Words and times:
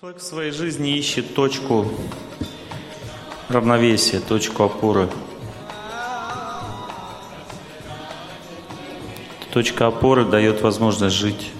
Человек 0.00 0.22
в 0.22 0.24
своей 0.24 0.50
жизни 0.50 0.96
ищет 0.96 1.34
точку 1.34 1.86
равновесия, 3.50 4.18
точку 4.18 4.62
опоры. 4.62 5.10
Точка 9.52 9.88
опоры 9.88 10.24
дает 10.24 10.62
возможность 10.62 11.14
жить. 11.14 11.50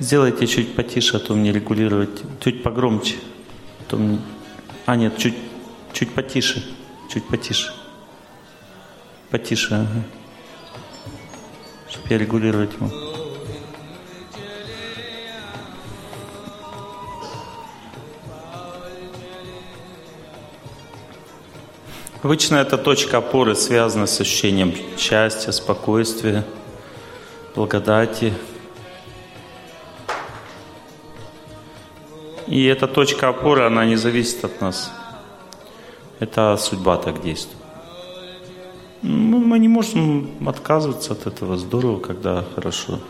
Сделайте 0.00 0.48
чуть 0.48 0.74
потише, 0.74 1.18
а 1.18 1.20
то 1.20 1.34
мне 1.34 1.52
регулировать. 1.52 2.24
Чуть 2.42 2.64
погромче. 2.64 3.14
А, 3.78 3.90
то 3.90 3.96
мне... 3.98 4.18
а 4.84 4.96
нет, 4.96 5.16
чуть, 5.16 5.36
чуть 5.92 6.12
потише. 6.12 6.64
Чуть 7.08 7.28
потише. 7.28 7.72
Потише, 9.30 9.74
ага. 9.76 10.21
Чтобы 11.92 12.08
я 12.08 12.16
регулировать 12.16 12.80
мог. 12.80 12.90
Обычно 22.22 22.56
эта 22.56 22.78
точка 22.78 23.18
опоры 23.18 23.54
связана 23.54 24.06
с 24.06 24.18
ощущением 24.18 24.74
счастья, 24.96 25.52
спокойствия, 25.52 26.46
благодати. 27.54 28.32
И 32.46 32.64
эта 32.64 32.86
точка 32.86 33.28
опоры, 33.28 33.66
она 33.66 33.84
не 33.84 33.96
зависит 33.96 34.42
от 34.46 34.62
нас. 34.62 34.90
Это 36.20 36.56
судьба 36.56 36.96
так 36.96 37.20
действует. 37.22 37.61
Ну, 39.02 39.40
мы 39.40 39.58
не 39.58 39.66
можем 39.66 40.30
отказываться 40.46 41.12
от 41.12 41.26
этого. 41.26 41.56
Здорово, 41.56 41.98
когда 41.98 42.44
хорошо. 42.54 43.00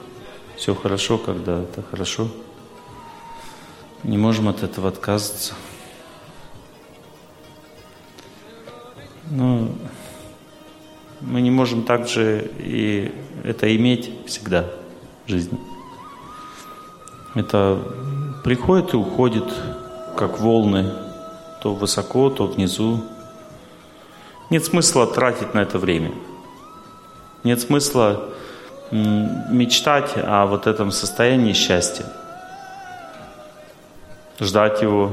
Все 0.57 0.75
хорошо, 0.75 1.19
когда 1.19 1.61
это 1.61 1.83
хорошо. 1.83 2.29
Не 4.03 4.17
можем 4.17 4.49
от 4.49 4.63
этого 4.63 4.89
отказываться. 4.89 5.53
Но 9.31 9.69
мы 11.21 11.43
не 11.43 11.51
можем 11.51 11.83
также 11.83 12.51
и 12.59 13.13
это 13.45 13.75
иметь 13.77 14.11
всегда 14.27 14.71
в 15.27 15.31
жизни. 15.31 15.59
Это 17.35 17.79
приходит 18.45 18.95
и 18.95 18.97
уходит, 18.97 19.45
как 20.17 20.41
волны, 20.41 20.91
то 21.63 21.75
высоко, 21.75 22.31
то 22.31 22.47
внизу. 22.47 23.03
Нет 24.51 24.65
смысла 24.65 25.07
тратить 25.07 25.55
на 25.55 25.61
это 25.61 25.79
время. 25.79 26.13
Нет 27.45 27.61
смысла 27.61 28.29
мечтать 28.91 30.13
о 30.17 30.47
вот 30.47 30.67
этом 30.67 30.91
состоянии 30.91 31.55
счастья. 31.55 32.05
Ждать 34.39 34.83
его, 34.83 35.11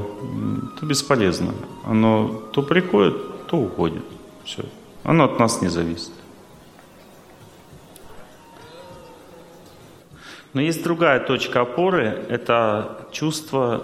это 0.76 0.86
бесполезно. 0.86 1.54
Оно 1.86 2.42
то 2.52 2.62
приходит, 2.62 3.46
то 3.46 3.56
уходит. 3.56 4.04
Все. 4.44 4.64
Оно 5.04 5.24
от 5.24 5.38
нас 5.38 5.62
не 5.62 5.68
зависит. 5.68 6.12
Но 10.52 10.60
есть 10.60 10.82
другая 10.82 11.20
точка 11.20 11.60
опоры, 11.60 12.26
это 12.28 13.06
чувство 13.12 13.82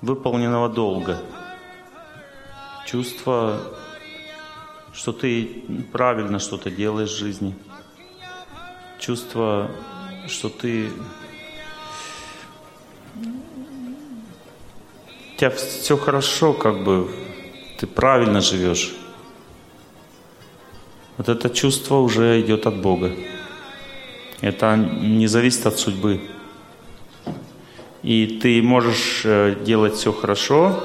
выполненного 0.00 0.68
долга. 0.68 1.18
Чувство, 2.84 3.58
что 4.92 5.12
ты 5.12 5.64
правильно 5.92 6.38
что-то 6.38 6.70
делаешь 6.70 7.10
в 7.10 7.18
жизни. 7.18 7.54
Чувство, 8.98 9.70
что 10.28 10.48
ты 10.48 10.90
у 15.34 15.38
тебя 15.38 15.50
все 15.50 15.96
хорошо, 15.96 16.52
как 16.52 16.84
бы 16.84 17.10
ты 17.78 17.86
правильно 17.86 18.40
живешь, 18.40 18.94
вот 21.18 21.28
это 21.28 21.50
чувство 21.50 21.96
уже 21.96 22.40
идет 22.40 22.66
от 22.66 22.80
Бога. 22.80 23.12
Это 24.40 24.76
не 24.76 25.26
зависит 25.26 25.66
от 25.66 25.78
судьбы. 25.78 26.20
И 28.02 28.38
ты 28.42 28.60
можешь 28.62 29.22
э, 29.24 29.56
делать 29.64 29.94
все 29.94 30.12
хорошо, 30.12 30.82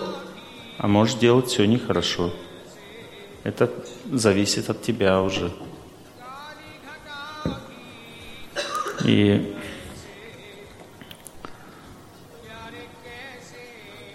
а 0.78 0.88
можешь 0.88 1.16
делать 1.16 1.48
все 1.48 1.66
нехорошо. 1.66 2.32
Это 3.48 3.72
зависит 4.12 4.70
от 4.70 4.82
тебя 4.82 5.22
уже. 5.22 5.54
И 9.06 9.56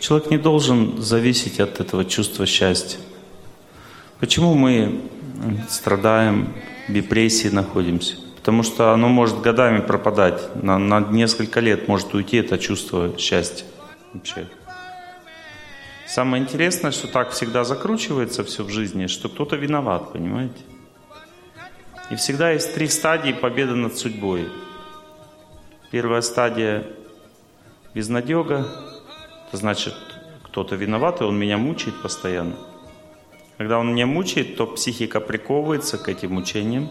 Человек 0.00 0.30
не 0.30 0.36
должен 0.36 1.00
зависеть 1.00 1.60
от 1.60 1.80
этого 1.80 2.04
чувства 2.04 2.44
счастья. 2.44 2.98
Почему 4.20 4.52
мы 4.52 5.00
страдаем, 5.70 6.52
в 6.88 6.92
депрессии 6.92 7.48
находимся? 7.48 8.16
Потому 8.36 8.64
что 8.64 8.92
оно 8.92 9.08
может 9.08 9.40
годами 9.40 9.80
пропадать, 9.80 10.62
на, 10.62 10.76
на 10.76 11.00
несколько 11.00 11.60
лет 11.60 11.88
может 11.88 12.12
уйти 12.12 12.38
это 12.38 12.58
чувство 12.58 13.16
счастья 13.16 13.64
вообще. 14.12 14.46
Самое 16.14 16.42
интересное, 16.42 16.90
что 16.90 17.08
так 17.08 17.30
всегда 17.30 17.64
закручивается 17.64 18.44
все 18.44 18.64
в 18.64 18.68
жизни, 18.68 19.06
что 19.06 19.30
кто-то 19.30 19.56
виноват, 19.56 20.12
понимаете? 20.12 20.60
И 22.10 22.16
всегда 22.16 22.50
есть 22.50 22.74
три 22.74 22.88
стадии 22.88 23.32
победы 23.32 23.74
над 23.76 23.96
судьбой. 23.96 24.46
Первая 25.90 26.20
стадия– 26.20 26.86
безнадега, 27.94 28.68
это 29.48 29.56
значит, 29.56 29.94
кто-то 30.42 30.76
виноват, 30.76 31.22
и 31.22 31.24
он 31.24 31.38
меня 31.38 31.56
мучает 31.56 32.02
постоянно. 32.02 32.56
Когда 33.56 33.78
он 33.78 33.94
меня 33.94 34.04
мучает, 34.04 34.58
то 34.58 34.66
психика 34.66 35.18
приковывается 35.18 35.96
к 35.96 36.10
этим 36.10 36.34
мучениям. 36.34 36.90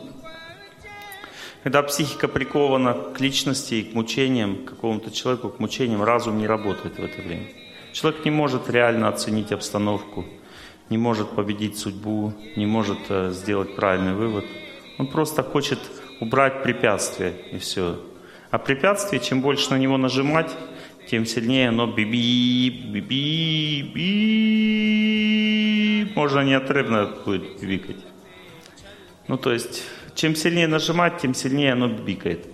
Когда 1.61 1.83
психика 1.83 2.27
прикована 2.27 2.95
к 2.95 3.19
личности 3.19 3.75
и 3.75 3.83
к 3.83 3.93
мучениям, 3.93 4.65
к 4.65 4.69
какому-то 4.69 5.11
человеку, 5.11 5.49
к 5.49 5.59
мучениям, 5.59 6.01
разум 6.01 6.39
не 6.39 6.47
работает 6.47 6.97
в 6.97 7.03
это 7.03 7.21
время. 7.21 7.60
Человек 7.93 8.25
не 8.25 8.31
может 8.31 8.69
реально 8.69 9.07
оценить 9.09 9.51
обстановку, 9.51 10.25
не 10.89 10.97
может 10.97 11.29
победить 11.31 11.77
судьбу, 11.77 12.33
не 12.55 12.65
может 12.65 12.99
э, 13.09 13.31
сделать 13.31 13.75
правильный 13.75 14.13
вывод. 14.13 14.45
Он 14.97 15.07
просто 15.07 15.43
хочет 15.43 15.79
убрать 16.19 16.63
препятствия, 16.63 17.33
и 17.51 17.57
все. 17.57 17.99
А 18.49 18.57
препятствие, 18.57 19.21
чем 19.21 19.41
больше 19.41 19.71
на 19.71 19.77
него 19.77 19.97
нажимать, 19.97 20.51
тем 21.09 21.25
сильнее 21.25 21.69
оно 21.69 21.87
биби, 21.87 22.69
биби, 22.69 23.91
би, 23.93 24.51
можно 26.15 26.41
неотрывно 26.41 27.07
будет 27.25 27.59
бикать. 27.61 27.97
Ну, 29.27 29.37
то 29.37 29.51
есть, 29.51 29.83
чем 30.15 30.35
сильнее 30.35 30.67
нажимать, 30.67 31.19
тем 31.19 31.33
сильнее 31.33 31.73
оно 31.73 31.87
бикает. 31.87 32.45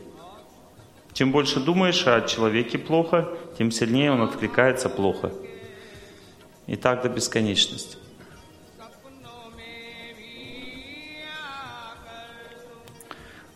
Чем 1.17 1.31
больше 1.31 1.59
думаешь 1.59 2.05
о 2.05 2.21
человеке 2.21 2.77
плохо, 2.77 3.27
тем 3.57 3.71
сильнее 3.71 4.11
он 4.11 4.21
откликается 4.21 4.87
плохо. 4.87 5.33
И 6.67 6.75
так 6.75 7.01
до 7.01 7.09
бесконечности. 7.09 7.97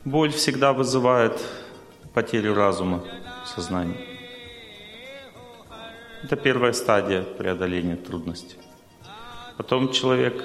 Боль 0.03 0.31
всегда 0.31 0.73
вызывает 0.73 1.39
потерю 2.15 2.55
разума, 2.55 3.03
сознания. 3.45 3.97
Это 6.23 6.37
первая 6.37 6.73
стадия 6.73 7.21
преодоления 7.21 7.95
трудностей. 7.95 8.57
Потом 9.57 9.91
человек 9.91 10.43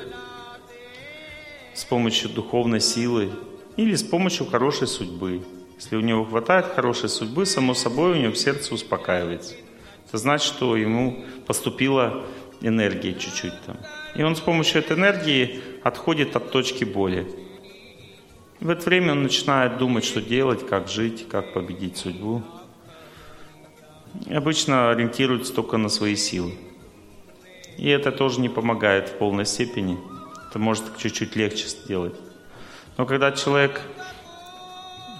с 1.72 1.82
помощью 1.86 2.28
духовной 2.28 2.82
силы 2.82 3.30
или 3.78 3.94
с 3.94 4.02
помощью 4.02 4.44
хорошей 4.44 4.86
судьбы. 4.86 5.55
Если 5.76 5.96
у 5.96 6.00
него 6.00 6.24
хватает 6.24 6.66
хорошей 6.66 7.08
судьбы, 7.08 7.46
само 7.46 7.74
собой 7.74 8.12
у 8.12 8.22
него 8.22 8.34
сердце 8.34 8.74
успокаивается. 8.74 9.54
Это 10.08 10.18
значит, 10.18 10.46
что 10.46 10.76
ему 10.76 11.24
поступила 11.46 12.24
энергия 12.60 13.14
чуть-чуть 13.14 13.54
там. 13.66 13.76
И 14.14 14.22
он 14.22 14.36
с 14.36 14.40
помощью 14.40 14.80
этой 14.80 14.96
энергии 14.96 15.60
отходит 15.82 16.34
от 16.36 16.50
точки 16.50 16.84
боли. 16.84 17.26
В 18.60 18.70
это 18.70 18.84
время 18.86 19.12
он 19.12 19.22
начинает 19.22 19.76
думать, 19.76 20.04
что 20.04 20.22
делать, 20.22 20.66
как 20.66 20.88
жить, 20.88 21.26
как 21.28 21.52
победить 21.52 21.98
судьбу 21.98 22.42
обычно 24.30 24.90
ориентируются 24.90 25.54
только 25.54 25.76
на 25.76 25.88
свои 25.88 26.16
силы. 26.16 26.52
И 27.76 27.88
это 27.88 28.12
тоже 28.12 28.40
не 28.40 28.48
помогает 28.48 29.08
в 29.08 29.18
полной 29.18 29.46
степени. 29.46 29.98
Это 30.48 30.58
может 30.58 30.96
чуть-чуть 30.96 31.36
легче 31.36 31.66
сделать. 31.66 32.14
Но 32.96 33.04
когда 33.04 33.32
человек 33.32 33.82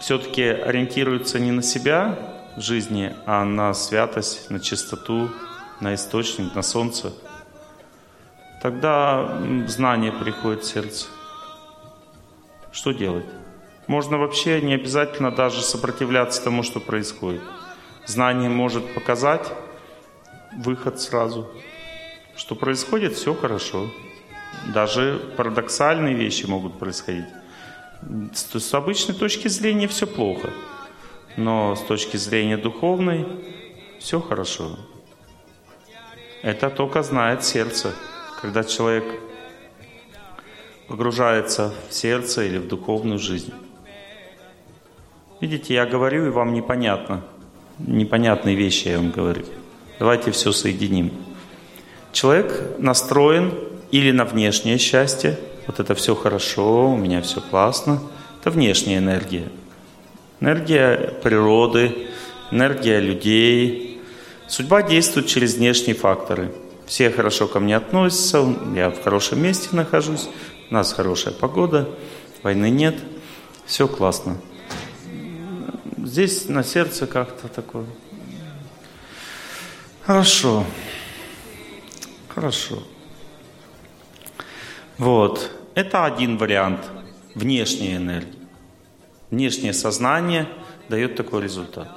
все-таки 0.01 0.43
ориентируется 0.43 1.39
не 1.39 1.53
на 1.53 1.63
себя 1.63 2.19
в 2.57 2.61
жизни, 2.61 3.15
а 3.27 3.45
на 3.45 3.75
святость, 3.75 4.51
на 4.51 4.61
чистоту, 4.61 5.31
на 5.81 5.95
источник, 5.95 6.55
на 6.55 6.63
солнце, 6.63 7.13
тогда 8.63 9.39
знание 9.67 10.13
приходит 10.13 10.63
в 10.63 10.67
сердце. 10.67 11.07
Что 12.73 12.93
делать? 12.93 13.27
Можно 13.87 14.19
вообще 14.19 14.61
не 14.61 14.75
обязательно 14.75 15.31
даже 15.31 15.63
сопротивляться 15.63 16.43
тому, 16.43 16.63
что 16.63 16.81
происходит. 16.81 17.43
Знание 18.07 18.51
может 18.51 18.95
показать 18.95 19.53
выход 20.57 21.01
сразу, 21.01 21.49
что 22.37 22.55
происходит 22.55 23.15
все 23.15 23.35
хорошо. 23.35 23.91
Даже 24.75 25.21
парадоксальные 25.37 26.15
вещи 26.15 26.47
могут 26.47 26.79
происходить. 26.79 27.27
С 28.33 28.75
обычной 28.75 29.15
точки 29.15 29.49
зрения 29.49 29.89
все 29.89 30.07
плохо, 30.07 30.51
но 31.37 31.75
с 31.75 31.81
точки 31.83 32.17
зрения 32.17 32.57
духовной 32.57 33.27
все 33.99 34.21
хорошо. 34.21 34.79
Это 36.43 36.71
только 36.71 37.03
знает 37.03 37.45
сердце. 37.45 37.93
Когда 38.41 38.63
человек 38.63 39.05
погружается 40.89 41.75
в 41.89 41.95
сердце 41.95 42.45
или 42.45 42.59
в 42.59 42.69
духовную 42.69 43.19
жизнь. 43.19 43.53
Видите, 45.41 45.75
я 45.75 45.87
говорю, 45.87 46.27
и 46.27 46.31
вам 46.31 46.55
непонятно. 46.55 47.23
Непонятные 47.79 48.55
вещи 48.55 48.89
я 48.89 48.99
вам 48.99 49.11
говорю. 49.11 49.45
Давайте 49.99 50.31
все 50.31 50.53
соединим. 50.53 51.13
Человек 52.13 52.79
настроен 52.79 53.53
или 53.91 54.11
на 54.13 54.25
внешнее 54.25 54.79
счастье, 54.79 55.39
вот 55.67 55.81
это 55.81 55.95
все 55.95 56.15
хорошо, 56.15 56.91
у 56.91 56.97
меня 56.97 57.23
все 57.23 57.41
классно, 57.41 58.01
это 58.41 58.51
внешняя 58.51 58.99
энергия. 58.99 59.49
Энергия 60.41 61.15
природы, 61.23 62.09
энергия 62.51 63.01
людей. 63.01 64.01
Судьба 64.49 64.83
действует 64.83 65.27
через 65.27 65.55
внешние 65.55 65.97
факторы. 65.97 66.53
Все 66.87 67.11
хорошо 67.11 67.49
ко 67.49 67.59
мне 67.59 67.77
относятся, 67.77 68.47
я 68.75 68.91
в 68.91 69.03
хорошем 69.03 69.43
месте 69.43 69.71
нахожусь, 69.73 70.29
у 70.71 70.75
нас 70.75 70.93
хорошая 70.93 71.35
погода, 71.35 71.89
войны 72.43 72.71
нет, 72.71 72.97
все 73.65 73.89
классно. 73.89 74.37
Здесь 75.99 76.49
на 76.49 76.63
сердце 76.63 77.09
как-то 77.09 77.49
такое. 77.49 77.87
Хорошо. 80.05 80.65
Хорошо. 82.29 82.81
Вот. 84.99 85.51
Это 85.77 86.07
один 86.07 86.39
вариант 86.39 86.81
внешней 87.35 87.97
энергии. 87.97 88.49
Внешнее 89.31 89.75
сознание 89.75 90.49
дает 90.89 91.17
такой 91.17 91.43
результат. 91.43 91.91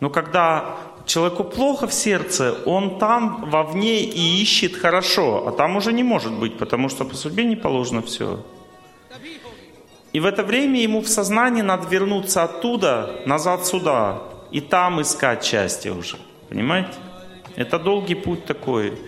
Но 0.00 0.10
когда 0.10 0.76
человеку 1.06 1.44
плохо 1.44 1.86
в 1.86 1.94
сердце, 1.94 2.54
он 2.66 2.98
там 2.98 3.48
вовне 3.48 4.02
и 4.02 4.42
ищет 4.42 4.76
хорошо, 4.76 5.48
а 5.48 5.52
там 5.52 5.76
уже 5.76 5.94
не 5.94 6.02
может 6.02 6.32
быть, 6.32 6.58
потому 6.58 6.90
что 6.90 7.06
по 7.06 7.16
судьбе 7.16 7.46
не 7.46 7.56
положено 7.56 8.02
все. 8.02 8.44
И 10.12 10.20
в 10.20 10.26
это 10.26 10.42
время 10.42 10.82
ему 10.82 11.00
в 11.00 11.08
сознании 11.08 11.62
надо 11.62 11.88
вернуться 11.88 12.42
оттуда, 12.42 13.22
назад 13.24 13.66
сюда, 13.66 14.24
и 14.50 14.60
там 14.60 15.00
искать 15.00 15.42
счастье 15.42 15.92
уже. 15.92 16.18
Понимаете? 16.50 16.92
Это 17.56 17.78
долгий 17.78 18.14
путь 18.14 18.44
такой. 18.44 18.98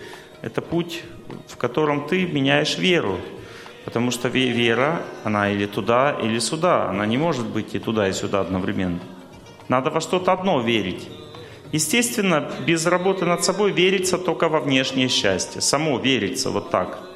Это 0.41 0.63
путь, 0.63 1.03
в 1.47 1.57
котором 1.57 2.07
ты 2.07 2.25
меняешь 2.25 2.77
веру. 2.77 3.17
Потому 3.85 4.11
что 4.11 4.29
вера, 4.29 5.01
она 5.23 5.51
или 5.51 5.65
туда, 5.65 6.15
или 6.21 6.39
сюда. 6.39 6.89
Она 6.89 7.05
не 7.05 7.17
может 7.17 7.45
быть 7.45 7.75
и 7.75 7.79
туда, 7.79 8.07
и 8.07 8.13
сюда 8.13 8.41
одновременно. 8.41 8.99
Надо 9.67 9.89
во 9.89 10.01
что-то 10.01 10.31
одно 10.31 10.61
верить. 10.61 11.09
Естественно, 11.71 12.51
без 12.65 12.85
работы 12.85 13.25
над 13.25 13.43
собой 13.43 13.71
верится 13.71 14.17
только 14.17 14.47
во 14.47 14.59
внешнее 14.59 15.09
счастье. 15.09 15.61
Само 15.61 15.99
верится 15.99 16.49
вот 16.49 16.69
так– 16.69 16.99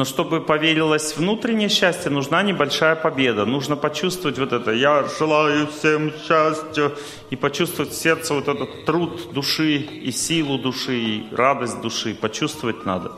Но 0.00 0.06
чтобы 0.06 0.40
поверилось 0.40 1.14
внутреннее 1.14 1.68
счастье, 1.68 2.10
нужна 2.10 2.42
небольшая 2.42 2.96
победа. 2.96 3.44
Нужно 3.44 3.76
почувствовать 3.76 4.38
вот 4.38 4.50
это 4.50 4.70
«я 4.70 5.04
желаю 5.18 5.66
всем 5.66 6.10
счастья» 6.26 6.92
и 7.28 7.36
почувствовать 7.36 7.92
в 7.92 8.00
сердце 8.00 8.32
вот 8.32 8.48
этот 8.48 8.86
труд 8.86 9.34
души 9.34 9.76
и 9.76 10.10
силу 10.10 10.56
души, 10.56 10.94
и 10.94 11.26
радость 11.32 11.82
души. 11.82 12.14
Почувствовать 12.14 12.86
надо. 12.86 13.12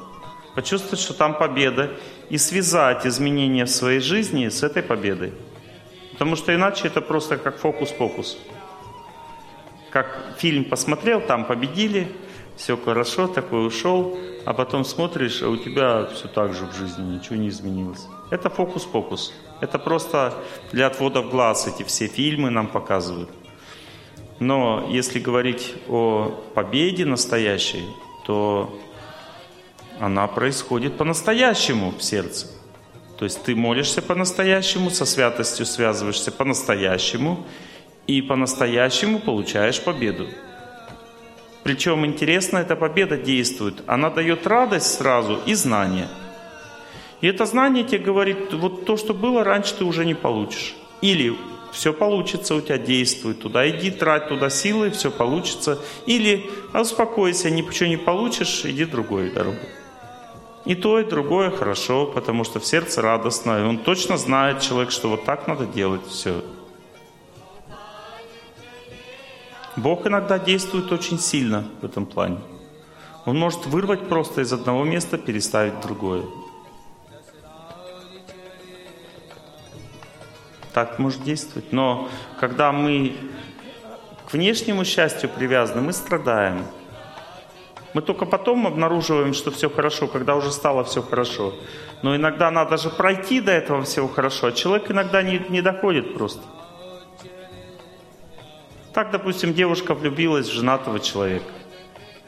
Почувствовать, 0.57 0.99
что 0.99 1.15
там 1.15 1.39
победа, 1.39 1.93
и 2.31 2.37
связать 2.37 3.07
изменения 3.07 3.67
в 3.67 3.71
своей 3.71 4.01
жизни 4.01 4.49
с 4.49 4.65
этой 4.65 4.83
победой. 4.83 5.35
Потому 6.11 6.35
что 6.35 6.53
иначе 6.53 6.89
это 6.89 7.01
просто 7.01 7.37
как 7.37 7.61
фокус-покус. 7.61 8.39
Как 9.91 10.35
фильм 10.39 10.65
посмотрел, 10.65 11.21
там 11.21 11.45
победили, 11.45 12.09
все 12.63 12.77
хорошо, 12.77 13.27
такой 13.27 13.67
ушел, 13.67 14.17
а 14.45 14.53
потом 14.55 14.85
смотришь, 14.85 15.43
а 15.43 15.49
у 15.49 15.57
тебя 15.57 16.07
все 16.15 16.29
так 16.29 16.55
же 16.55 16.67
в 16.67 16.73
жизни, 16.77 17.17
ничего 17.17 17.35
не 17.35 17.49
изменилось. 17.49 18.07
Это 18.31 18.51
фокус-покус. 18.51 19.33
Это 19.61 19.81
просто 19.81 20.33
для 20.71 20.87
отвода 20.87 21.23
глаз 21.23 21.67
эти 21.67 21.83
все 21.83 22.07
фильмы 22.07 22.51
нам 22.51 22.69
показывают. 22.69 23.31
Но 24.39 24.87
если 24.89 25.19
говорить 25.19 25.75
о 25.89 26.41
победе 26.55 27.05
настоящей, 27.05 27.85
то 28.27 28.79
она 29.99 30.29
происходит 30.29 30.97
по-настоящему 30.97 31.91
в 31.91 32.01
сердце. 32.01 32.47
То 33.19 33.25
есть 33.25 33.43
ты 33.43 33.57
молишься 33.57 34.03
по-настоящему, 34.03 34.91
со 34.91 35.05
святостью 35.05 35.67
связываешься 35.67 36.31
по-настоящему, 36.31 37.45
и 38.07 38.23
по-настоящему 38.23 39.19
получаешь 39.19 39.83
победу. 39.83 40.29
Причем 41.63 42.05
интересно, 42.05 42.59
эта 42.59 42.75
победа 42.77 43.17
действует. 43.17 43.83
Она 43.87 44.11
дает 44.11 44.47
радость 44.47 44.95
сразу 44.95 45.39
и 45.47 45.55
знание. 45.55 46.09
И 47.21 47.29
это 47.29 47.47
знание 47.47 47.85
тебе 47.85 47.99
говорит, 47.99 48.53
вот 48.53 48.85
то, 48.85 48.97
что 48.97 49.15
было 49.15 49.45
раньше, 49.45 49.75
ты 49.77 49.85
уже 49.85 50.05
не 50.05 50.15
получишь. 50.15 50.75
Или 51.03 51.37
все 51.73 51.93
получится, 51.93 52.55
у 52.55 52.61
тебя 52.61 52.79
действует, 52.79 53.41
туда 53.41 53.69
иди, 53.69 53.91
трать 53.91 54.29
туда 54.29 54.51
силы, 54.51 54.91
все 54.91 55.11
получится. 55.11 55.79
Или 56.07 56.51
успокойся, 56.75 57.49
ничего 57.51 57.89
не 57.89 57.97
получишь, 57.97 58.65
иди 58.65 58.85
другой 58.85 59.31
дорогой. 59.31 59.69
И 60.65 60.75
то, 60.75 61.01
и 61.01 61.05
другое 61.05 61.51
хорошо, 61.51 62.07
потому 62.07 62.45
что 62.45 62.61
в 62.61 62.67
сердце 62.67 63.03
радостно, 63.03 63.61
и 63.61 63.63
он 63.63 63.79
точно 63.79 64.17
знает, 64.17 64.61
человек, 64.61 64.93
что 64.93 65.09
вот 65.09 65.25
так 65.25 65.49
надо 65.49 65.67
делать, 65.67 66.07
все. 66.09 66.43
Бог 69.77 70.07
иногда 70.07 70.39
действует 70.39 70.93
очень 70.93 71.19
сильно 71.19 71.65
в 71.81 71.85
этом 71.85 72.05
плане. 72.05 72.39
Он 73.25 73.39
может 73.39 73.67
вырвать 73.67 74.09
просто 74.09 74.43
из 74.43 74.53
одного 74.53 74.85
места, 74.85 75.17
переставить 75.17 75.75
в 75.75 75.81
другое. 75.81 76.25
Так 80.73 80.99
может 80.99 81.23
действовать. 81.23 81.73
Но 81.73 82.09
когда 82.41 82.73
мы 82.73 83.15
к 84.29 84.33
внешнему 84.33 84.85
счастью 84.85 85.31
привязаны, 85.31 85.83
мы 85.83 85.93
страдаем. 85.93 86.67
Мы 87.95 88.01
только 88.01 88.25
потом 88.25 88.67
обнаруживаем, 88.67 89.35
что 89.35 89.51
все 89.51 89.69
хорошо, 89.69 90.07
когда 90.07 90.35
уже 90.35 90.51
стало 90.51 90.83
все 90.85 91.03
хорошо. 91.03 91.55
Но 92.03 92.17
иногда 92.17 92.51
надо 92.51 92.77
же 92.79 92.91
пройти 92.91 93.41
до 93.41 93.53
этого 93.53 93.83
всего 93.83 94.09
хорошо, 94.09 94.49
а 94.49 94.53
человек 94.53 94.91
иногда 94.91 95.23
не, 95.23 95.45
не 95.51 95.61
доходит 95.61 96.15
просто. 96.15 96.43
Так, 98.95 99.11
допустим, 99.11 99.55
девушка 99.55 99.95
влюбилась 99.95 100.49
в 100.49 100.53
женатого 100.53 101.01
человека. 101.01 101.51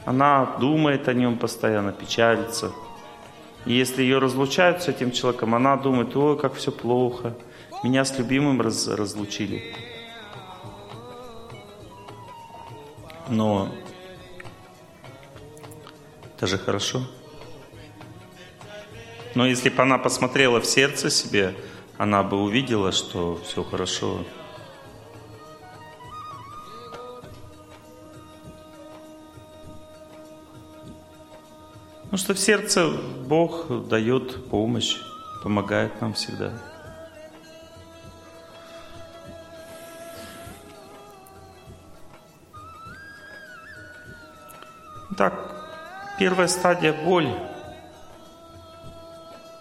Она 0.06 0.56
думает 0.59 1.09
о 1.09 1.12
нем 1.12 1.38
постоянно, 1.38 1.92
печалится. 1.92 2.73
И 3.66 3.75
если 3.75 4.02
ее 4.02 4.18
разлучают 4.18 4.83
с 4.83 4.88
этим 4.88 5.11
человеком, 5.11 5.54
она 5.54 5.76
думает, 5.76 6.16
ой, 6.16 6.38
как 6.38 6.54
все 6.54 6.73
плохо, 6.73 7.35
меня 7.83 8.04
с 8.04 8.18
любимым 8.18 8.61
раз, 8.61 8.88
разлучили. 8.88 9.75
Но 13.28 13.68
это 16.37 16.47
же 16.47 16.59
хорошо. 16.59 17.02
Но 19.35 19.47
если 19.47 19.68
бы 19.68 19.83
она 19.83 19.99
посмотрела 19.99 20.61
в 20.61 20.66
сердце 20.66 21.11
себе, 21.11 21.54
она 21.99 22.23
бы 22.23 22.40
увидела, 22.42 22.92
что 22.92 23.40
все 23.44 23.62
хорошо. 23.64 24.25
Потому 32.14 32.26
что 32.26 32.35
в 32.35 32.38
сердце 32.38 32.90
Бог 33.26 33.88
дает 33.88 34.49
помощь, 34.49 34.99
помогает 35.42 36.00
нам 36.00 36.12
всегда. 36.12 36.52
Так, 45.18 45.35
первая 46.16 46.47
стадия– 46.47 46.92
боль. 47.04 47.35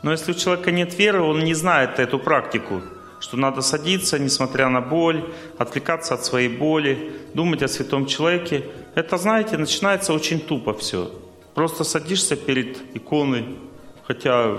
Но 0.04 0.12
если 0.12 0.34
у 0.34 0.36
человека 0.36 0.70
нет 0.70 0.96
веры, 0.96 1.24
он 1.24 1.44
не 1.44 1.56
знает 1.56 1.98
эту 1.98 2.20
практику, 2.20 2.84
что 3.20 3.36
надо 3.36 3.62
садиться, 3.62 4.20
несмотря 4.20 4.70
на 4.70 4.82
боль, 4.82 5.34
отвлекаться 5.58 6.14
от 6.14 6.24
своей 6.24 6.56
боли, 6.56 7.14
думать 7.34 7.64
о 7.64 7.68
святом 7.68 8.06
человеке. 8.06 8.64
Это, 8.94 9.18
знаете, 9.18 9.58
начинается 9.58 10.14
очень 10.14 10.40
тупо 10.40 10.76
все. 10.76 11.23
Просто 11.54 11.84
садишься 11.84 12.36
перед 12.36 12.96
иконой, 12.96 13.58
Хотя 14.06 14.58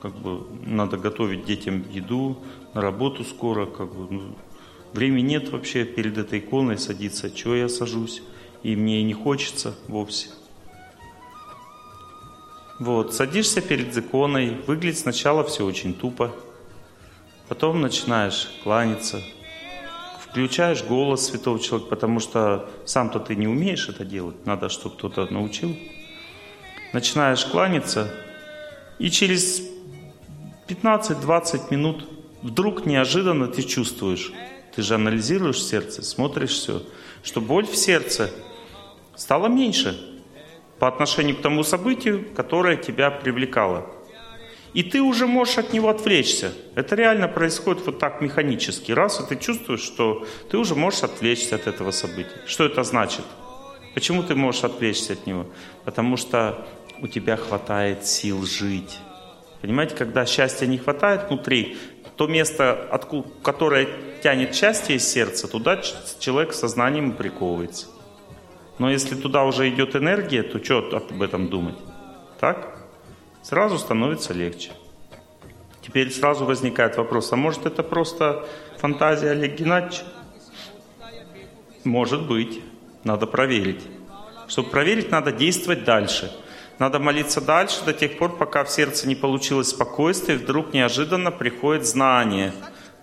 как 0.00 0.14
бы 0.14 0.46
надо 0.64 0.96
готовить 0.96 1.44
детям 1.44 1.84
еду, 1.90 2.38
на 2.72 2.80
работу 2.80 3.24
скоро, 3.24 3.66
как 3.66 3.92
бы 3.92 4.12
ну, 4.12 4.36
времени 4.92 5.28
нет 5.28 5.50
вообще 5.50 5.84
перед 5.84 6.18
этой 6.18 6.38
иконой 6.38 6.78
садиться. 6.78 7.30
Чего 7.30 7.54
я 7.54 7.68
сажусь? 7.68 8.22
И 8.62 8.76
мне 8.76 9.02
не 9.02 9.12
хочется 9.12 9.74
вовсе. 9.88 10.28
Вот, 12.78 13.14
садишься 13.14 13.60
перед 13.60 13.96
иконой, 13.96 14.56
выглядит 14.66 14.98
сначала 14.98 15.44
все 15.44 15.64
очень 15.64 15.94
тупо, 15.94 16.34
потом 17.48 17.80
начинаешь 17.80 18.50
кланяться, 18.64 19.22
включаешь 20.34 20.82
голос 20.82 21.26
святого 21.26 21.60
человека, 21.60 21.90
потому 21.90 22.18
что 22.18 22.68
сам-то 22.84 23.20
ты 23.20 23.36
не 23.36 23.46
умеешь 23.46 23.88
это 23.88 24.04
делать, 24.04 24.44
надо, 24.44 24.68
чтобы 24.68 24.96
кто-то 24.96 25.32
научил. 25.32 25.76
Начинаешь 26.92 27.44
кланяться, 27.44 28.12
и 28.98 29.10
через 29.10 29.62
15-20 30.66 31.70
минут 31.70 32.08
вдруг 32.42 32.84
неожиданно 32.84 33.46
ты 33.46 33.62
чувствуешь, 33.62 34.32
ты 34.74 34.82
же 34.82 34.96
анализируешь 34.96 35.62
сердце, 35.62 36.02
смотришь 36.02 36.50
все, 36.50 36.82
что 37.22 37.40
боль 37.40 37.66
в 37.66 37.76
сердце 37.76 38.28
стала 39.14 39.46
меньше 39.46 39.96
по 40.80 40.88
отношению 40.88 41.36
к 41.36 41.42
тому 41.42 41.62
событию, 41.62 42.26
которое 42.34 42.76
тебя 42.76 43.12
привлекало. 43.12 43.86
И 44.74 44.82
ты 44.82 45.00
уже 45.00 45.28
можешь 45.28 45.58
от 45.58 45.72
него 45.72 45.88
отвлечься. 45.88 46.52
Это 46.74 46.96
реально 46.96 47.28
происходит 47.28 47.86
вот 47.86 48.00
так 48.00 48.20
механически. 48.20 48.90
Раз, 48.90 49.20
и 49.20 49.26
ты 49.26 49.36
чувствуешь, 49.36 49.80
что 49.80 50.26
ты 50.50 50.58
уже 50.58 50.74
можешь 50.74 51.04
отвлечься 51.04 51.54
от 51.54 51.68
этого 51.68 51.92
события. 51.92 52.40
Что 52.46 52.64
это 52.64 52.82
значит? 52.82 53.24
Почему 53.94 54.24
ты 54.24 54.34
можешь 54.34 54.64
отвлечься 54.64 55.12
от 55.12 55.26
него? 55.26 55.46
Потому 55.84 56.16
что 56.16 56.66
у 57.00 57.06
тебя 57.06 57.36
хватает 57.36 58.04
сил 58.04 58.44
жить. 58.44 58.98
Понимаете, 59.60 59.94
когда 59.94 60.26
счастья 60.26 60.66
не 60.66 60.78
хватает 60.78 61.28
внутри, 61.28 61.78
то 62.16 62.26
место, 62.26 62.88
откуда, 62.90 63.28
которое 63.42 63.88
тянет 64.22 64.54
счастье 64.56 64.96
из 64.96 65.06
сердца, 65.06 65.46
туда 65.46 65.80
человек 66.18 66.52
сознанием 66.52 67.12
приковывается. 67.12 67.86
Но 68.78 68.90
если 68.90 69.14
туда 69.14 69.44
уже 69.44 69.68
идет 69.68 69.94
энергия, 69.94 70.42
то 70.42 70.62
что 70.62 70.78
об 70.96 71.22
этом 71.22 71.48
думать? 71.48 71.76
Так? 72.40 72.73
Сразу 73.44 73.78
становится 73.78 74.32
легче. 74.32 74.72
Теперь 75.82 76.10
сразу 76.10 76.46
возникает 76.46 76.96
вопрос, 76.96 77.30
а 77.30 77.36
может 77.36 77.66
это 77.66 77.82
просто 77.82 78.48
фантазия 78.78 79.32
Олега 79.32 79.54
Геннадьевича? 79.54 80.04
Может 81.84 82.26
быть. 82.26 82.62
Надо 83.04 83.26
проверить. 83.26 83.82
Чтобы 84.48 84.70
проверить, 84.70 85.10
надо 85.10 85.30
действовать 85.30 85.84
дальше. 85.84 86.32
Надо 86.78 86.98
молиться 86.98 87.42
дальше 87.42 87.84
до 87.84 87.92
тех 87.92 88.16
пор, 88.16 88.34
пока 88.38 88.64
в 88.64 88.70
сердце 88.70 89.06
не 89.06 89.14
получилось 89.14 89.68
спокойствие, 89.68 90.38
вдруг 90.38 90.72
неожиданно 90.72 91.30
приходит 91.30 91.84
знание, 91.84 92.54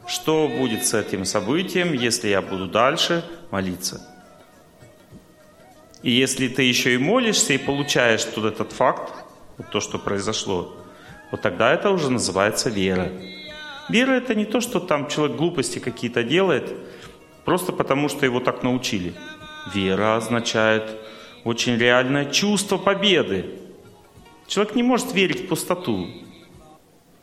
что 0.08 0.48
будет 0.48 0.88
с 0.88 0.96
этим 0.96 1.24
событием, 1.24 1.94
если 1.94 2.30
я 2.30 2.42
буду 2.42 2.66
дальше 2.66 3.24
молиться. 3.52 4.02
И 6.02 6.10
если 6.10 6.48
ты 6.48 6.64
еще 6.64 6.96
и 6.96 6.98
молишься 6.98 7.54
и 7.54 7.60
получаешь 7.60 8.24
тут 8.24 8.46
этот 8.46 8.72
факт, 8.72 9.21
вот 9.62 9.70
то, 9.70 9.80
что 9.80 10.00
произошло, 10.00 10.76
вот 11.30 11.42
тогда 11.42 11.72
это 11.72 11.92
уже 11.92 12.10
называется 12.10 12.70
вера. 12.70 13.12
Вера 13.90 14.14
это 14.14 14.34
не 14.34 14.46
то, 14.46 14.60
что 14.60 14.80
там 14.80 15.08
человек 15.08 15.38
глупости 15.38 15.78
какие-то 15.78 16.24
делает, 16.24 16.74
просто 17.46 17.72
потому 17.72 18.10
что 18.10 18.26
его 18.26 18.40
так 18.40 18.64
научили. 18.64 19.14
Вера 19.72 20.16
означает 20.16 20.98
очень 21.44 21.78
реальное 21.78 22.26
чувство 22.26 22.78
победы. 22.78 23.46
Человек 24.48 24.76
не 24.76 24.82
может 24.82 25.14
верить 25.14 25.46
в 25.46 25.48
пустоту. 25.48 26.08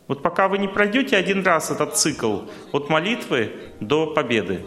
Вот 0.07 0.23
пока 0.23 0.47
вы 0.47 0.59
не 0.59 0.68
пройдете 0.68 1.16
один 1.16 1.45
раз 1.45 1.73
этот 1.73 1.97
цикл 1.97 2.42
от 2.71 2.88
молитвы 2.88 3.52
до 3.80 4.07
победы, 4.07 4.64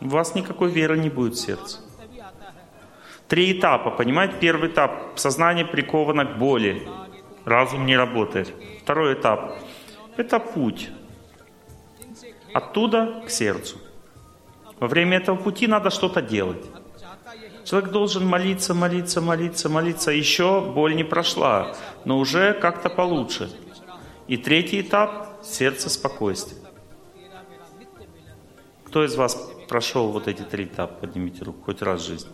у 0.00 0.08
вас 0.08 0.34
никакой 0.34 0.70
веры 0.72 0.98
не 0.98 1.08
будет 1.08 1.34
в 1.34 1.40
сердце. 1.40 1.78
Три 3.28 3.52
этапа, 3.52 3.90
понимаете? 3.90 4.34
Первый 4.40 4.68
этап– 4.68 5.12
сознание 5.14 5.64
приковано 5.64 6.26
к 6.26 6.36
боли. 6.36 6.82
Разум 7.44 7.86
не 7.86 7.96
работает. 7.96 8.54
Второй 8.82 9.14
этап– 9.14 9.58
это 10.16 10.38
путь. 10.38 10.90
Оттуда 12.52 13.22
к 13.26 13.30
сердцу. 13.30 13.78
Во 14.78 14.86
время 14.86 15.18
этого 15.18 15.36
пути 15.36 15.66
надо 15.66 15.90
что-то 15.90 16.22
делать. 16.22 16.64
Человек 17.64 17.90
должен 17.90 18.26
молиться, 18.26 18.74
молиться, 18.74 19.20
молиться, 19.20 19.68
молиться. 19.68 20.10
Еще 20.10 20.60
боль 20.60 20.94
не 20.94 21.04
прошла, 21.04 21.74
но 22.04 22.18
уже 22.18 22.52
как-то 22.54 22.88
получше. 22.90 23.50
И 24.26 24.36
третий 24.36 24.80
этап– 24.80 25.40
сердце 25.42 25.88
спокойствия. 25.88 26.58
Кто 28.84 29.04
из 29.04 29.16
вас 29.16 29.50
прошел 29.68 30.10
вот 30.10 30.28
эти 30.28 30.42
три 30.42 30.64
этапа? 30.64 30.94
Поднимите 30.94 31.44
руку 31.44 31.62
хоть 31.64 31.82
раз 31.82 32.02
в 32.02 32.06
жизни. 32.06 32.30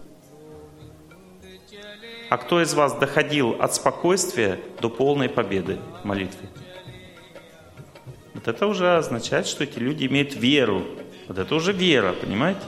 А 2.28 2.36
кто 2.36 2.60
из 2.60 2.74
вас 2.74 2.94
доходил 2.94 3.56
от 3.58 3.74
спокойствия 3.74 4.60
до 4.80 4.90
полной 4.90 5.28
победы 5.28 5.78
в 6.02 6.04
молитве? 6.04 6.48
Вот 8.34 8.46
это 8.46 8.66
уже 8.66 8.96
означает, 8.96 9.46
что 9.46 9.64
эти 9.64 9.78
люди 9.78 10.06
имеют 10.06 10.34
веру. 10.34 10.84
Вот 11.26 11.38
это 11.38 11.54
уже 11.54 11.72
вера, 11.72 12.12
понимаете? 12.12 12.60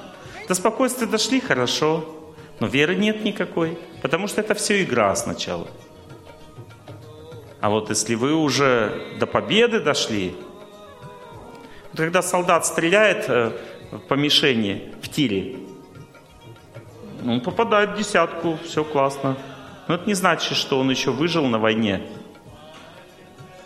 До 0.49 0.55
спокойствия 0.55 1.07
дошли, 1.07 1.41
хорошо, 1.41 2.35
но 2.59 2.67
веры 2.67 2.97
нет 2.97 3.23
никакой, 3.23 3.79
потому 4.03 4.27
что 4.27 4.41
это 4.41 4.55
все 4.55 4.83
игра 4.83 5.15
сначала. 5.15 5.69
А 7.61 7.69
вот 7.69 7.91
если 7.91 8.15
вы 8.15 8.35
уже 8.35 9.17
до 9.19 9.27
победы 9.27 9.81
дошли, 9.81 10.35
когда 11.95 12.23
солдат 12.23 12.65
стреляет 12.65 13.27
э, 13.29 13.53
по 14.09 14.15
мишени 14.15 14.95
в 15.03 15.09
тире, 15.09 15.57
он 17.27 17.41
попадает 17.41 17.91
в 17.91 17.97
десятку, 17.97 18.59
все 18.65 18.85
классно. 18.85 19.37
Но 19.89 19.95
это 19.95 20.07
не 20.07 20.15
значит, 20.15 20.57
что 20.57 20.79
он 20.79 20.91
еще 20.91 21.11
выжил 21.11 21.47
на 21.47 21.59
войне. 21.59 22.03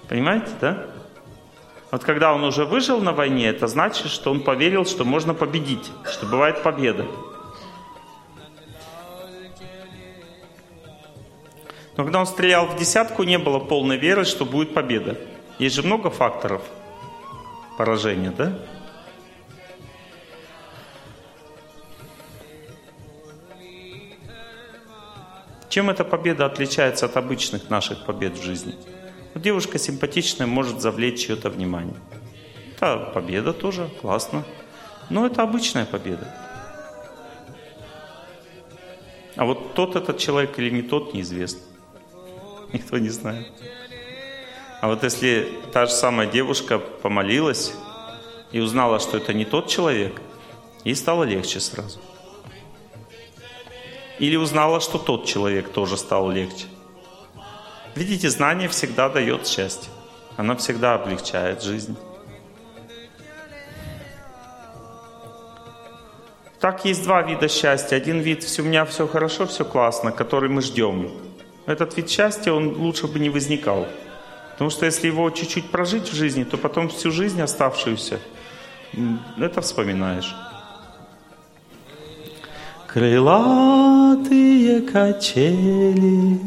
Понимаете, 0.08 0.49
да? 0.61 0.87
Вот 1.90 2.02
когда 2.02 2.32
он 2.34 2.42
уже 2.44 2.64
выжил 2.64 3.00
на 3.00 3.12
войне, 3.12 3.46
это 3.46 3.66
значит, 3.66 4.08
что 4.08 4.30
он 4.30 4.40
поверил, 4.40 4.84
что 4.84 5.04
можно 5.04 5.34
победить, 5.34 5.92
что 6.11 6.26
бывает 6.26 6.62
победа. 6.62 7.06
Но 11.96 12.02
когда 12.02 12.20
он 12.20 12.26
стрелял 12.26 12.66
в 12.66 12.76
десятку, 12.76 13.23
не 13.23 13.38
было 13.38 13.61
полной 13.61 13.96
веры, 13.96 14.25
что 14.25 14.44
будет 14.44 14.75
победа. 14.75 15.16
Есть 15.58 15.76
же 15.76 15.82
много 15.82 16.11
факторов 16.11 16.62
поражения, 17.78 18.32
да? 18.37 18.58
Чем 25.74 25.90
эта 25.90 26.04
победа 26.04 26.46
отличается 26.46 27.06
от 27.06 27.16
обычных 27.16 27.68
наших 27.68 28.04
побед 28.06 28.38
в 28.38 28.44
жизни? 28.44 28.76
Девушка 29.34 29.76
симпатичная 29.76 30.46
может 30.46 30.80
завлечь 30.80 31.26
чье-то 31.26 31.50
внимание. 31.50 31.96
Это 32.76 33.10
победа 33.12 33.52
тоже, 33.52 33.90
классно. 34.00 34.44
Но 35.10 35.26
это 35.26 35.42
обычная 35.42 35.84
победа. 35.84 36.32
А 39.34 39.44
вот 39.44 39.74
тот 39.74 39.96
этот 39.96 40.18
человек 40.18 40.56
или 40.60 40.70
не 40.70 40.82
тот, 40.82 41.12
неизвестно. 41.12 41.62
Никто 42.72 42.98
не 42.98 43.08
знает. 43.08 43.50
А 44.80 44.86
вот 44.86 45.02
если 45.02 45.58
та 45.72 45.86
же 45.86 45.92
самая 45.92 46.28
девушка 46.28 46.78
помолилась 46.78 47.74
и 48.52 48.60
узнала, 48.60 49.00
что 49.00 49.16
это 49.16 49.32
не 49.34 49.44
тот 49.44 49.66
человек, 49.66 50.20
ей 50.84 50.94
стало 50.94 51.24
легче 51.24 51.58
сразу. 51.58 51.98
Или 54.18 54.37
узнала, 54.37 54.80
что 54.80 54.99
тот 54.99 55.26
человек 55.26 55.71
тоже 55.71 55.97
стал 55.97 56.30
легче. 56.30 56.66
Видите, 57.94 58.30
знание 58.30 58.68
всегда 58.68 59.09
дает 59.09 59.47
счастье. 59.47 59.90
Оно 60.37 60.56
всегда 60.56 60.94
облегчает 60.94 61.62
жизнь. 61.62 61.97
Так 66.61 66.85
есть 66.85 67.04
два 67.04 67.23
вида 67.23 67.49
счастья. 67.49 67.97
Один 67.97 68.21
вид 68.21 68.44
«у 68.59 68.62
меня 68.62 68.85
все 68.85 69.06
хорошо, 69.06 69.47
все 69.47 69.64
классно», 69.64 70.12
который 70.12 70.49
мы 70.49 70.62
ждем. 70.62 71.11
Этот 71.66 71.97
вид 71.97 72.09
счастья, 72.09 72.52
он 72.52 72.75
лучше 72.76 73.06
бы 73.06 73.18
не 73.18 73.30
возникал. 73.30 73.87
Потому 74.52 74.71
что 74.71 74.87
если 74.87 75.09
его 75.09 75.28
чуть-чуть 75.30 75.71
прожить 75.71 76.09
в 76.09 76.14
жизни, 76.14 76.44
то 76.44 76.56
потом 76.56 76.88
всю 76.88 77.11
жизнь 77.11 77.42
оставшуюся 77.42 78.18
это 79.38 79.61
вспоминаешь. 79.61 80.35
Крылатые 82.94 84.80
качели 84.82 86.40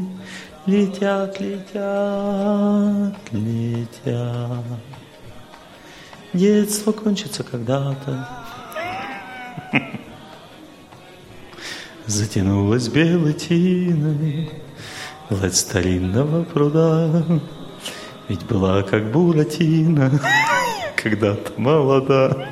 летят, 0.65 1.41
летят, 1.41 3.17
летят. 3.33 4.63
Детство 6.31 6.93
кончится 6.93 7.43
когда-то. 7.43 8.29
Затянулась 12.05 12.87
белой 12.87 13.33
тиной 13.33 14.49
Гладь 15.29 15.53
старинного 15.53 16.45
пруда. 16.45 17.25
Ведь 18.29 18.45
была 18.45 18.83
как 18.83 19.11
Буратино, 19.11 20.17
когда-то 20.95 21.59
молода. 21.59 22.47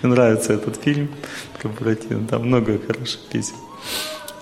Мне 0.00 0.12
нравится 0.12 0.52
этот 0.52 0.76
фильм 0.76 1.10
Буратино, 1.68 2.26
там 2.26 2.46
много 2.46 2.78
хороших 2.78 3.20
песен. 3.30 3.54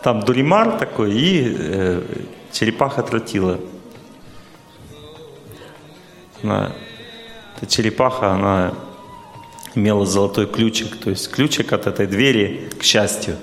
Там 0.02 0.20
Дуримар 0.20 0.78
такой 0.78 1.12
и 1.12 1.56
э, 1.58 2.02
черепаха 2.52 3.02
тротила. 3.02 3.60
Она, 6.42 6.72
эта 7.56 7.66
черепаха, 7.66 8.32
она 8.32 8.74
имела 9.74 10.06
золотой 10.06 10.46
ключик, 10.46 10.96
то 10.96 11.10
есть 11.10 11.30
ключик 11.30 11.72
от 11.72 11.86
этой 11.86 12.06
двери 12.06 12.70
к 12.78 12.82
счастью, 12.82 13.36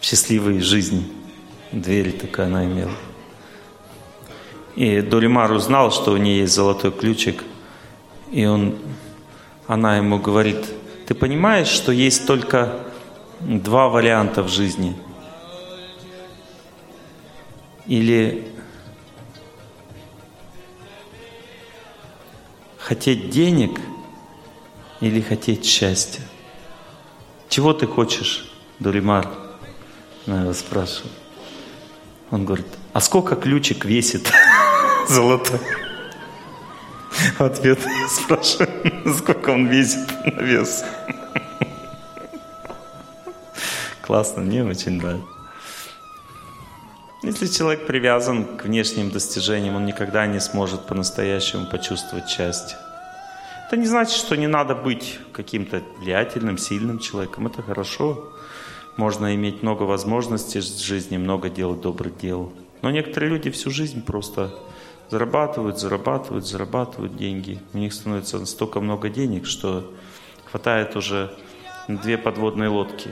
в 0.00 0.04
счастливой 0.04 0.60
жизни. 0.60 1.04
Дверь 1.70 2.12
такая 2.12 2.46
она 2.46 2.64
имела. 2.64 2.92
И 4.74 5.00
Дуримар 5.00 5.52
узнал, 5.52 5.90
что 5.90 6.12
у 6.12 6.16
нее 6.16 6.40
есть 6.40 6.54
золотой 6.54 6.92
ключик, 6.92 7.44
и 8.30 8.46
он, 8.46 8.76
она 9.66 9.98
ему 9.98 10.18
говорит, 10.18 10.64
ты 11.12 11.18
понимаешь, 11.18 11.68
что 11.68 11.92
есть 11.92 12.26
только 12.26 12.80
два 13.40 13.90
варианта 13.90 14.42
в 14.42 14.48
жизни? 14.48 14.96
Или 17.86 18.48
хотеть 22.78 23.28
денег 23.28 23.78
или 25.02 25.20
хотеть 25.20 25.66
счастья? 25.66 26.22
Чего 27.50 27.74
ты 27.74 27.86
хочешь, 27.86 28.50
Дуримар? 28.78 29.28
Она 30.26 30.44
его 30.44 30.54
спрашивает. 30.54 31.12
Он 32.30 32.46
говорит, 32.46 32.68
а 32.94 33.02
сколько 33.02 33.36
ключик 33.36 33.84
весит 33.84 34.32
золотой? 35.10 35.60
Ответ 37.38 37.78
спрашиваю, 38.08 39.14
сколько 39.16 39.50
он 39.50 39.66
весит 39.66 40.08
на 40.24 40.40
вес. 40.42 40.84
Классно, 44.02 44.42
мне 44.42 44.64
очень 44.64 44.92
нравится. 44.92 45.26
Если 47.22 47.46
человек 47.46 47.86
привязан 47.86 48.56
к 48.56 48.64
внешним 48.64 49.10
достижениям, 49.10 49.76
он 49.76 49.86
никогда 49.86 50.26
не 50.26 50.40
сможет 50.40 50.86
по-настоящему 50.86 51.66
почувствовать 51.70 52.28
счастье. 52.28 52.76
Это 53.68 53.76
не 53.76 53.86
значит, 53.86 54.16
что 54.16 54.36
не 54.36 54.48
надо 54.48 54.74
быть 54.74 55.18
каким-то 55.32 55.82
влиятельным, 55.98 56.58
сильным 56.58 56.98
человеком. 56.98 57.46
Это 57.46 57.62
хорошо. 57.62 58.32
Можно 58.96 59.34
иметь 59.36 59.62
много 59.62 59.84
возможностей 59.84 60.60
в 60.60 60.78
жизни, 60.78 61.16
много 61.16 61.48
делать 61.48 61.80
добрых 61.80 62.18
дел. 62.18 62.52
Но 62.82 62.90
некоторые 62.90 63.30
люди 63.30 63.50
всю 63.50 63.70
жизнь 63.70 64.04
просто 64.04 64.52
зарабатывают, 65.12 65.78
зарабатывают, 65.78 66.46
зарабатывают 66.46 67.16
деньги. 67.18 67.60
У 67.74 67.78
них 67.78 67.92
становится 67.92 68.38
настолько 68.38 68.80
много 68.80 69.10
денег, 69.10 69.44
что 69.44 69.92
хватает 70.50 70.96
уже 70.96 71.30
две 71.86 72.16
подводные 72.16 72.70
лодки 72.70 73.10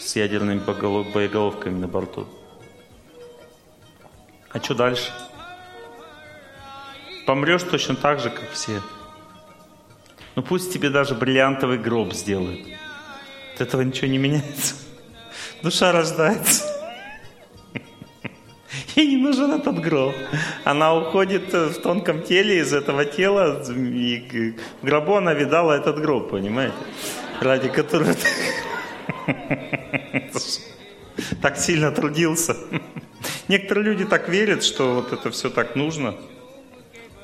с 0.00 0.16
ядерными 0.16 0.58
боеголовками 0.58 1.78
на 1.78 1.86
борту. 1.86 2.26
А 4.50 4.58
что 4.58 4.74
дальше? 4.74 5.12
Помрешь 7.26 7.62
точно 7.62 7.94
так 7.94 8.18
же, 8.18 8.30
как 8.30 8.50
все. 8.50 8.82
Ну 10.34 10.42
пусть 10.42 10.72
тебе 10.72 10.90
даже 10.90 11.14
бриллиантовый 11.14 11.78
гроб 11.78 12.12
сделают. 12.12 12.66
От 13.54 13.60
этого 13.60 13.82
ничего 13.82 14.08
не 14.08 14.18
меняется. 14.18 14.74
Душа 15.62 15.92
рождается. 15.92 16.69
Ей 19.00 19.06
не 19.06 19.16
нужен 19.16 19.50
этот 19.52 19.80
гроб. 19.80 20.14
Она 20.64 20.94
уходит 20.94 21.54
в 21.54 21.80
тонком 21.80 22.22
теле 22.22 22.58
из 22.58 22.74
этого 22.74 23.06
тела, 23.06 23.62
и 23.66 24.54
в 24.82 24.84
гробу 24.84 25.14
она 25.14 25.32
видала 25.32 25.72
этот 25.72 25.98
гроб, 26.02 26.30
понимаете? 26.30 26.74
Ради 27.40 27.70
которого 27.70 28.14
так 31.42 31.56
сильно 31.56 31.90
трудился. 31.92 32.56
Некоторые 33.48 33.86
люди 33.86 34.04
так 34.04 34.28
верят, 34.28 34.62
что 34.62 34.96
вот 34.96 35.14
это 35.14 35.30
все 35.30 35.48
так 35.48 35.76
нужно. 35.76 36.14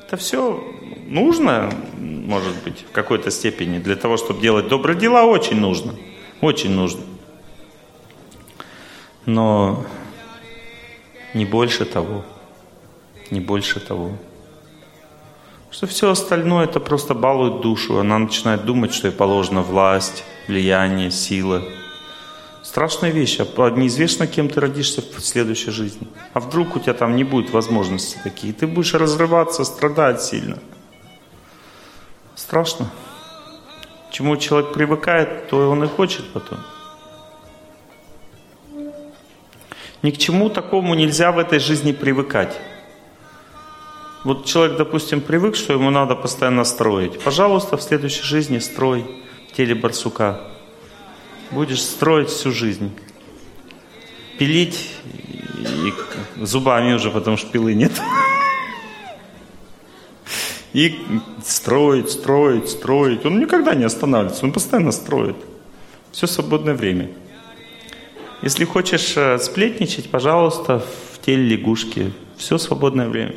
Это 0.06 0.16
все 0.16 0.64
нужно, 1.06 1.70
может 1.98 2.54
быть, 2.64 2.86
в 2.88 2.92
какой-то 2.92 3.30
степени. 3.30 3.80
Для 3.80 3.96
того, 3.96 4.16
чтобы 4.16 4.40
делать 4.40 4.68
добрые 4.68 4.98
дела, 4.98 5.24
очень 5.24 5.60
нужно. 5.60 5.94
Очень 6.40 6.70
нужно. 6.70 7.02
Но 9.26 9.84
не 11.36 11.44
больше 11.44 11.84
того. 11.84 12.24
Не 13.30 13.40
больше 13.40 13.78
того. 13.80 14.12
Что 15.70 15.86
все 15.86 16.10
остальное 16.10 16.64
это 16.64 16.80
просто 16.80 17.14
балует 17.14 17.60
душу. 17.60 17.98
Она 17.98 18.18
начинает 18.18 18.64
думать, 18.64 18.94
что 18.94 19.08
ей 19.08 19.12
положена 19.14 19.62
власть, 19.62 20.24
влияние, 20.48 21.10
сила. 21.10 21.62
Страшная 22.62 23.10
вещь. 23.10 23.38
А 23.38 23.70
неизвестно, 23.70 24.26
кем 24.26 24.48
ты 24.48 24.60
родишься 24.60 25.02
в 25.02 25.20
следующей 25.20 25.70
жизни. 25.70 26.08
А 26.32 26.40
вдруг 26.40 26.76
у 26.76 26.80
тебя 26.80 26.94
там 26.94 27.14
не 27.14 27.24
будет 27.24 27.50
возможности 27.50 28.18
такие. 28.24 28.54
Ты 28.54 28.66
будешь 28.66 28.94
разрываться, 28.94 29.64
страдать 29.64 30.22
сильно. 30.22 30.58
Страшно. 32.34 32.90
Чему 34.10 34.36
человек 34.38 34.72
привыкает, 34.72 35.48
то 35.48 35.70
он 35.70 35.84
и 35.84 35.88
хочет 35.88 36.24
потом. 36.32 36.58
Ни 40.06 40.12
к 40.12 40.18
чему 40.18 40.50
такому 40.50 40.94
нельзя 40.94 41.32
в 41.32 41.38
этой 41.40 41.58
жизни 41.58 41.90
привыкать. 41.90 42.56
Вот 44.22 44.44
человек, 44.44 44.76
допустим, 44.76 45.20
привык, 45.20 45.56
что 45.56 45.72
ему 45.72 45.90
надо 45.90 46.14
постоянно 46.14 46.62
строить. 46.62 47.18
Пожалуйста, 47.18 47.76
в 47.76 47.82
следующей 47.82 48.22
жизни 48.22 48.60
строй 48.60 49.04
в 49.50 49.56
теле 49.56 49.74
барсука. 49.74 50.42
Будешь 51.50 51.82
строить 51.82 52.28
всю 52.28 52.52
жизнь. 52.52 52.92
Пилить 54.38 54.92
и 55.58 55.92
зубами 56.40 56.92
уже, 56.92 57.10
потому 57.10 57.36
что 57.36 57.50
пилы 57.50 57.74
нет. 57.74 58.00
И 60.72 61.00
строить, 61.44 62.10
строить, 62.10 62.68
строить. 62.68 63.26
Он 63.26 63.40
никогда 63.40 63.74
не 63.74 63.82
останавливается, 63.82 64.44
он 64.44 64.52
постоянно 64.52 64.92
строит. 64.92 65.36
Все 66.12 66.28
свободное 66.28 66.74
время. 66.74 67.10
Если 68.42 68.64
хочешь 68.64 69.16
э, 69.16 69.38
сплетничать, 69.38 70.10
пожалуйста, 70.10 70.80
в 70.80 71.24
теле 71.24 71.56
лягушки. 71.56 72.12
Все 72.36 72.58
свободное 72.58 73.08
время. 73.08 73.34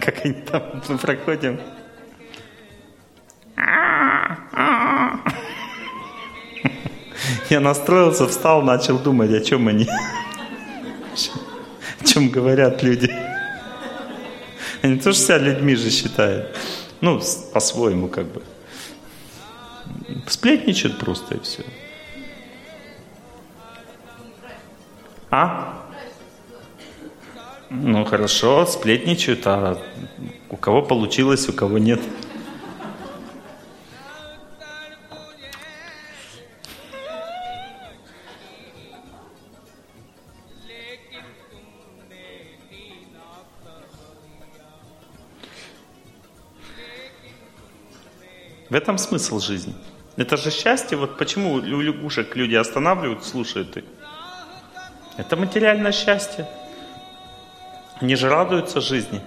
Как 0.00 0.24
они 0.24 0.34
там 0.34 0.82
проходим. 1.02 1.60
Я 7.50 7.60
настроился, 7.60 8.28
встал, 8.28 8.62
начал 8.62 8.98
думать, 8.98 9.32
о 9.32 9.40
чем 9.40 9.68
они. 9.68 9.88
О 12.00 12.04
чем 12.04 12.28
говорят 12.28 12.82
люди. 12.82 13.10
Они 14.82 14.98
тоже 14.98 15.18
себя 15.18 15.38
людьми 15.38 15.74
же 15.74 15.90
считают. 15.90 16.56
Ну, 17.00 17.20
по-своему 17.52 18.08
как 18.08 18.26
бы. 18.26 18.42
Сплетничают 20.26 20.98
просто 20.98 21.36
и 21.36 21.40
все. 21.40 21.64
А? 25.30 25.86
Ну 27.70 28.04
хорошо, 28.04 28.64
сплетничают, 28.64 29.46
а 29.46 29.78
у 30.48 30.56
кого 30.56 30.82
получилось, 30.82 31.48
у 31.48 31.52
кого 31.52 31.78
нет. 31.78 32.00
В 48.70 48.74
этом 48.74 48.98
смысл 48.98 49.40
жизни. 49.40 49.74
Это 50.18 50.36
же 50.36 50.50
счастье. 50.50 50.98
Вот 50.98 51.16
почему 51.16 51.52
у 51.52 51.60
лягушек 51.60 52.34
люди 52.34 52.56
останавливают, 52.56 53.24
слушают 53.24 53.76
их. 53.76 53.84
Это 55.16 55.36
материальное 55.36 55.92
счастье. 55.92 56.44
Они 58.00 58.16
же 58.16 58.28
радуются 58.28 58.80
жизни. 58.80 59.20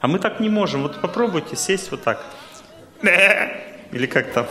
А 0.00 0.06
мы 0.06 0.18
так 0.18 0.38
не 0.38 0.50
можем. 0.50 0.82
Вот 0.82 1.00
попробуйте 1.00 1.56
сесть 1.56 1.90
вот 1.90 2.02
так. 2.02 2.22
Или 3.02 4.06
как 4.06 4.32
там. 4.32 4.46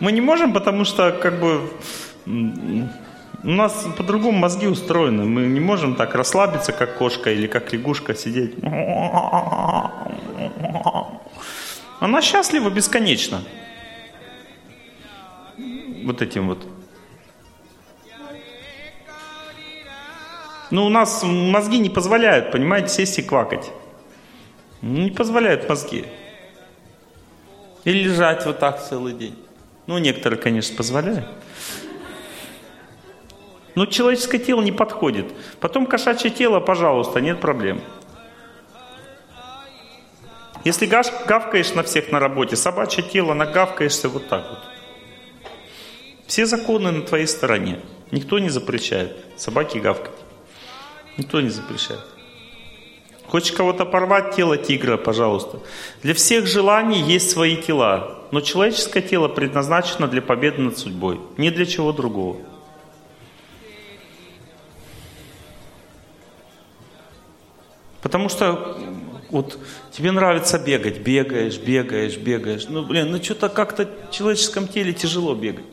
Мы 0.00 0.12
не 0.12 0.20
можем, 0.20 0.52
потому 0.52 0.84
что 0.84 1.10
как 1.10 1.40
бы 1.40 1.68
у 3.42 3.50
нас 3.50 3.86
по-другому 3.96 4.38
мозги 4.38 4.66
устроены. 4.66 5.24
Мы 5.24 5.46
не 5.46 5.60
можем 5.60 5.94
так 5.94 6.14
расслабиться, 6.14 6.72
как 6.72 6.98
кошка 6.98 7.30
или 7.32 7.46
как 7.46 7.72
лягушка, 7.72 8.14
сидеть. 8.14 8.56
Она 12.00 12.22
счастлива 12.22 12.70
бесконечно. 12.70 13.42
Вот 16.04 16.22
этим 16.22 16.48
вот. 16.48 16.66
Ну, 20.70 20.86
у 20.86 20.88
нас 20.90 21.22
мозги 21.22 21.78
не 21.78 21.88
позволяют, 21.88 22.50
понимаете, 22.52 22.88
сесть 22.88 23.18
и 23.18 23.22
квакать. 23.22 23.70
Не 24.82 25.10
позволяют 25.10 25.68
мозги. 25.68 26.04
Или 27.84 28.04
лежать 28.04 28.44
вот 28.44 28.58
так 28.58 28.82
целый 28.86 29.14
день. 29.14 29.34
Ну, 29.86 29.98
некоторые, 29.98 30.38
конечно, 30.38 30.76
позволяют. 30.76 31.26
Но 33.78 33.86
человеческое 33.86 34.40
тело 34.40 34.60
не 34.60 34.72
подходит. 34.72 35.26
Потом 35.60 35.86
кошачье 35.86 36.30
тело, 36.30 36.58
пожалуйста, 36.58 37.20
нет 37.20 37.40
проблем. 37.40 37.80
Если 40.64 40.86
гавкаешь 40.86 41.72
на 41.74 41.84
всех 41.84 42.10
на 42.10 42.18
работе, 42.18 42.56
собачье 42.56 43.04
тело, 43.04 43.34
нагавкаешься 43.34 44.08
вот 44.08 44.28
так 44.28 44.44
вот. 44.50 44.58
Все 46.26 46.44
законы 46.46 46.90
на 46.90 47.02
твоей 47.02 47.28
стороне. 47.28 47.78
Никто 48.10 48.40
не 48.40 48.48
запрещает 48.48 49.16
собаке 49.36 49.78
гавкать. 49.78 50.18
Никто 51.16 51.40
не 51.40 51.50
запрещает. 51.50 52.04
Хочешь 53.28 53.52
кого-то 53.52 53.84
порвать, 53.84 54.34
тело 54.34 54.56
тигра, 54.56 54.96
пожалуйста. 54.96 55.60
Для 56.02 56.14
всех 56.14 56.48
желаний 56.48 57.00
есть 57.00 57.30
свои 57.30 57.56
тела. 57.56 58.24
Но 58.32 58.40
человеческое 58.40 59.02
тело 59.02 59.28
предназначено 59.28 60.08
для 60.08 60.20
победы 60.20 60.62
над 60.62 60.76
судьбой. 60.76 61.20
Ни 61.36 61.50
для 61.50 61.64
чего 61.64 61.92
другого. 61.92 62.38
Потому 68.02 68.28
что 68.28 68.78
вот 69.30 69.58
тебе 69.92 70.12
нравится 70.12 70.58
бегать, 70.58 70.98
бегаешь, 70.98 71.58
бегаешь, 71.58 72.16
бегаешь. 72.16 72.66
Ну, 72.68 72.84
блин, 72.84 73.10
ну 73.10 73.22
что-то 73.22 73.48
как-то 73.48 73.88
в 74.10 74.14
человеческом 74.14 74.68
теле 74.68 74.92
тяжело 74.92 75.34
бегать. 75.34 75.66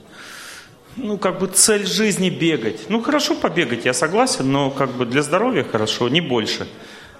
Ну, 0.97 1.17
как 1.17 1.39
бы 1.39 1.47
цель 1.47 1.85
жизни 1.85 2.29
бегать. 2.29 2.89
Ну, 2.89 3.01
хорошо 3.01 3.35
побегать, 3.35 3.85
я 3.85 3.93
согласен, 3.93 4.51
но 4.51 4.71
как 4.71 4.91
бы 4.91 5.05
для 5.05 5.21
здоровья 5.21 5.63
хорошо, 5.63 6.07
не 6.09 6.21
больше. 6.21 6.67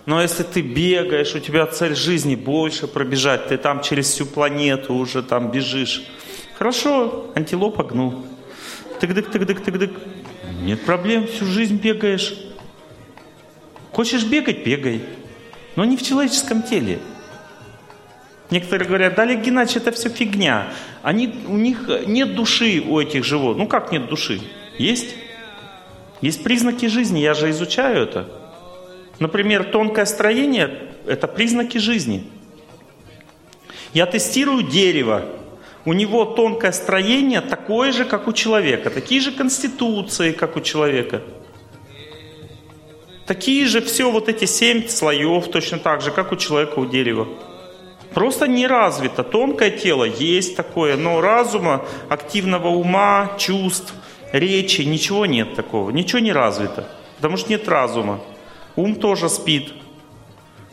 Но 0.06 0.22
если 0.22 0.44
ты 0.44 0.62
бегаешь, 0.62 1.34
у 1.36 1.40
тебя 1.40 1.66
цель 1.66 1.96
жизни 1.96 2.36
больше 2.36 2.88
пробежать, 2.88 3.48
ты 3.48 3.58
там 3.58 3.82
через 3.82 4.08
всю 4.08 4.26
планету 4.26 4.94
уже 4.94 5.24
там 5.24 5.52
бежишь. 5.52 6.04
Хорошо, 6.58 7.32
антилопа 7.36 7.84
гну. 7.84 8.26
Тык-дык, 9.02 9.32
тык-дык, 9.32 9.64
тык-дык. 9.64 9.92
Нет 10.62 10.82
проблем, 10.86 11.28
всю 11.28 11.46
жизнь 11.46 11.76
бегаешь. 11.76 12.34
Хочешь 13.96 14.26
бегать, 14.26 14.66
бегай. 14.66 15.04
Но 15.78 15.86
не 15.86 15.96
в 15.96 16.02
человеческом 16.02 16.64
теле. 16.64 17.00
Некоторые 18.50 18.90
говорят, 18.90 19.16
да, 19.16 19.24
Олег 19.24 19.40
Геннадьевич, 19.40 19.78
это 19.78 19.94
все 19.94 20.10
фигня. 20.10 20.68
Они, 21.02 21.34
у 21.48 21.56
них 21.56 21.90
нет 22.06 22.36
души 22.36 22.84
у 22.86 23.00
этих 23.00 23.24
животных. 23.24 23.58
Ну 23.58 23.68
как 23.68 23.94
нет 23.94 24.10
души? 24.10 24.42
Есть. 24.78 25.16
Есть 26.20 26.44
признаки 26.44 26.88
жизни, 26.88 27.20
я 27.20 27.34
же 27.34 27.50
изучаю 27.52 28.04
это. 28.04 28.30
Например, 29.20 29.64
тонкое 29.64 30.04
строение– 30.04 30.78
это 31.08 31.30
признаки 31.30 31.78
жизни. 31.78 32.26
Я 33.94 34.08
тестирую 34.08 34.64
дерево. 34.64 35.24
У 35.86 35.94
него 35.94 36.26
тонкое 36.26 36.74
строение 36.74 37.40
такое 37.40 37.94
же, 37.94 38.04
как 38.04 38.28
у 38.28 38.34
человека. 38.34 38.90
Такие 38.90 39.22
же 39.22 39.32
конституции, 39.32 40.34
как 40.34 40.58
у 40.58 40.60
человека. 40.60 41.22
Такие 43.26 43.66
же 43.66 43.82
все 43.82 44.12
вот 44.12 44.30
эти 44.30 44.46
семь 44.46 44.88
слоев, 44.88 45.48
точно 45.48 45.80
так 45.80 46.02
же, 46.02 46.12
как 46.12 46.32
у 46.32 46.36
человека, 46.36 46.80
у 46.80 46.86
дерева. 46.86 47.28
Просто 48.14 48.48
не 48.48 48.68
развито. 48.68 49.24
Тонкое 49.24 49.72
тело 49.72 50.04
есть 50.04 50.56
такое, 50.56 50.96
но 50.96 51.22
разума, 51.22 51.86
активного 52.08 52.68
ума, 52.68 53.32
чувств, 53.38 53.94
речи, 54.32 54.82
ничего 54.84 55.26
нет 55.26 55.56
такого. 55.56 55.90
Ничего 55.90 56.20
не 56.20 56.32
развито. 56.32 56.88
Потому 57.18 57.38
что 57.38 57.50
нет 57.50 57.68
разума. 57.68 58.22
Ум 58.76 58.96
тоже 58.96 59.28
спит. 59.28 59.74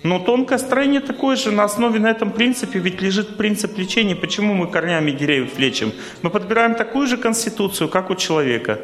Но 0.03 0.19
тонкое 0.19 0.59
строение 0.59 1.01
такое 1.01 1.37
же, 1.37 1.53
на 1.53 1.65
основе 1.65 2.01
на 2.01 2.11
этом 2.11 2.33
принципе 2.33 2.81
ведь 2.81 3.01
лежит 3.01 3.37
принцип 3.37 3.79
лечения. 3.79 4.17
Почему 4.17 4.53
мы 4.53 4.67
корнями 4.67 5.12
деревьев 5.12 5.59
лечим? 5.59 5.93
Мы 6.23 6.31
подбираем 6.31 6.75
такую 6.75 7.07
же 7.07 7.17
конституцию, 7.17 7.88
как 7.88 8.11
у 8.11 8.15
человека. 8.15 8.81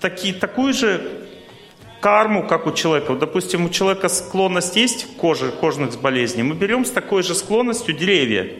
Таки, 0.00 0.32
такую 0.32 0.74
же 0.74 1.00
карму, 2.00 2.46
как 2.46 2.66
у 2.66 2.72
человека. 2.72 3.10
Вот, 3.10 3.18
допустим, 3.18 3.66
у 3.66 3.70
человека 3.70 4.08
склонность 4.08 4.76
есть 4.76 5.04
к 5.04 5.16
коже, 5.16 5.52
кожных 5.52 6.00
болезней. 6.00 6.42
Мы 6.42 6.54
берем 6.54 6.84
с 6.84 6.90
такой 6.90 7.22
же 7.22 7.34
склонностью 7.34 7.94
деревья. 7.94 8.50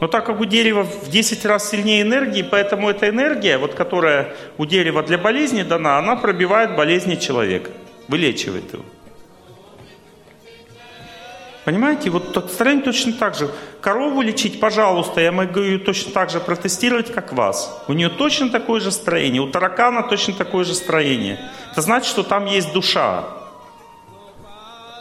Но 0.00 0.08
так 0.08 0.26
как 0.26 0.40
у 0.40 0.44
дерева 0.44 0.84
в 0.84 1.10
10 1.10 1.44
раз 1.46 1.70
сильнее 1.70 2.02
энергии, 2.02 2.42
поэтому 2.42 2.90
эта 2.90 3.08
энергия, 3.08 3.58
вот, 3.58 3.74
которая 3.74 4.34
у 4.58 4.66
дерева 4.66 5.02
для 5.02 5.18
болезни 5.18 5.62
дана, 5.62 5.98
она 5.98 6.16
пробивает 6.16 6.76
болезни 6.76 7.16
человека 7.16 7.70
вылечивает 8.08 8.72
его. 8.72 8.84
Понимаете, 11.66 12.10
вот 12.10 12.32
строение 12.52 12.84
точно 12.84 13.12
так 13.14 13.34
же. 13.34 13.50
Корову 13.80 14.22
лечить, 14.22 14.60
пожалуйста, 14.60 15.20
я 15.20 15.32
могу 15.32 15.58
ее 15.58 15.78
точно 15.80 16.12
так 16.12 16.30
же 16.30 16.38
протестировать, 16.38 17.12
как 17.12 17.32
вас. 17.32 17.82
У 17.88 17.92
нее 17.92 18.08
точно 18.08 18.50
такое 18.50 18.80
же 18.80 18.92
строение, 18.92 19.42
у 19.42 19.50
таракана 19.50 20.04
точно 20.04 20.34
такое 20.34 20.64
же 20.64 20.76
строение. 20.76 21.40
Это 21.72 21.82
значит, 21.82 22.08
что 22.08 22.22
там 22.22 22.46
есть 22.46 22.72
душа. 22.72 23.24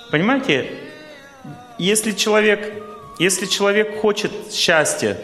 Понимаете, 0.10 0.72
если 1.78 2.14
человек, 2.14 2.84
если 3.20 3.46
человек 3.46 4.00
хочет 4.02 4.32
счастья, 4.52 5.20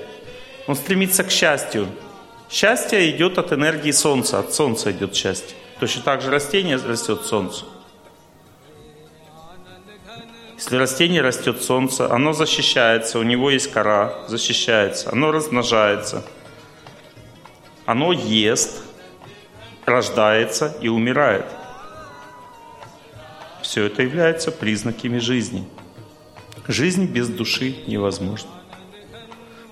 он 0.68 0.76
стремится 0.76 1.24
к 1.24 1.32
счастью. 1.32 1.88
Счастье 2.52 3.10
идет 3.10 3.40
от 3.40 3.52
энергии 3.52 3.90
солнца, 3.90 4.38
от 4.38 4.54
солнца 4.54 4.92
идет 4.92 5.16
счастье. 5.16 5.56
Точно 5.80 6.04
так 6.04 6.22
же 6.22 6.30
растение 6.30 6.76
растет 6.78 7.26
солнцу. 7.26 7.66
Если 10.62 10.76
растение 10.76 11.22
растет 11.24 11.64
солнце, 11.64 12.14
оно 12.14 12.34
защищается, 12.34 13.18
у 13.18 13.24
него 13.24 13.50
есть 13.50 13.72
кора, 13.72 14.28
защищается, 14.28 15.12
оно 15.12 15.32
размножается, 15.32 16.24
оно 17.88 18.14
ест, 18.14 18.84
рождается 19.88 20.78
и 20.80 20.88
умирает. 20.88 21.48
Все 23.64 23.86
это 23.86 24.04
является 24.04 24.52
признаками 24.52 25.18
жизни. 25.18 25.68
Жизнь 26.68 27.08
без 27.08 27.28
души 27.28 27.78
невозможна. 27.88 28.52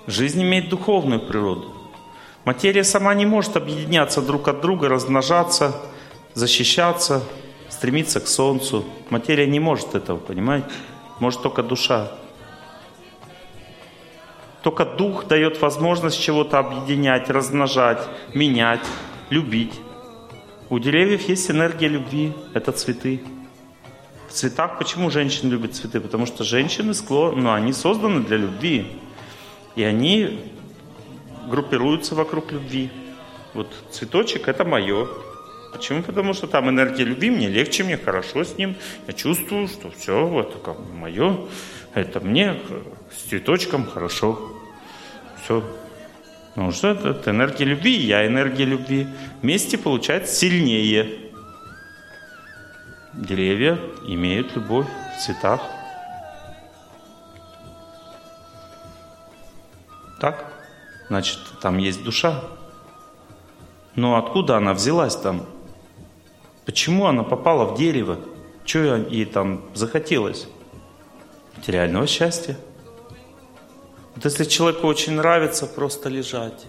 Жизнь 0.07 0.41
имеет 0.41 0.69
духовную 0.69 1.21
природу. 1.21 1.71
Материя 2.45 2.83
сама 2.83 3.13
не 3.13 3.27
может 3.27 3.55
объединяться 3.55 4.23
друг 4.23 4.47
от 4.47 4.61
друга, 4.61 4.89
размножаться– 4.89 5.75
защищаться, 6.33 7.23
стремиться 7.79 8.19
к 8.19 8.27
солнцу. 8.27 8.83
Материя 9.09 9.47
не 9.47 9.61
может 9.61 9.95
этого, 9.95 10.17
понимаете? 10.17 10.67
Может 11.19 11.41
только 11.41 11.63
душа. 11.63 12.11
Только 14.63 14.83
дух 14.83 15.27
дает 15.27 15.61
возможность 15.61 16.21
чего-то 16.21 16.59
объединять, 16.59 17.29
размножать, 17.29 18.05
менять, 18.33 18.85
любить. 19.29 19.79
У 20.69 20.77
деревьев 20.77 21.29
есть 21.29 21.49
энергия 21.49 21.87
любви, 21.87 22.33
это 22.53 22.73
цветы. 22.73 23.21
В 24.27 24.33
цветах 24.33 24.77
почему 24.77 25.09
женщины 25.09 25.49
любят 25.49 25.73
цветы? 25.73 26.01
Потому 26.01 26.25
что 26.25 26.43
женщины 26.43 26.93
склонны, 26.93 27.43
ну, 27.43 27.53
они 27.53 27.71
созданы 27.71 28.25
для 28.25 28.35
любви. 28.35 28.87
И 29.77 29.83
они 29.83 30.51
группируются 31.47 32.13
вокруг 32.13 32.51
любви. 32.51 32.89
Вот 33.53 33.73
цветочек 33.89 34.49
это 34.49 34.65
мое, 34.65 35.07
Почему? 35.71 36.01
Потому 36.03 36.33
что 36.33 36.47
там 36.47 36.69
энергия 36.69 37.03
любви, 37.03 37.29
мне 37.29 37.47
легче, 37.47 37.83
мне 37.83 37.97
хорошо 37.97 38.43
с 38.43 38.57
ним. 38.57 38.75
Я 39.07 39.13
чувствую, 39.13 39.67
что 39.67 39.91
все, 39.91 40.25
вот 40.25 40.61
как 40.63 40.77
мое, 40.93 41.47
это 41.93 42.19
мне 42.19 42.57
с 43.11 43.29
цветочком 43.29 43.85
хорошо. 43.85 44.39
Все. 45.43 45.63
Потому 46.49 46.71
что 46.71 46.89
это, 46.89 47.09
это 47.09 47.31
энергия 47.31 47.65
любви, 47.65 47.95
я 47.95 48.25
энергия 48.25 48.65
любви. 48.65 49.07
Вместе 49.41 49.77
получается 49.77 50.35
сильнее. 50.35 51.31
Деревья 53.13 53.79
имеют 54.07 54.55
любовь 54.55 54.87
в 55.15 55.21
цветах. 55.21 55.61
Так? 60.19 60.51
Значит, 61.07 61.39
там 61.61 61.77
есть 61.77 62.03
душа. 62.03 62.43
Но 63.95 64.17
откуда 64.17 64.57
она 64.57 64.73
взялась 64.73 65.15
там? 65.15 65.45
Почему 66.69 67.07
она 67.07 67.23
попала 67.23 67.65
в 67.65 67.79
дерево? 67.79 68.19
Что 68.63 68.95
ей 68.97 69.25
там 69.25 69.63
захотелось? 69.73 70.47
Материального 71.57 72.05
счастья. 72.05 72.59
Вот 74.13 74.23
если 74.23 74.43
человеку 74.43 74.85
очень 74.85 75.13
нравится 75.13 75.65
просто 75.65 76.09
лежать, 76.09 76.67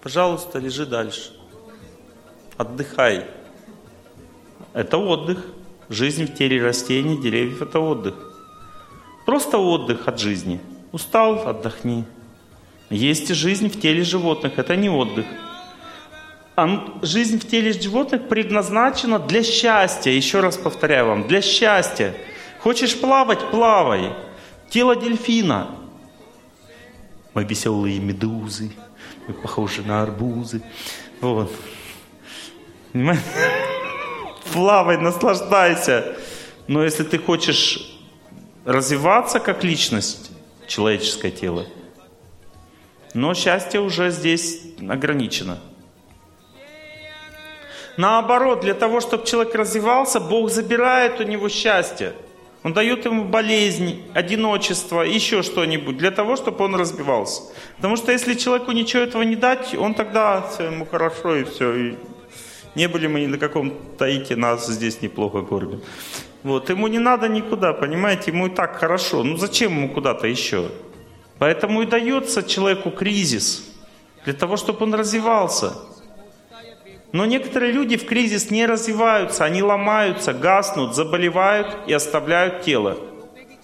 пожалуйста, 0.00 0.60
лежи 0.60 0.86
дальше. 0.86 1.32
Отдыхай. 2.56 3.26
Это 4.74 4.96
отдых. 4.98 5.44
Жизнь 5.88 6.26
в 6.26 6.34
теле 6.36 6.62
растений, 6.62 7.20
деревьев– 7.20 7.60
это 7.62 7.80
отдых. 7.80 8.14
Просто 9.26 9.58
отдых 9.58 10.06
от 10.06 10.20
жизни. 10.20 10.60
Устал, 10.92 11.48
отдохни. 11.48 12.04
Есть 12.90 13.28
и 13.30 13.34
жизнь 13.34 13.68
в 13.68 13.80
теле 13.80 14.04
животных, 14.04 14.56
это 14.56 14.76
не 14.76 14.88
отдых. 14.88 15.26
А 16.60 17.00
жизнь 17.00 17.40
в 17.40 17.48
теле 17.48 17.72
животных 17.72 18.28
предназначена 18.28 19.18
для 19.18 19.42
счастья. 19.42 20.10
Еще 20.10 20.40
раз 20.40 20.58
повторяю 20.58 21.06
вам, 21.06 21.26
для 21.26 21.40
счастья. 21.40 22.14
Хочешь 22.58 23.00
плавать, 23.00 23.50
плавай. 23.50 24.12
Тело 24.68 24.94
дельфина. 24.94 25.74
Мы 27.32 27.44
веселые 27.44 27.98
медузы, 27.98 28.72
мы 29.26 29.32
похожи 29.32 29.80
на 29.80 30.02
арбузы. 30.02 30.60
Вот. 31.22 31.50
Плавай, 34.52 34.98
наслаждайся. 34.98 36.14
Но 36.66 36.84
если 36.84 37.04
ты 37.04 37.18
хочешь 37.18 37.98
развиваться 38.66 39.40
как 39.40 39.64
личность, 39.64 40.30
человеческое 40.66 41.30
тело, 41.30 41.64
но 43.14 43.32
счастье 43.32 43.80
уже 43.80 44.10
здесь 44.10 44.60
ограничено. 44.86 45.58
Наоборот, 47.96 48.60
для 48.60 48.74
того, 48.74 49.00
чтобы 49.00 49.26
человек 49.26 49.54
развивался, 49.54 50.20
Бог 50.20 50.50
забирает 50.50 51.20
у 51.20 51.24
него 51.24 51.48
счастье. 51.48 52.12
Он 52.62 52.74
дает 52.74 53.06
ему 53.06 53.24
болезнь, 53.24 54.02
одиночество, 54.12 55.00
еще 55.00 55.42
что-нибудь, 55.42 55.96
для 55.96 56.10
того, 56.10 56.36
чтобы 56.36 56.64
он 56.64 56.74
разбивался. 56.74 57.42
Потому 57.76 57.96
что 57.96 58.12
если 58.12 58.34
человеку 58.34 58.72
ничего 58.72 59.02
этого 59.02 59.22
не 59.22 59.36
дать, 59.36 59.74
он 59.74 59.94
тогда 59.94 60.42
все 60.42 60.64
ему 60.64 60.84
хорошо 60.84 61.36
и 61.36 61.44
все. 61.44 61.74
И 61.74 61.94
не 62.74 62.86
были 62.86 63.06
мы 63.06 63.20
ни 63.20 63.26
на 63.26 63.38
каком 63.38 63.72
Таите, 63.96 64.36
нас 64.36 64.66
здесь 64.66 65.00
неплохо 65.00 65.42
кормят. 65.42 65.82
Вот, 66.42 66.70
ему 66.70 66.86
не 66.88 66.98
надо 66.98 67.28
никуда, 67.28 67.72
понимаете, 67.72 68.30
ему 68.30 68.46
и 68.46 68.50
так 68.50 68.76
хорошо. 68.76 69.22
Ну 69.24 69.36
зачем 69.36 69.76
ему 69.76 69.88
куда-то 69.88 70.26
еще? 70.26 70.68
Поэтому 71.38 71.82
и 71.82 71.86
дается 71.86 72.42
человеку 72.42 72.90
кризис, 72.90 73.64
для 74.24 74.34
того, 74.34 74.58
чтобы 74.58 74.84
он 74.84 74.94
развивался. 74.94 75.72
Но 77.12 77.26
некоторые 77.26 77.72
люди 77.72 77.96
в 77.96 78.06
кризис 78.06 78.50
не 78.50 78.66
развиваются, 78.66 79.44
они 79.44 79.62
ломаются, 79.62 80.32
гаснут, 80.32 80.94
заболевают 80.94 81.76
и 81.86 81.92
оставляют 81.92 82.62
тело. 82.62 82.98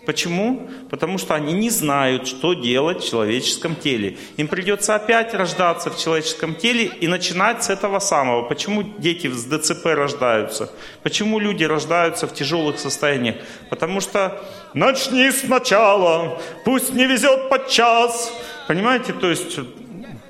Почему? 0.06 0.70
Потому 0.88 1.18
что 1.18 1.34
они 1.34 1.52
не 1.52 1.68
знают, 1.68 2.28
что 2.28 2.54
делать 2.54 3.02
в 3.02 3.10
человеческом 3.10 3.74
теле. 3.74 4.16
Им 4.36 4.46
придется 4.46 4.94
опять 4.94 5.34
рождаться 5.34 5.90
в 5.90 5.98
человеческом 5.98 6.54
теле 6.54 6.84
и 6.84 7.08
начинать 7.08 7.64
с 7.64 7.70
этого 7.70 7.98
самого. 7.98 8.42
Почему 8.42 8.84
дети 8.84 9.26
с 9.26 9.44
ДЦП 9.44 9.86
рождаются? 9.86 10.70
Почему 11.02 11.40
люди 11.40 11.64
рождаются 11.64 12.28
в 12.28 12.34
тяжелых 12.34 12.78
состояниях? 12.78 13.36
Потому 13.68 14.00
что 14.00 14.44
начни 14.74 15.28
сначала, 15.32 16.40
пусть 16.64 16.94
не 16.94 17.06
везет 17.06 17.48
под 17.48 17.68
час. 17.68 18.32
Понимаете, 18.68 19.12
то 19.12 19.28
есть 19.28 19.58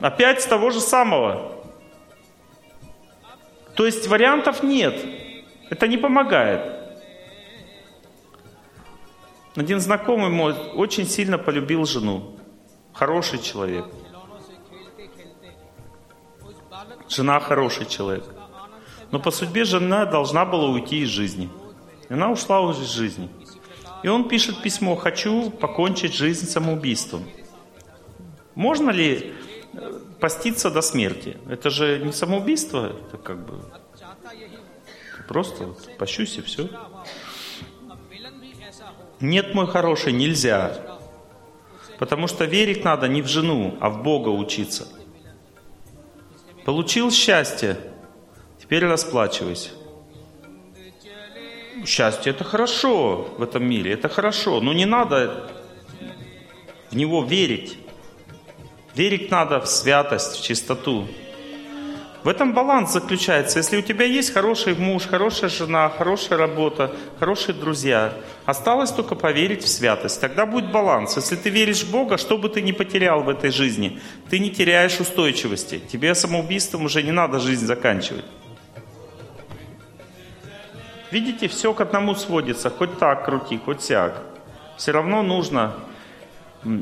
опять 0.01 0.41
с 0.41 0.47
того 0.47 0.71
же 0.71 0.81
самого. 0.81 1.56
То 3.77 3.85
есть 3.85 4.09
вариантов 4.09 4.63
нет. 4.63 5.05
Это 5.69 5.87
не 5.87 5.99
помогает. 5.99 6.77
Один 9.55 9.81
знакомый 9.81 10.31
мой 10.31 10.55
очень 10.75 11.07
сильно 11.07 11.39
полюбил 11.39 11.85
жену. 11.85 12.37
Хороший 12.93 13.39
человек. 13.39 13.85
Жена 17.09 17.39
хороший 17.41 17.87
человек. 17.87 18.25
Но 19.11 19.21
по 19.21 19.31
судьбе 19.31 19.65
жена 19.65 20.07
должна 20.07 20.45
была 20.45 20.69
уйти 20.69 21.03
из 21.03 21.09
жизни. 21.09 21.51
И 22.09 22.15
она 22.15 22.31
ушла 22.31 22.61
уже 22.61 22.83
из 22.83 22.91
жизни. 22.91 23.29
И 24.03 24.09
он 24.09 24.29
пишет 24.29 24.63
письмо, 24.63 24.97
хочу 24.97 25.51
покончить 25.51 26.15
жизнь 26.15 26.47
самоубийством. 26.47 27.25
Можно 28.55 28.91
ли 28.91 29.35
э, 29.73 30.01
поститься 30.21 30.71
до 30.71 30.83
смерти? 30.83 31.37
Это 31.49 31.71
же 31.71 31.99
не 31.99 32.13
самоубийство, 32.13 32.93
это 32.93 33.19
как 33.19 33.45
бы 33.45 33.63
просто 35.27 35.67
вот, 35.67 35.97
пощусь 35.99 36.39
и 36.39 36.43
все. 36.43 36.69
Нет, 39.21 39.55
мой 39.55 39.67
хороший, 39.67 40.13
нельзя. 40.13 40.99
Потому 41.99 42.27
что 42.27 42.45
верить 42.45 42.85
надо 42.85 43.09
не 43.09 43.23
в 43.23 43.27
жену, 43.27 43.77
а 43.81 43.89
в 43.89 44.03
Бога 44.03 44.29
учиться. 44.29 44.87
Получил 46.65 47.11
счастье, 47.11 47.79
теперь 48.61 48.85
расплачивайся. 48.85 49.71
Счастье 51.87 52.33
это 52.33 52.43
хорошо 52.43 53.29
в 53.39 53.43
этом 53.43 53.65
мире, 53.65 53.93
это 53.93 54.09
хорошо, 54.09 54.61
но 54.61 54.73
не 54.73 54.87
надо 54.87 55.51
в 56.91 56.97
него 56.97 57.23
верить. 57.25 57.79
Верить 58.97 59.31
надо 59.31 59.61
в 59.61 59.67
святость, 59.67 60.37
в 60.37 60.43
чистоту. 60.43 61.07
В 62.25 62.29
этом 62.29 62.55
баланс 62.55 62.95
заключается. 62.95 63.59
Если 63.59 63.77
у 63.77 63.83
тебя 63.83 64.07
есть 64.07 64.33
хороший 64.33 64.75
муж, 64.75 65.07
хорошая 65.07 65.51
жена, 65.51 65.91
хорошая 65.91 66.39
работа, 66.39 66.91
хорошие 67.21 67.55
друзья, 67.55 68.15
осталось 68.47 68.91
только 68.91 69.15
поверить 69.15 69.63
в 69.63 69.69
святость. 69.69 70.19
Тогда 70.19 70.47
будет 70.47 70.73
баланс. 70.73 71.15
Если 71.17 71.37
ты 71.37 71.51
веришь 71.51 71.85
в 71.85 71.91
Бога, 71.91 72.17
что 72.17 72.39
бы 72.39 72.49
ты 72.49 72.63
ни 72.63 72.73
потерял 72.73 73.23
в 73.23 73.29
этой 73.29 73.51
жизни, 73.51 74.01
ты 74.31 74.39
не 74.39 74.51
теряешь 74.51 74.99
устойчивости. 74.99 75.79
Тебе 75.79 76.15
самоубийством 76.15 76.87
уже 76.87 77.03
не 77.03 77.13
надо 77.13 77.39
жизнь 77.39 77.67
заканчивать. 77.67 78.25
Видите, 81.11 81.49
все 81.49 81.75
к 81.75 81.83
одному 81.83 82.15
сводится. 82.15 82.71
Хоть 82.71 82.99
так 82.99 83.27
крути, 83.27 83.61
хоть 83.63 83.83
сяк. 83.83 84.23
Все 84.79 84.93
равно 84.93 85.23
нужно 85.23 85.75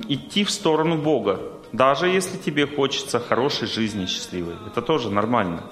идти 0.09 0.45
в 0.45 0.51
сторону 0.53 0.97
Бога. 0.97 1.41
Даже 1.75 2.07
если 2.07 2.39
тебе 2.39 2.69
хочется 2.69 3.19
хорошей 3.19 3.67
жизни, 3.67 4.07
счастливой. 4.07 4.55
Это 4.65 4.81
тоже 4.81 5.11
нормально. 5.11 5.65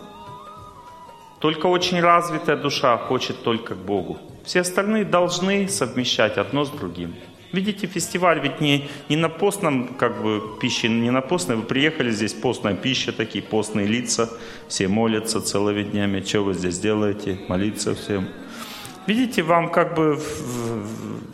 Только 1.38 1.66
очень 1.66 2.00
развитая 2.00 2.56
душа 2.56 2.98
хочет 2.98 3.44
только 3.44 3.76
к 3.76 3.78
Богу. 3.78 4.18
Все 4.44 4.62
остальные 4.62 5.04
должны 5.04 5.68
совмещать 5.68 6.38
одно 6.38 6.64
с 6.64 6.70
другим. 6.70 7.14
Видите, 7.52 7.86
фестиваль 7.86 8.40
ведь 8.40 8.60
не, 8.60 8.88
не 9.08 9.14
на 9.14 9.28
постном 9.28 9.94
как 9.94 10.20
бы 10.22 10.42
пище, 10.60 10.88
не 10.88 11.12
на 11.12 11.20
постной. 11.20 11.56
Вы 11.56 11.62
приехали 11.62 12.10
здесь, 12.10 12.32
постная 12.32 12.74
пища, 12.74 13.12
такие 13.12 13.44
постные 13.44 13.86
лица. 13.86 14.28
Все 14.66 14.88
молятся 14.88 15.40
целыми 15.40 15.84
днями. 15.84 16.20
Что 16.20 16.40
вы 16.40 16.54
здесь 16.54 16.80
делаете? 16.80 17.38
Молиться 17.46 17.94
всем. 17.94 18.26
Видите, 19.06 19.44
вам 19.44 19.70
как 19.70 19.94
бы 19.94 20.18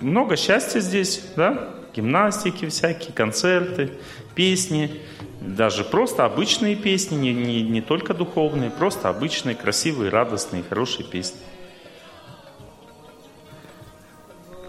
много 0.03 0.37
счастья 0.37 0.81
здесь, 0.81 1.23
да? 1.37 1.71
Гимнастики 1.95 2.69
всякие, 2.69 3.15
концерты, 3.15 3.91
песни, 4.39 5.01
даже 5.41 5.83
просто 5.83 6.25
обычные 6.25 6.77
песни, 6.77 7.17
не, 7.17 7.35
не, 7.35 7.61
не 7.61 7.81
только 7.81 8.15
духовные, 8.15 8.71
просто 8.71 9.09
обычные, 9.09 9.57
красивые, 9.57 10.11
радостные, 10.11 10.63
хорошие 10.63 11.05
песни. 11.05 11.41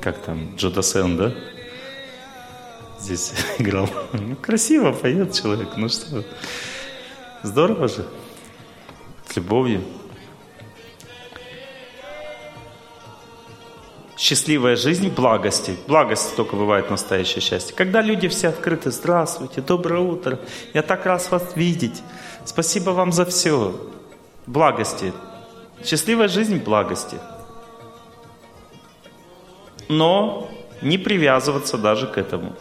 Как 0.01 0.17
там, 0.23 0.55
Джо 0.55 0.71
Досен, 0.71 1.17
да? 1.17 1.35
Здесь 2.99 3.31
играл. 3.59 3.87
Ну, 4.13 4.35
красиво 4.35 4.91
поет 4.91 5.33
человек, 5.33 5.69
ну 5.77 5.87
что, 5.87 6.25
здорово 7.43 7.87
же, 7.87 8.07
с 9.29 9.35
любовью. 9.35 9.83
Счастливая 14.19 14.75
жизнь 14.75 15.09
благости. 15.09 15.77
Благости 15.87 16.35
только 16.35 16.57
бывает 16.57 16.89
настоящее 16.89 17.41
счастье. 17.41 17.73
Когда 17.73 18.01
люди 18.01 18.27
все 18.27 18.49
открыты, 18.49 18.91
здравствуйте, 18.91 19.61
доброе 19.61 20.01
утро, 20.01 20.39
я 20.73 20.81
так 20.81 21.05
рад 21.05 21.31
вас 21.31 21.55
видеть, 21.55 22.03
спасибо 22.45 22.89
вам 22.91 23.13
за 23.13 23.25
все. 23.25 23.73
Благости. 24.45 25.13
Счастливая 25.83 26.27
жизнь 26.27 26.57
благости. 26.57 27.17
Но 29.87 30.49
не 30.81 30.97
привязываться 30.97 31.77
даже 31.77 32.05
к 32.05 32.17
этому. 32.17 32.55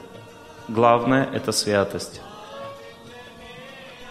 Главное– 0.68 1.28
это 1.32 1.50
святость. 1.50 2.20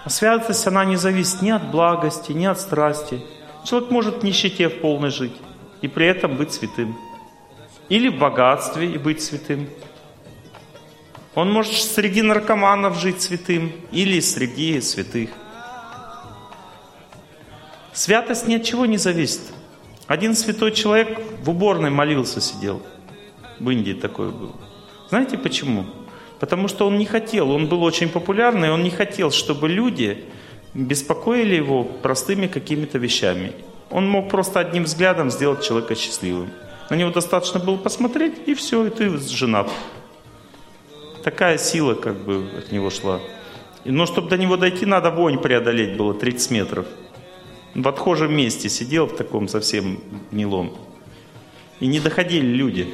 А 0.04 0.10
святость, 0.10 0.68
она 0.68 0.84
не 0.84 0.98
зависит 0.98 1.42
ни 1.42 1.52
от 1.52 1.72
благости, 1.72 2.34
ни 2.34 2.46
от 2.46 2.60
страсти. 2.60 3.22
Человек 3.64 3.92
может 3.92 4.16
в 4.18 4.24
нищете 4.24 4.68
в 4.68 4.82
полной 4.82 5.12
жить 5.12 5.36
и 5.82 5.88
при 5.88 6.08
этом 6.08 6.36
быть 6.36 6.52
святым. 6.52 6.98
Или 7.90 8.10
в 8.10 8.18
богатстве 8.18 8.92
и 8.92 8.98
быть 8.98 9.22
святым. 9.22 9.70
Он 11.36 11.52
может 11.52 11.74
среди 11.74 12.22
наркоманов 12.22 13.00
жить 13.00 13.22
святым 13.22 13.72
или 13.92 14.20
среди 14.20 14.82
святых. 14.82 15.30
Святость 17.94 18.48
ни 18.48 18.56
от 18.56 18.64
чего 18.64 18.86
не 18.86 18.98
зависит. 18.98 19.42
Один 20.08 20.36
святой 20.36 20.72
человек 20.72 21.20
в 21.44 21.50
уборной 21.50 21.90
молился, 21.90 22.42
сидел. 22.42 22.82
В 23.60 23.70
Индии 23.70 23.94
такое 23.94 24.30
было. 24.30 24.56
Знаете 25.10 25.38
почему? 25.38 25.86
Потому 26.40 26.68
что 26.68 26.88
он 26.88 26.98
не 26.98 27.06
хотел, 27.06 27.52
он 27.52 27.68
был 27.68 27.84
очень 27.84 28.10
популярный, 28.10 28.72
он 28.72 28.84
не 28.84 28.92
хотел, 28.92 29.32
чтобы 29.32 29.70
люди 29.70 30.26
беспокоили 30.74 31.56
его 31.56 31.84
простыми 31.84 32.48
какими-то 32.48 32.98
вещами. 32.98 33.54
Он 33.90 34.08
мог 34.08 34.30
просто 34.30 34.60
одним 34.60 34.84
взглядом 34.84 35.32
сделать 35.32 35.66
человека 35.66 35.96
счастливым. 35.96 36.50
На 36.90 36.96
него 36.96 37.10
достаточно 37.10 37.60
было 37.60 37.78
посмотреть, 37.78 38.48
и 38.48 38.54
все, 38.54 38.86
и 38.86 38.90
ты 38.90 39.18
женат. 39.18 39.70
такая 41.24 41.58
сила 41.58 41.94
как 41.96 42.16
бы 42.16 42.50
от 42.58 42.72
него 42.72 42.90
шла. 42.90 43.20
Но 43.84 44.06
чтобы 44.06 44.30
до 44.30 44.38
него 44.38 44.56
дойти, 44.56 44.86
надо 44.86 45.12
вонь 45.12 45.40
преодолеть 45.40 45.98
было 45.98 46.14
30 46.14 46.52
метров. 46.52 46.86
В 47.76 47.88
отхожем 47.88 48.36
месте 48.36 48.70
сидел 48.70 49.08
в 49.08 49.16
таком 49.16 49.48
совсем 49.48 50.00
гнилом. 50.32 50.76
И 51.80 51.88
не 51.88 52.00
доходили 52.00 52.46
люди. 52.46 52.88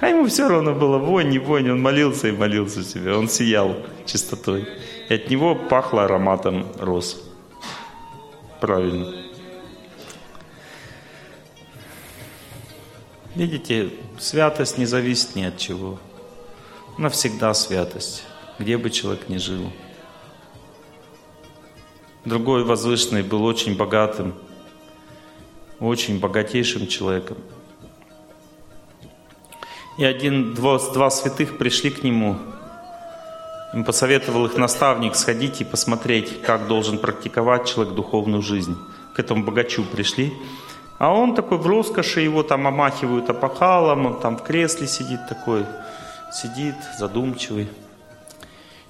А 0.00 0.08
ему 0.08 0.26
все 0.26 0.48
равно 0.48 0.74
было 0.74 0.98
вонь, 0.98 1.28
не 1.28 1.38
вонь, 1.38 1.70
он 1.70 1.80
молился 1.80 2.28
и 2.28 2.32
молился 2.32 2.82
себе, 2.82 3.14
он 3.14 3.28
сиял 3.28 3.76
чистотой. 4.04 4.66
И 5.08 5.14
от 5.14 5.30
него 5.30 5.54
пахло 5.54 6.04
ароматом 6.04 6.66
роз. 6.78 7.22
Правильно. 8.60 9.25
Видите, 13.36 13.90
святость 14.18 14.78
не 14.78 14.86
зависит 14.86 15.36
ни 15.36 15.42
от 15.42 15.58
чего. 15.58 15.98
Навсегда 16.96 17.52
святость, 17.52 18.22
где 18.58 18.78
бы 18.78 18.88
человек 18.88 19.28
ни 19.28 19.36
жил. 19.36 19.70
Другой 22.24 22.64
возвышенный 22.64 23.22
был 23.22 23.44
очень 23.44 23.76
богатым, 23.76 24.32
очень 25.80 26.18
богатейшим 26.18 26.86
человеком. 26.86 27.36
И 29.98 30.04
один, 30.06 30.54
два, 30.54 30.78
два 30.78 31.10
святых 31.10 31.58
пришли 31.58 31.90
к 31.90 32.02
нему. 32.02 32.38
Им 33.74 33.84
посоветовал 33.84 34.46
их 34.46 34.56
наставник 34.56 35.14
сходить 35.14 35.60
и 35.60 35.64
посмотреть, 35.64 36.40
как 36.40 36.68
должен 36.68 36.98
практиковать 36.98 37.68
человек 37.68 37.94
духовную 37.94 38.40
жизнь. 38.40 38.78
К 39.14 39.18
этому 39.18 39.44
богачу 39.44 39.84
пришли. 39.84 40.32
А 40.98 41.12
он 41.12 41.34
такой 41.34 41.58
в 41.58 41.66
роскоши, 41.66 42.20
его 42.20 42.42
там 42.42 42.66
омахивают 42.66 43.28
опахалом, 43.28 44.06
он 44.06 44.20
там 44.20 44.38
в 44.38 44.42
кресле 44.42 44.86
сидит 44.86 45.20
такой, 45.28 45.64
сидит 46.32 46.74
задумчивый. 46.98 47.68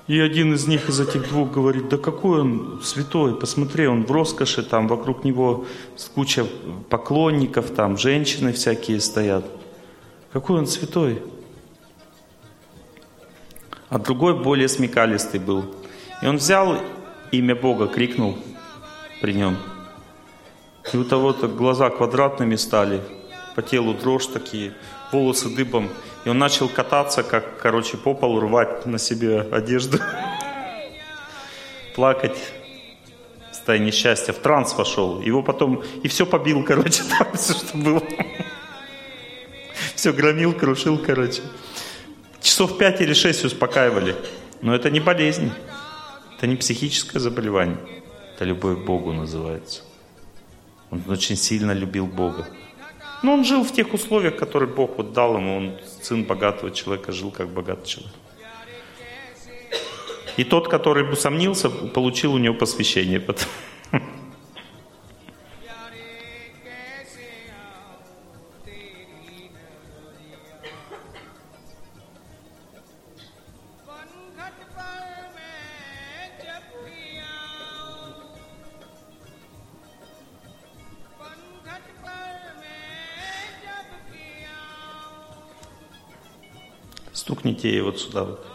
И 0.06 0.20
один 0.20 0.54
из 0.54 0.68
них, 0.68 0.88
из 0.88 1.00
этих 1.00 1.28
двух, 1.28 1.50
говорит, 1.50 1.88
да 1.88 1.96
какой 1.96 2.42
он 2.42 2.80
святой, 2.84 3.34
посмотри, 3.34 3.88
он 3.88 4.04
в 4.04 4.12
роскоши, 4.12 4.62
там 4.62 4.86
вокруг 4.86 5.24
него 5.24 5.66
куча 6.14 6.46
поклонников, 6.88 7.70
там 7.70 7.98
женщины 7.98 8.52
всякие 8.52 9.00
стоят. 9.00 9.44
Какой 10.32 10.60
он 10.60 10.68
святой. 10.68 11.22
А 13.88 13.98
другой 13.98 14.40
более 14.40 14.68
смекалистый 14.68 15.40
был. 15.40 15.64
И 16.22 16.26
он 16.26 16.36
взял 16.36 16.78
имя 17.32 17.56
Бога, 17.56 17.88
крикнул 17.88 18.38
при 19.20 19.32
нем. 19.32 19.56
И 20.92 20.96
у 20.96 21.04
того-то 21.04 21.48
глаза 21.48 21.90
квадратными 21.90 22.56
стали, 22.56 23.02
по 23.54 23.62
телу 23.62 23.94
дрожь 23.94 24.26
такие, 24.26 24.74
волосы 25.10 25.48
дыбом. 25.48 25.88
И 26.24 26.28
он 26.28 26.38
начал 26.38 26.68
кататься, 26.68 27.22
как, 27.22 27.58
короче, 27.58 27.96
по 27.96 28.14
полу 28.14 28.40
рвать 28.40 28.86
на 28.86 28.98
себе 28.98 29.40
одежду. 29.40 29.98
Плакать 31.94 32.36
в 33.50 33.54
состоянии 33.54 33.90
счастья. 33.90 34.32
В 34.32 34.38
транс 34.38 34.74
вошел. 34.76 35.20
Его 35.20 35.42
потом 35.42 35.82
и 36.02 36.08
все 36.08 36.26
побил, 36.26 36.62
короче, 36.64 37.02
там 37.18 37.28
все, 37.34 37.54
что 37.54 37.76
было. 37.76 38.02
Все 39.94 40.12
громил, 40.12 40.52
крушил, 40.52 40.98
короче. 40.98 41.42
Часов 42.40 42.78
пять 42.78 43.00
или 43.00 43.12
шесть 43.12 43.44
успокаивали. 43.44 44.14
Но 44.60 44.74
это 44.74 44.90
не 44.90 45.00
болезнь. 45.00 45.50
Это 46.36 46.46
не 46.46 46.56
психическое 46.56 47.18
заболевание. 47.18 47.78
Это 48.34 48.44
любовь 48.44 48.78
к 48.78 48.84
Богу 48.84 49.12
называется. 49.12 49.85
Он 50.90 51.02
очень 51.08 51.36
сильно 51.36 51.72
любил 51.72 52.06
Бога. 52.06 52.48
Но 53.22 53.32
он 53.32 53.44
жил 53.44 53.64
в 53.64 53.72
тех 53.72 53.92
условиях, 53.94 54.36
которые 54.36 54.72
Бог 54.72 54.98
вот 54.98 55.12
дал 55.12 55.36
ему. 55.36 55.56
Он 55.56 55.80
сын 56.02 56.24
богатого 56.24 56.70
человека, 56.70 57.12
жил 57.12 57.30
как 57.30 57.48
богатый 57.48 57.86
человек. 57.86 58.14
И 60.36 60.44
тот, 60.44 60.68
который 60.68 61.10
усомнился, 61.10 61.70
получил 61.70 62.34
у 62.34 62.38
него 62.38 62.54
посвящение. 62.54 63.20
Потом. 63.20 63.48
Стукните 87.26 87.68
ей 87.68 87.80
вот 87.80 87.98
сюда 87.98 88.22
вот. 88.22 88.46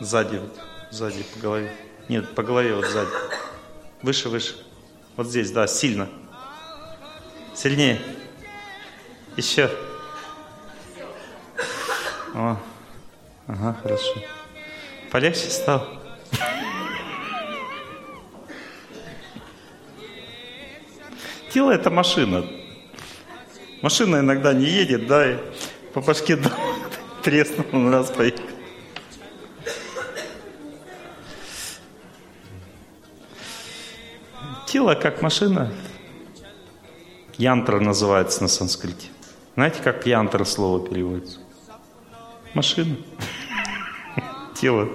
Сзади 0.00 0.36
вот. 0.36 0.58
Сзади 0.90 1.22
по 1.34 1.38
голове. 1.38 1.70
Нет, 2.08 2.34
по 2.34 2.42
голове 2.42 2.74
вот 2.74 2.86
сзади. 2.86 3.10
Выше, 4.00 4.30
выше. 4.30 4.56
Вот 5.16 5.26
здесь, 5.26 5.50
да, 5.50 5.66
сильно. 5.66 6.08
Сильнее. 7.54 8.00
Еще. 9.36 9.70
О. 12.32 12.56
Ага, 13.48 13.76
хорошо. 13.82 14.14
Полегче 15.10 15.50
стал. 15.50 15.86
Тело 21.52 21.70
это 21.70 21.90
машина. 21.90 22.46
Машина 23.82 24.20
иногда 24.20 24.54
не 24.54 24.64
едет, 24.64 25.06
да, 25.06 25.32
и 25.32 25.38
по 25.92 26.00
башке 26.00 26.36
треснул, 27.24 27.90
раз 27.90 28.10
поехал. 28.10 28.44
Тело 34.66 34.94
как 34.94 35.22
машина. 35.22 35.72
Янтра 37.38 37.80
называется 37.80 38.42
на 38.42 38.48
санскрите. 38.48 39.08
Знаете, 39.54 39.80
как 39.82 40.06
янтра 40.06 40.44
слово 40.44 40.86
переводится? 40.86 41.38
Машина. 42.52 42.96
Тело. 44.54 44.88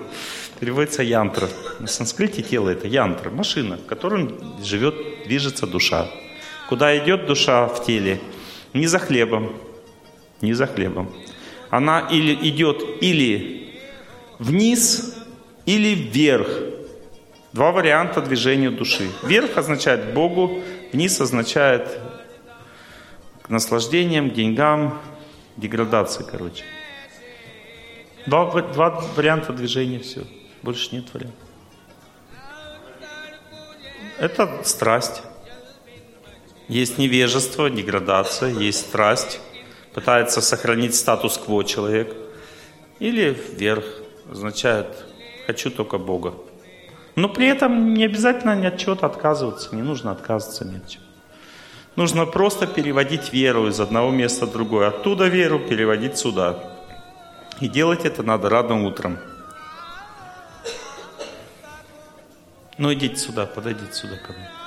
Переводится 0.59 1.01
янтра. 1.01 1.49
На 1.79 1.87
санскрите 1.87 2.41
тело 2.41 2.69
это 2.69 2.87
янтра, 2.87 3.29
машина, 3.29 3.77
в 3.77 3.85
которой 3.85 4.35
живет, 4.61 4.95
движется 5.25 5.65
душа. 5.65 6.07
Куда 6.67 6.97
идет 6.97 7.25
душа 7.25 7.67
в 7.67 7.85
теле? 7.85 8.19
Не 8.73 8.85
за 8.85 8.99
хлебом, 8.99 9.53
не 10.41 10.53
за 10.53 10.67
хлебом, 10.67 11.09
она 11.69 12.07
или 12.11 12.33
идет 12.49 12.83
или 13.01 13.79
вниз, 14.39 15.15
или 15.65 15.93
вверх. 15.93 16.49
Два 17.53 17.71
варианта 17.71 18.21
движения 18.21 18.69
души. 18.69 19.09
Вверх 19.23 19.57
означает 19.57 20.13
Богу, 20.13 20.61
вниз 20.93 21.19
означает 21.19 21.99
к 23.41 23.49
наслаждениям, 23.49 24.31
деньгам, 24.31 24.99
деградации, 25.57 26.23
короче. 26.29 26.63
Два, 28.27 28.61
два 28.61 28.89
варианта 29.15 29.53
движения, 29.53 29.99
все. 29.99 30.23
Больше 30.61 30.95
нет 30.95 31.05
вариантов. 31.13 31.39
Это 34.19 34.61
страсть. 34.63 35.23
Есть 36.67 36.97
невежество, 36.97 37.69
деградация, 37.69 38.49
есть 38.51 38.81
страсть, 38.81 39.39
пытается 39.93 40.41
сохранить 40.41 40.95
статус-кво 40.95 41.63
человек. 41.63 42.15
Или 42.99 43.37
вверх, 43.53 43.85
означает 44.31 44.87
«хочу 45.47 45.71
только 45.71 45.97
Бога». 45.97 46.33
Но 47.15 47.27
при 47.27 47.47
этом 47.47 47.93
не 47.93 48.05
обязательно 48.05 48.55
ни 48.55 48.65
от 48.65 48.77
чего-то 48.77 49.05
отказываться, 49.05 49.75
не 49.75 49.81
нужно 49.81 50.11
отказываться 50.11 50.65
ни 50.65 50.77
от 50.77 50.87
чего. 50.87 51.03
Нужно 51.95 52.25
просто 52.25 52.65
переводить 52.65 53.33
веру 53.33 53.67
из 53.67 53.79
одного 53.79 54.11
места 54.11 54.45
в 54.45 54.51
другое. 54.53 54.87
Оттуда 54.87 55.27
веру 55.27 55.59
переводить 55.59 56.17
сюда. 56.17 56.57
И 57.59 57.67
делать 57.67 58.05
это 58.05 58.23
надо 58.23 58.47
рано 58.49 58.85
утром. 58.85 59.17
Ну 62.77 62.93
идите 62.93 63.17
сюда, 63.17 63.45
подойдите 63.45 63.91
сюда 63.91 64.15
ко 64.15 64.31
мне. 64.31 64.58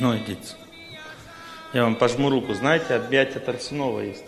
Ну, 0.00 0.16
идите. 0.16 0.56
Я 1.72 1.84
вам 1.84 1.96
пожму 1.96 2.30
руку. 2.30 2.54
Знаете, 2.54 2.94
объятие 2.94 3.40
Торсунова 3.40 4.00
есть. 4.00 4.24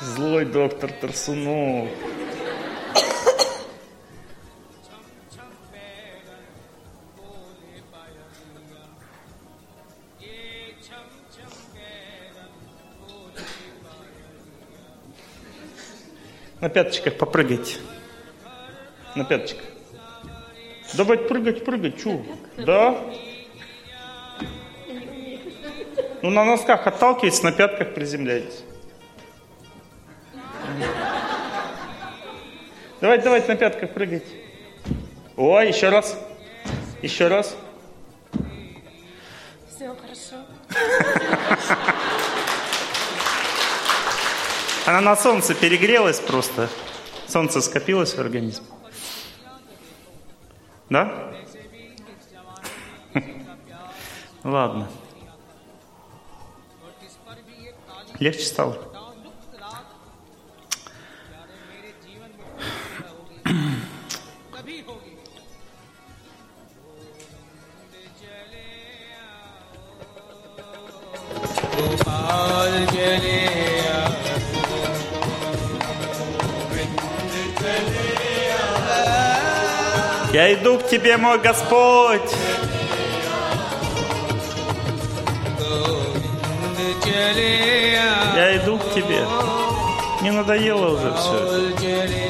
Злой 0.00 0.44
доктор 0.44 0.92
Торсунов. 0.92 1.88
На 16.60 16.68
пяточках 16.68 17.16
попрыгайте. 17.16 17.76
На 19.14 19.24
пяточках. 19.24 19.64
Давай 20.94 21.18
прыгать, 21.18 21.64
прыгать, 21.64 22.02
чу? 22.02 22.24
Да? 22.56 22.98
Ну, 26.22 26.30
на 26.30 26.44
носках 26.44 26.86
отталкивайтесь, 26.86 27.42
на 27.42 27.52
пятках 27.52 27.94
приземляйтесь. 27.94 28.64
Давайте, 33.00 33.24
давайте 33.24 33.48
на 33.48 33.56
пятках 33.56 33.90
прыгать. 33.90 34.24
О, 35.36 35.60
еще 35.60 35.90
раз. 35.90 36.18
Еще 37.02 37.28
раз. 37.28 37.56
Все 39.68 39.94
хорошо. 39.94 40.44
Она 44.88 45.02
на 45.02 45.16
солнце 45.16 45.54
перегрелась 45.54 46.18
просто. 46.18 46.70
Солнце 47.26 47.60
скопилось 47.60 48.14
в 48.14 48.18
организме. 48.20 48.64
Да? 50.88 51.34
Ладно. 54.44 54.88
Легче 58.18 58.46
стало? 58.46 58.78
Я 80.32 80.52
иду 80.52 80.78
к 80.78 80.88
Тебе, 80.88 81.16
мой 81.16 81.38
Господь. 81.38 82.20
Я 88.36 88.56
иду 88.58 88.78
к 88.78 88.94
Тебе. 88.94 89.26
Не 90.22 90.30
надоело 90.30 90.90
уже 90.90 91.14
все. 91.14 92.28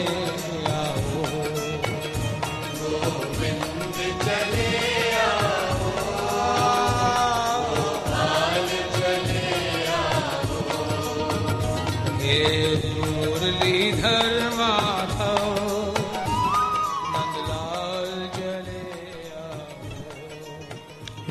Yeah. 12.29 12.88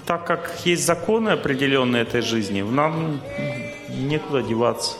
Так 0.07 0.25
как 0.25 0.61
есть 0.63 0.85
законы 0.85 1.29
определенные 1.29 2.03
этой 2.03 2.21
жизни, 2.21 2.61
нам 2.61 3.19
некуда 3.89 4.41
деваться. 4.41 4.95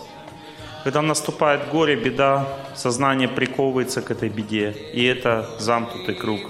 Когда 0.84 1.02
наступает 1.02 1.70
горе, 1.70 1.96
беда, 1.96 2.46
сознание 2.76 3.30
приковывается 3.30 4.02
к 4.02 4.12
этой 4.12 4.28
беде. 4.28 4.76
И 4.94 5.06
это 5.06 5.50
замкнутый 5.60 6.14
круг. 6.14 6.42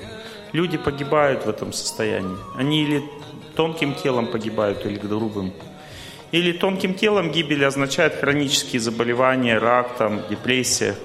Люди 0.54 0.78
погибают 0.78 1.46
в 1.46 1.50
этом 1.50 1.72
состоянии. 1.72 2.38
Они 2.56 2.84
или 2.84 3.04
тонким 3.56 3.94
телом 3.94 4.26
погибают, 4.26 4.86
или 4.88 4.98
грубым. 4.98 5.54
Или 6.32 6.52
тонким 6.52 6.96
телом 6.96 7.32
гибель 7.32 7.64
означает 7.64 8.16
хронические 8.16 8.80
заболевания, 8.80 9.60
рак, 9.60 9.98
там, 9.98 10.22
депрессия. 10.30 10.96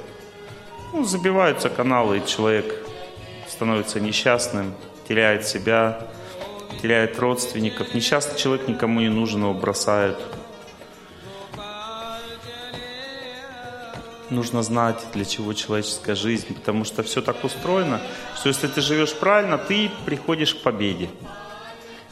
Ну, 0.94 1.04
забиваются 1.04 1.68
каналы, 1.68 2.18
и 2.18 2.26
человек 2.26 2.74
становится 3.46 4.00
несчастным, 4.00 4.74
теряет 5.06 5.46
себя, 5.46 6.06
теряет 6.82 7.18
родственников. 7.20 7.94
Несчастный 7.94 8.36
человек 8.36 8.66
никому 8.66 9.00
не 9.00 9.08
нужен, 9.08 9.42
его 9.42 9.54
бросают. 9.54 10.18
Нужно 14.30 14.62
знать, 14.62 15.06
для 15.12 15.24
чего 15.24 15.52
человеческая 15.52 16.16
жизнь, 16.16 16.54
потому 16.54 16.84
что 16.84 17.02
все 17.02 17.22
так 17.22 17.44
устроено, 17.44 18.00
что 18.34 18.48
если 18.48 18.66
ты 18.66 18.80
живешь 18.80 19.14
правильно, 19.14 19.58
ты 19.58 19.90
приходишь 20.06 20.54
к 20.54 20.62
победе. 20.62 21.08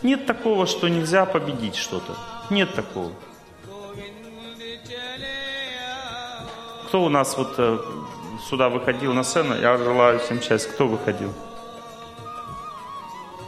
Нет 0.02 0.26
такого, 0.26 0.66
что 0.66 0.88
нельзя 0.88 1.24
победить 1.24 1.74
что-то. 1.74 2.14
Нет 2.50 2.74
такого. 2.74 3.10
Кто 6.86 7.04
у 7.04 7.08
нас 7.08 7.36
вот 7.36 7.54
э, 7.58 7.78
сюда 8.48 8.68
выходил 8.68 9.12
на 9.14 9.22
сцену? 9.22 9.54
Я 9.60 9.76
желаю 9.78 10.18
всем 10.18 10.40
счастья. 10.42 10.70
Кто 10.70 10.86
выходил? 10.88 11.32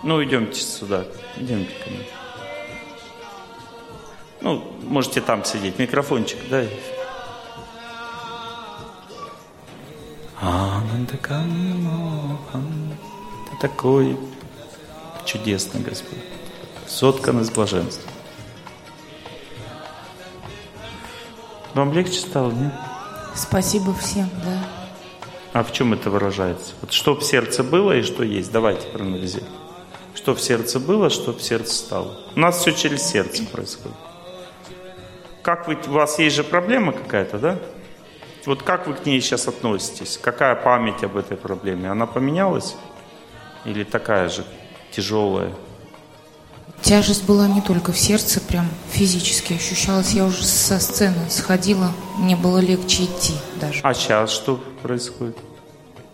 Ну, 0.03 0.23
идемте 0.25 0.61
сюда. 0.61 1.05
Идемте 1.37 1.73
ко 1.85 1.91
мне. 1.91 2.07
Ну, 4.41 4.73
можете 4.83 5.21
там 5.21 5.45
сидеть. 5.45 5.79
Микрофончик. 5.79 6.39
Анандакамохан. 10.41 12.97
Ты 13.51 13.57
такой 13.61 14.17
чудесный 15.25 15.81
Господь. 15.81 16.19
Соткан 16.89 17.41
из 17.41 17.51
блаженства. 17.51 18.11
Вам 21.75 21.93
легче 21.93 22.19
стало, 22.19 22.51
нет? 22.51 22.73
Спасибо 23.35 23.95
всем, 23.95 24.29
да. 24.45 24.65
А 25.53 25.63
в 25.63 25.73
чем 25.73 25.93
это 25.93 26.11
выражается? 26.11 26.75
Вот 26.81 26.93
что 26.93 27.15
в 27.15 27.23
сердце 27.23 27.63
было 27.63 27.97
и 27.97 28.03
что 28.03 28.25
есть? 28.25 28.51
Давайте 28.51 28.89
проанализируем. 28.89 29.62
Что 30.15 30.35
в 30.35 30.41
сердце 30.41 30.79
было, 30.79 31.11
что 31.11 31.33
в 31.33 31.43
сердце 31.43 31.75
стало. 31.75 32.17
У 32.35 32.41
нас 32.41 32.59
все 32.59 32.73
через 32.73 33.03
сердце 33.03 33.45
происходит. 33.45 33.97
Как 35.43 35.67
вы, 35.67 35.77
у 35.89 35.93
вас 35.93 36.19
есть 36.19 36.37
же 36.37 36.45
проблема 36.45 36.93
какая-то, 36.93 37.39
да? 37.39 37.59
Вот 38.47 38.63
как 38.63 38.87
вы 38.87 38.95
к 38.95 39.07
ней 39.07 39.21
сейчас 39.21 39.49
относитесь? 39.49 40.19
Какая 40.21 40.55
память 40.55 41.03
об 41.03 41.17
этой 41.17 41.37
проблеме? 41.37 41.91
Она 41.91 42.07
поменялась? 42.07 42.77
Или 43.65 43.85
такая 43.85 44.29
же 44.29 44.45
тяжелая? 44.91 45.53
Тяжесть 46.81 47.25
была 47.25 47.47
не 47.47 47.61
только 47.61 47.93
в 47.93 47.99
сердце, 47.99 48.41
прям 48.41 48.69
физически 48.91 49.53
ощущалась. 49.55 50.13
Я 50.13 50.25
уже 50.25 50.45
со 50.45 50.81
сцены 50.81 51.31
сходила, 51.31 51.93
мне 52.19 52.35
было 52.35 52.59
легче 52.59 53.05
идти 53.05 53.35
даже. 53.61 53.81
А 53.85 53.95
сейчас 53.95 54.31
что 54.31 54.57
происходит? 54.83 55.37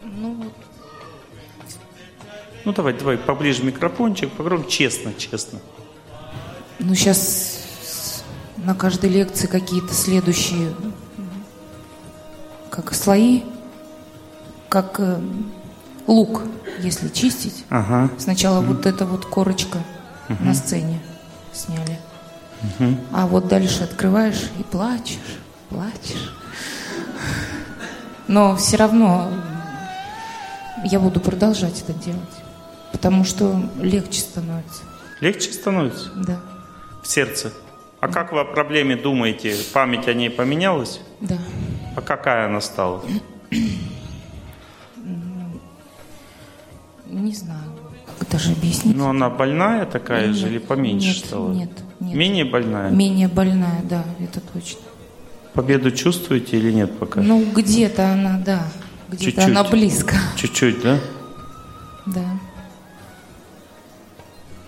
Ну, 0.02 0.44
Ну 2.64 2.72
давай, 2.72 2.92
давай, 2.92 3.16
поближе 3.16 3.62
микрофончик, 3.62 4.30
погромче, 4.32 4.70
честно, 4.70 5.12
честно. 5.14 5.58
Ну, 6.78 6.94
сейчас 6.94 8.22
на 8.56 8.74
каждой 8.74 9.10
лекции 9.10 9.46
какие-то 9.46 9.94
следующие, 9.94 10.74
как 12.70 12.94
слои, 12.94 13.42
как 14.68 15.00
э, 15.00 15.20
лук, 16.06 16.42
если 16.80 17.08
чистить. 17.08 17.64
Ага. 17.70 18.10
Сначала 18.18 18.60
вот 18.60 18.86
эта 18.86 19.06
вот 19.06 19.24
корочка 19.24 19.78
на 20.40 20.54
сцене 20.54 21.00
сняли. 21.52 21.98
А 23.12 23.26
вот 23.26 23.48
дальше 23.48 23.84
открываешь 23.84 24.50
и 24.58 24.62
плачешь, 24.62 25.18
плачешь. 25.68 26.34
Но 28.26 28.56
все 28.56 28.76
равно 28.76 29.30
я 30.84 31.00
буду 31.00 31.20
продолжать 31.20 31.80
это 31.80 31.92
делать, 31.92 32.37
потому 32.98 33.22
что 33.24 33.62
легче 33.80 34.20
становится. 34.20 34.82
Легче 35.20 35.52
становится 35.52 36.10
Да, 36.16 36.40
в 37.02 37.06
сердце. 37.06 37.52
А 38.00 38.08
как 38.08 38.32
вы 38.32 38.40
о 38.40 38.44
проблеме 38.44 38.96
думаете? 38.96 39.54
Память 39.72 40.08
о 40.08 40.14
ней 40.14 40.30
поменялась? 40.30 41.00
да. 41.20 41.38
А 41.96 42.00
какая 42.00 42.46
она 42.46 42.60
стала? 42.60 43.02
Не 47.06 47.32
знаю, 47.32 47.72
как 48.18 48.28
даже 48.28 48.52
объяснить. 48.52 48.94
Ну, 48.96 49.08
она 49.08 49.30
больная 49.30 49.86
такая 49.86 50.32
же 50.32 50.42
Нет, 50.44 50.50
или 50.50 50.58
поменьше 50.58 51.08
нет, 51.08 51.16
стала? 51.16 51.52
Нет, 51.52 51.70
нет. 52.00 52.14
Менее 52.14 52.44
больная? 52.44 52.90
Менее 52.90 53.28
больная, 53.28 53.80
да, 53.84 54.04
это 54.20 54.40
точно. 54.40 54.80
Победу 55.54 55.90
чувствуете 55.90 56.58
или 56.58 56.70
нет 56.70 56.96
пока? 56.98 57.20
Ну, 57.20 57.44
где-то 57.52 58.12
она, 58.12 58.40
да, 58.44 58.68
где-то 59.08 59.44
она 59.46 59.64
близко, 59.64 60.14
Чуть-чуть, 60.36 60.82
да? 60.82 60.98
да. 62.06 62.38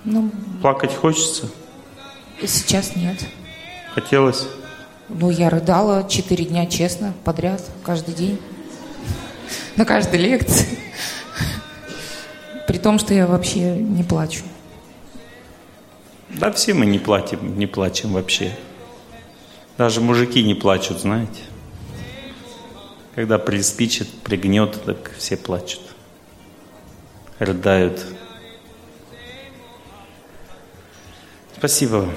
Ну, 0.04 0.30
Плакать 0.62 0.94
хочется? 0.94 1.50
сейчас 2.46 2.96
нет. 2.96 3.18
Хотелось? 3.94 4.46
Ну, 5.08 5.30
я 5.30 5.50
рыдала 5.50 6.08
четыре 6.08 6.44
дня, 6.44 6.66
честно, 6.66 7.12
подряд, 7.24 7.62
каждый 7.82 8.14
день. 8.14 8.40
На 9.76 9.84
каждой 9.84 10.20
лекции. 10.20 10.78
При 12.66 12.78
том, 12.78 12.98
что 12.98 13.12
я 13.12 13.26
вообще 13.26 13.76
не 13.76 14.02
плачу. 14.04 14.44
Да 16.30 16.52
все 16.52 16.72
мы 16.72 16.86
не 16.86 16.98
платим, 16.98 17.58
не 17.58 17.66
плачем 17.66 18.12
вообще. 18.12 18.56
Даже 19.76 20.00
мужики 20.00 20.42
не 20.44 20.54
плачут, 20.54 21.00
знаете. 21.00 21.40
Когда 23.16 23.38
приспичит, 23.38 24.08
пригнет, 24.22 24.80
так 24.84 25.10
все 25.18 25.36
плачут, 25.36 25.80
рыдают. 27.38 28.06
Спасибо 31.60 31.96
вам. 31.96 32.10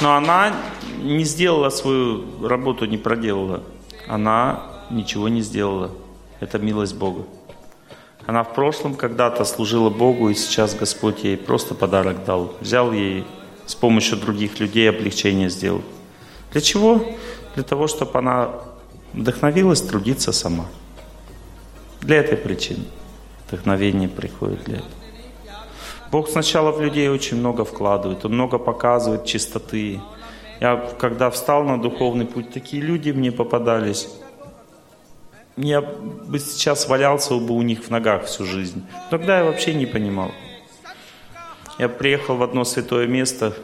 Но 0.00 0.16
она 0.16 0.56
не 1.02 1.24
сделала 1.24 1.68
свою 1.68 2.24
работу, 2.48 2.86
не 2.86 2.96
проделала. 2.96 3.62
Она 4.08 4.62
ничего 4.88 5.28
не 5.28 5.42
сделала. 5.42 5.90
Это 6.40 6.58
милость 6.58 6.94
Бога. 6.94 7.26
Она 8.24 8.44
в 8.44 8.54
прошлом 8.54 8.94
когда-то 8.94 9.44
служила 9.44 9.90
Богу, 9.90 10.30
и 10.30 10.34
сейчас 10.34 10.74
Господь 10.74 11.22
ей 11.24 11.36
просто 11.36 11.74
подарок 11.74 12.24
дал. 12.24 12.54
Взял 12.62 12.92
ей 12.92 13.26
с 13.66 13.74
помощью 13.74 14.16
других 14.16 14.58
людей 14.58 14.88
облегчение 14.88 15.50
сделал. 15.50 15.82
Для 16.52 16.62
чего? 16.62 17.14
Для 17.56 17.62
того, 17.62 17.88
чтобы 17.88 18.18
она 18.18 18.52
вдохновилась 19.12 19.82
трудиться 19.82 20.32
сама. 20.32 20.64
Для 22.00 22.16
этой 22.16 22.38
причины. 22.38 22.84
Вдохновение 23.54 24.08
приходит 24.08 24.64
для 24.64 24.78
этого. 24.78 24.90
Бог 26.10 26.28
сначала 26.28 26.72
в 26.72 26.80
людей 26.80 27.08
очень 27.08 27.36
много 27.36 27.64
вкладывает, 27.64 28.24
Он 28.24 28.32
много 28.32 28.58
показывает 28.58 29.26
чистоты. 29.26 30.00
Я, 30.60 30.76
когда 30.98 31.30
встал 31.30 31.62
на 31.62 31.80
духовный 31.80 32.26
путь, 32.26 32.50
такие 32.52 32.82
люди 32.82 33.12
мне 33.12 33.30
попадались. 33.30 34.08
Я 35.56 35.82
бы 35.82 36.40
сейчас 36.40 36.88
валялся 36.88 37.34
бы 37.34 37.54
у 37.54 37.62
них 37.62 37.84
в 37.84 37.90
ногах 37.90 38.24
всю 38.24 38.44
жизнь. 38.44 38.84
Тогда 39.10 39.38
я 39.38 39.44
вообще 39.44 39.72
не 39.72 39.86
понимал. 39.86 40.32
Я 41.78 41.88
приехал 41.88 42.36
в 42.36 42.42
одно 42.42 42.64
святое 42.64 43.06
место, 43.06 43.54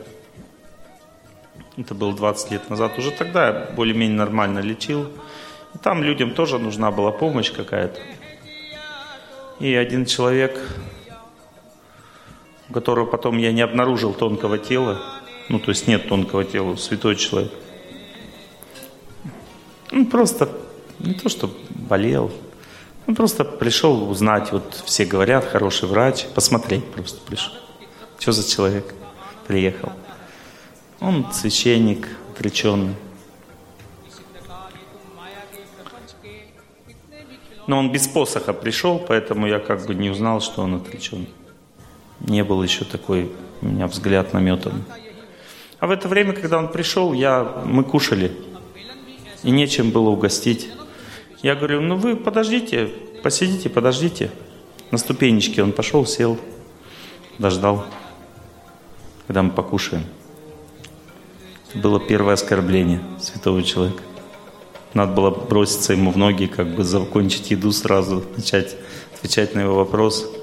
это 1.77 1.95
было 1.95 2.13
20 2.13 2.51
лет 2.53 2.71
назад, 2.71 2.97
уже 2.97 3.11
тогда 3.11 3.49
я 3.49 3.75
более-менее 3.75 4.19
нормально 4.19 4.61
лечил. 4.61 5.09
И 5.75 5.79
там 5.79 6.05
людям 6.05 6.33
тоже 6.33 6.59
нужна 6.61 6.93
была 6.93 7.11
помощь 7.11 7.51
какая-то. 7.51 8.01
И 9.61 9.75
один 9.75 10.07
человек 10.07 10.59
которого 12.73 13.07
потом 13.07 13.39
я 13.39 13.53
не 13.53 13.63
обнаружил 13.63 14.15
тонкого 14.15 14.59
тела, 14.59 15.03
ну, 15.49 15.59
то 15.59 15.71
есть 15.71 15.87
нет 15.87 16.09
тонкого 16.09 16.45
тела, 16.45 16.77
святой 16.77 17.17
человек. 17.17 17.53
Он 19.93 20.07
просто 20.07 20.49
не 20.99 21.15
то, 21.15 21.29
что 21.29 21.51
болел, 21.71 22.31
он 23.07 23.15
просто 23.17 23.45
пришел 23.45 24.09
узнать, 24.09 24.53
вот 24.53 24.83
все 24.85 25.05
говорят, 25.05 25.45
хороший 25.45 25.89
врач, 25.89 26.27
посмотреть 26.35 26.85
просто 26.85 27.21
пришел. 27.27 27.53
Что 28.19 28.33
за 28.33 28.49
человек 28.49 28.95
приехал? 29.49 29.93
Он 31.01 31.27
священник, 31.33 32.07
отреченный. 32.33 32.95
Но 37.67 37.79
он 37.79 37.93
без 37.93 38.09
посоха 38.09 38.53
пришел, 38.53 38.99
поэтому 38.99 39.47
я 39.47 39.59
как 39.59 39.87
бы 39.87 39.95
не 39.95 40.11
узнал, 40.11 40.41
что 40.41 40.63
он 40.63 40.75
отреченный 40.75 41.29
не 42.21 42.45
был 42.45 42.63
еще 42.63 42.85
такой 42.85 43.31
у 43.63 43.67
меня 43.67 43.87
взгляд 43.87 44.33
наметан. 44.33 44.85
А 45.79 45.87
в 45.87 45.91
это 45.91 46.09
время, 46.09 46.33
когда 46.33 46.59
он 46.59 46.69
пришел, 46.69 47.13
я, 47.13 47.63
мы 47.65 47.85
кушали, 47.85 48.33
и 49.43 49.51
нечем 49.51 49.91
было 49.91 50.11
угостить. 50.11 50.69
Я 51.43 51.55
говорю, 51.55 51.81
ну 51.81 51.97
вы 51.97 52.17
подождите, 52.17 52.91
посидите, 53.23 53.71
подождите. 53.71 54.31
На 54.91 54.99
ступенечке 54.99 55.63
он 55.63 55.73
пошел, 55.73 56.05
сел, 56.05 56.39
дождал, 57.39 57.87
когда 59.27 59.43
мы 59.43 59.51
покушаем. 59.51 60.05
Это 61.71 61.79
было 61.79 62.01
первое 62.01 62.35
оскорбление 62.35 63.01
святого 63.21 63.63
человека. 63.63 64.03
Надо 64.95 65.13
было 65.13 65.31
броситься 65.31 65.93
ему 65.93 66.11
в 66.11 66.17
ноги, 66.17 66.47
как 66.47 66.75
бы 66.75 66.85
закончить 66.85 67.51
еду 67.51 67.73
сразу, 67.73 68.25
начать 68.37 68.77
отвечать 69.15 69.55
на 69.55 69.61
его 69.61 69.75
вопрос– 69.75 70.27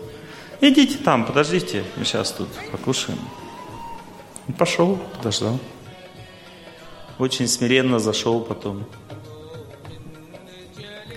Идите 0.59 0.97
там, 0.97 1.25
подождите, 1.25 1.83
мы 1.97 2.03
сейчас 2.03 2.31
тут 2.31 2.47
покушаем. 2.71 3.19
Он 4.47 4.55
пошел, 4.55 4.97
подождал. 5.15 5.59
Очень 7.19 7.47
смиренно 7.47 7.99
зашел 7.99 8.41
потом. 8.41 8.85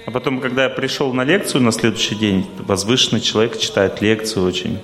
А 0.07 0.11
потом, 0.11 0.41
когда 0.41 0.65
я 0.65 0.71
пришел 0.71 1.13
на 1.15 1.25
лекцию 1.25 1.63
на 1.63 1.73
следующий 1.73 2.17
день, 2.17 2.47
возвышенный 2.59 3.21
человек 3.21 3.59
читает 3.59 4.03
лекцию 4.03 4.45
очень. 4.45 4.79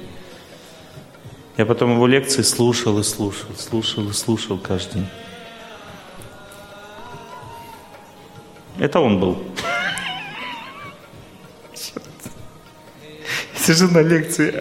Я 1.58 1.66
потом 1.66 1.92
его 1.92 2.06
лекции 2.06 2.42
слушал 2.42 2.98
и 2.98 3.02
слушал, 3.02 3.50
слушал 3.58 4.08
и 4.08 4.12
слушал 4.12 4.58
каждый 4.58 5.00
день. 5.00 5.08
Это 8.78 9.00
он 9.00 9.18
был. 9.18 9.42
Сижу 13.54 13.88
на 13.88 14.02
лекции. 14.02 14.54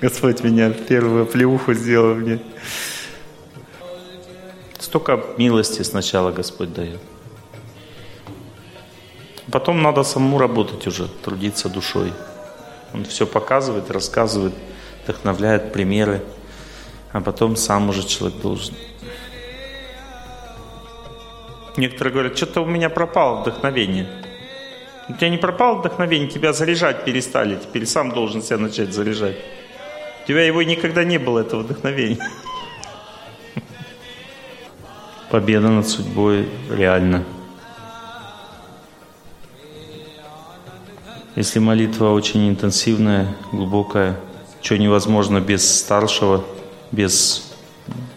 Господь 0.00 0.44
меня 0.44 0.70
первую 0.70 1.26
плеуху 1.26 1.72
сделал 1.72 2.14
мне. 2.14 2.38
Столько 4.78 5.24
милости 5.38 5.82
сначала 5.82 6.30
Господь 6.30 6.72
дает. 6.72 7.00
Потом 9.50 9.82
надо 9.82 10.02
самому 10.02 10.38
работать 10.38 10.86
уже, 10.86 11.08
трудиться 11.08 11.68
душой. 11.68 12.12
Он 12.92 13.04
все 13.04 13.26
показывает, 13.26 13.90
рассказывает, 13.90 14.54
вдохновляет 15.04 15.72
примеры, 15.72 16.22
а 17.12 17.20
потом 17.20 17.56
сам 17.56 17.88
уже 17.88 18.06
человек 18.06 18.40
должен. 18.40 18.74
Некоторые 21.76 22.12
говорят, 22.12 22.36
что-то 22.36 22.62
у 22.62 22.66
меня 22.66 22.88
пропало 22.88 23.42
вдохновение. 23.42 24.06
У 25.08 25.12
тебя 25.12 25.28
не 25.28 25.36
пропало 25.36 25.78
вдохновение, 25.78 26.28
тебя 26.28 26.52
заряжать 26.52 27.04
перестали, 27.04 27.56
теперь 27.56 27.86
сам 27.86 28.10
должен 28.10 28.42
себя 28.42 28.58
начать 28.58 28.92
заряжать. 28.92 29.36
У 30.24 30.26
тебя 30.26 30.44
его 30.44 30.62
никогда 30.62 31.04
не 31.04 31.18
было, 31.18 31.40
этого 31.40 31.60
вдохновения. 31.60 32.18
Победа 35.30 35.68
над 35.68 35.86
судьбой 35.86 36.48
реальна. 36.70 37.24
Если 41.36 41.58
молитва 41.58 42.12
очень 42.12 42.48
интенсивная, 42.48 43.36
глубокая, 43.52 44.18
что 44.62 44.78
невозможно 44.78 45.40
без 45.40 45.78
старшего, 45.78 46.44
без 46.90 47.54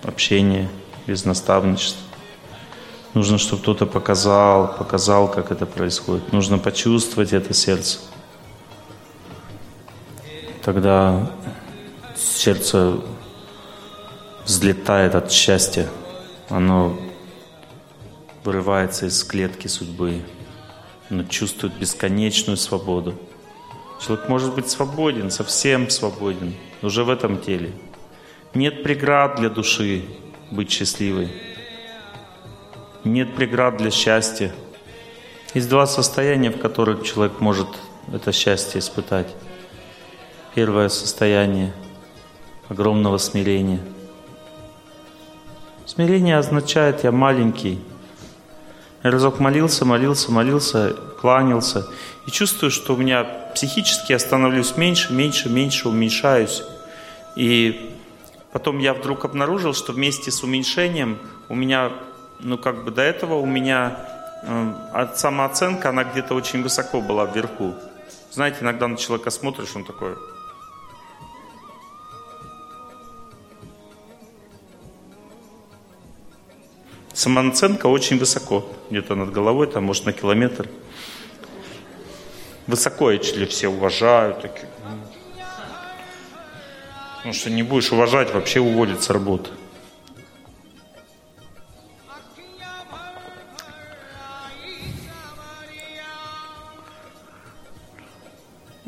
общения, 0.03 0.70
без 1.05 1.26
наставничества. 1.26 2.09
Нужно, 3.14 3.38
чтобы 3.39 3.62
кто-то 3.62 3.86
показал, 3.86 4.76
показал, 4.78 5.30
как 5.30 5.51
это 5.51 5.66
происходит. 5.66 6.32
Нужно 6.32 6.60
почувствовать 6.60 7.34
это 7.34 7.53
сердце. 7.53 7.99
Тогда 10.64 11.32
сердце 12.16 12.99
взлетает 14.45 15.16
от 15.16 15.32
счастья. 15.32 15.89
Оно 16.49 16.99
вырывается 18.43 19.07
из 19.07 19.24
клетки 19.24 19.68
судьбы. 19.68 20.22
Оно 21.10 21.24
чувствует 21.24 21.74
бесконечную 21.78 22.57
свободу. 22.57 23.16
Человек 23.99 24.30
может 24.30 24.53
быть 24.53 24.70
свободен, 24.70 25.32
совсем 25.32 25.89
свободен, 25.89 26.53
уже 26.82 27.03
в 27.03 27.10
этом 27.10 27.41
теле. 27.41 27.72
Нет 28.53 28.84
преград 28.84 29.36
для 29.36 29.49
души 29.49 30.05
быть 30.51 30.72
счастливой. 30.72 31.30
Нет 33.04 33.34
преград 33.34 33.78
для 33.78 33.91
счастья. 33.91 34.52
Есть 35.54 35.70
два 35.70 35.88
состояния, 35.88 36.52
в 36.52 36.60
которых 36.60 37.04
человек 37.04 37.39
может 37.39 37.68
это 38.14 38.32
счастье 38.32 38.80
испытать. 38.80 39.28
Первое 40.54 40.89
состояние 40.89 41.74
огромного 42.68 43.18
смирения. 43.18 43.80
Смирение 45.86 46.38
означает 46.38 47.04
«я 47.04 47.12
маленький». 47.12 47.80
Я 49.02 49.12
разок 49.12 49.39
молился, 49.39 49.86
молился, 49.86 50.32
молился, 50.32 50.93
кланялся. 51.22 51.88
И 52.28 52.32
чувствую, 52.32 52.70
что 52.70 52.95
у 52.95 52.97
меня 52.97 53.24
психически 53.56 54.12
я 54.12 54.20
становлюсь 54.20 54.76
меньше, 54.76 55.14
меньше, 55.14 55.50
меньше, 55.50 55.88
уменьшаюсь. 55.88 56.64
И 57.38 57.95
потом 58.52 58.80
я 58.80 58.93
вдруг 58.93 59.24
обнаружил, 59.24 59.74
что 59.74 59.93
вместе 59.93 60.32
с 60.32 60.43
уменьшением 60.43 61.18
у 61.47 61.56
меня 61.56 61.93
ну, 62.40 62.58
как 62.58 62.84
бы 62.84 62.92
до 62.92 63.02
этого 63.02 63.36
у 63.36 63.46
меня 63.46 64.00
э, 64.44 65.08
самооценка, 65.16 65.90
она 65.90 66.04
где-то 66.04 66.34
очень 66.34 66.64
высоко 66.64 67.02
была 67.02 67.26
вверху. 67.26 67.76
Знаете, 68.32 68.60
иногда 68.62 68.88
на 68.88 68.98
человека 68.98 69.30
смотришь, 69.30 69.76
он 69.76 69.84
такой... 69.84 70.16
Самооценка 77.14 77.88
очень 77.88 78.18
высоко, 78.18 78.66
где-то 78.90 79.16
над 79.16 79.34
головой, 79.34 79.68
там, 79.68 79.84
может, 79.84 80.06
на 80.06 80.14
километр. 80.14 80.70
Высоко, 82.66 83.12
если 83.12 83.46
все 83.46 83.68
уважают, 83.68 84.42
такие. 84.42 84.70
Потому 87.18 87.34
что 87.34 87.50
не 87.50 87.64
будешь 87.64 87.92
уважать, 87.92 88.34
вообще 88.34 88.62
уволят 88.62 89.04
с 89.04 89.10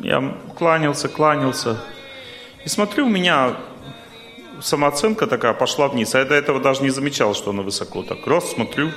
Я 0.04 0.36
кланялся, 0.58 1.10
кланялся. 1.10 1.80
И 2.66 2.70
смотрю, 2.70 3.06
у 3.06 3.10
меня 3.10 3.56
самооценка 4.60 5.28
такая 5.28 5.54
пошла 5.54 5.88
вниз. 5.88 6.16
А 6.16 6.20
я 6.20 6.26
до 6.26 6.34
этого 6.34 6.60
даже 6.60 6.82
не 6.82 6.90
замечал, 6.90 7.36
что 7.36 7.52
она 7.52 7.62
высоко. 7.62 8.02
Так 8.04 8.26
раз 8.26 8.52
смотрю, 8.52 8.92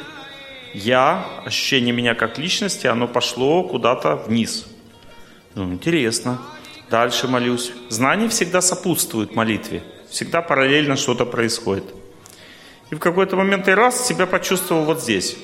я, 0.73 1.27
ощущение 1.45 1.95
меня 1.95 2.15
как 2.15 2.39
личности, 2.39 2.87
оно 2.87 3.07
пошло 3.07 3.63
куда-то 3.65 4.17
вниз. 4.17 4.67
Ну, 5.55 5.73
интересно. 5.73 6.39
Дальше 6.91 7.29
молюсь. 7.29 7.73
Знание 7.91 8.29
всегда 8.29 8.61
сопутствует 8.61 9.35
молитве. 9.35 9.83
Всегда 10.09 10.43
параллельно 10.43 10.97
что-то 10.97 11.27
происходит. 11.27 11.85
И 12.91 12.95
в 12.95 12.99
какой-то 12.99 13.37
момент 13.37 13.69
я 13.69 13.77
раз 13.77 14.07
себя 14.07 14.27
почувствовал 14.27 14.85
вот 14.85 15.03
здесь. 15.03 15.37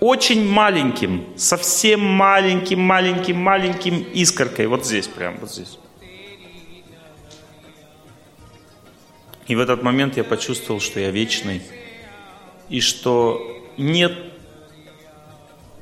Очень 0.00 0.48
маленьким, 0.48 1.24
совсем 1.36 2.00
маленьким, 2.00 2.80
маленьким, 2.80 3.36
маленьким 3.36 4.02
искоркой. 4.12 4.66
Вот 4.66 4.84
здесь, 4.84 5.06
прям 5.06 5.38
вот 5.38 5.50
здесь. 5.50 5.78
И 9.46 9.54
в 9.54 9.60
этот 9.60 9.82
момент 9.82 10.16
я 10.16 10.24
почувствовал, 10.24 10.80
что 10.80 11.00
я 11.00 11.10
вечный. 11.10 11.62
И 12.68 12.80
что 12.80 13.40
нет 13.76 14.12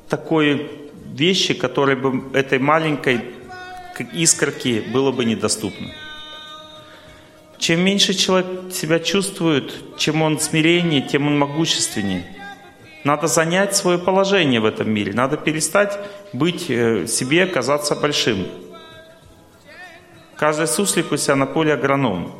такой 0.08 0.70
вещи, 1.06 1.54
которой 1.54 1.96
бы 1.96 2.36
этой 2.36 2.58
маленькой 2.58 3.22
искорки 4.12 4.84
было 4.92 5.12
бы 5.12 5.24
недоступно. 5.24 5.92
Чем 7.58 7.84
меньше 7.84 8.14
человек 8.14 8.72
себя 8.72 8.98
чувствует, 8.98 9.96
чем 9.96 10.22
он 10.22 10.40
смиреннее, 10.40 11.02
тем 11.02 11.28
он 11.28 11.38
могущественнее. 11.38 12.41
Надо 13.04 13.26
занять 13.26 13.74
свое 13.74 13.98
положение 13.98 14.60
в 14.60 14.64
этом 14.64 14.90
мире. 14.90 15.12
Надо 15.12 15.36
перестать 15.36 15.98
быть 16.32 16.66
э, 16.68 17.06
себе, 17.06 17.46
казаться 17.46 17.96
большим. 17.96 18.46
Каждый 20.36 20.68
суслик 20.68 21.10
у 21.12 21.16
себя 21.16 21.36
на 21.36 21.46
поле 21.46 21.72
агроном. 21.72 22.32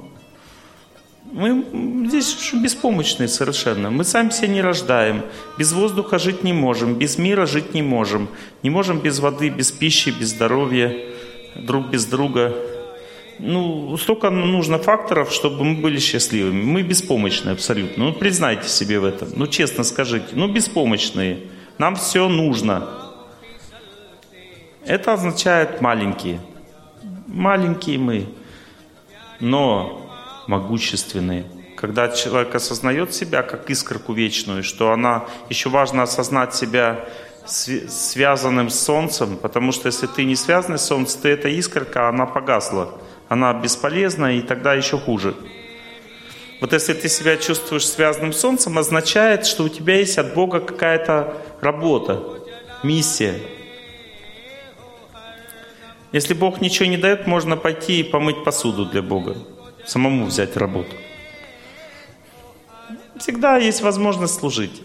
Мы 1.33 1.65
здесь 2.09 2.53
беспомощные 2.53 3.29
совершенно. 3.29 3.91
Мы 3.91 4.05
сами 4.05 4.31
себя 4.31 4.49
не 4.49 4.61
рождаем. 4.61 5.23
Без 5.59 5.73
воздуха 5.73 6.19
жить 6.19 6.45
не 6.45 6.53
можем. 6.53 6.95
Без 6.95 7.19
мира 7.19 7.47
жить 7.47 7.75
не 7.75 7.83
можем. 7.83 8.29
Не 8.63 8.71
можем 8.71 9.01
без 9.01 9.19
воды, 9.19 9.49
без 9.49 9.73
пищи, 9.73 10.11
без 10.11 10.29
здоровья, 10.29 10.95
друг 11.57 11.89
без 11.89 12.07
друга. 12.07 12.55
Ну, 13.45 13.97
столько 13.97 14.31
нужно 14.31 14.79
факторов, 14.79 15.33
чтобы 15.33 15.65
мы 15.65 15.75
были 15.75 15.99
счастливыми. 15.99 16.63
Мы 16.63 16.83
беспомощные 16.83 17.55
абсолютно. 17.55 18.05
Ну, 18.05 18.13
признайте 18.13 18.69
себе 18.69 19.01
в 19.01 19.05
этом. 19.05 19.31
Ну, 19.35 19.49
честно 19.49 19.83
скажите. 19.83 20.29
Ну, 20.33 20.47
беспомощные. 20.47 21.41
Нам 21.77 21.97
все 21.97 22.29
нужно. 22.29 22.89
Это 24.87 25.15
означает 25.15 25.81
маленькие. 25.81 26.41
Маленькие 27.27 27.99
мы. 27.99 28.27
Но 29.41 30.09
могущественные. 30.47 31.45
Когда 31.77 32.11
человек 32.11 32.55
осознает 32.55 33.13
себя 33.13 33.43
как 33.43 33.69
искорку 33.71 34.13
вечную, 34.13 34.63
что 34.63 34.93
она 34.93 35.25
еще 35.51 35.69
важно 35.69 36.05
осознать 36.05 36.55
себя 36.55 37.09
связанным 37.45 38.71
с 38.71 38.79
Солнцем, 38.79 39.37
потому 39.37 39.73
что 39.73 39.89
если 39.89 40.07
ты 40.07 40.25
не 40.25 40.37
связанный 40.37 40.79
с 40.79 40.85
Солнцем, 40.85 41.23
то 41.23 41.29
эта 41.29 41.49
искорка, 41.49 42.09
она 42.09 42.25
погасла, 42.25 42.95
она 43.33 43.55
бесполезна 43.55 44.37
и 44.37 44.43
тогда 44.43 44.75
еще 44.75 44.99
хуже. 44.99 45.35
Вот 46.61 46.75
если 46.75 46.93
ты 46.93 47.09
себя 47.09 47.39
чувствуешь 47.39 47.89
связанным 47.89 48.35
с 48.35 48.41
Солнцем, 48.41 48.77
означает, 48.77 49.47
что 49.47 49.65
у 49.65 49.69
тебя 49.71 49.97
есть 49.97 50.19
от 50.19 50.35
Бога 50.35 50.61
какая-то 50.61 51.39
работа, 51.63 52.23
миссия. 52.83 53.41
Если 56.13 56.35
Бог 56.35 56.61
ничего 56.61 56.91
не 56.91 56.99
дает, 56.99 57.27
можно 57.27 57.57
пойти 57.57 58.01
и 58.01 58.03
помыть 58.03 58.45
посуду 58.45 58.85
для 58.85 59.01
Бога 59.01 59.35
самому 59.87 60.27
взять 60.27 60.59
работу. 60.59 60.95
Всегда 63.19 63.57
есть 63.57 63.81
возможность 63.81 64.35
служить. 64.35 64.83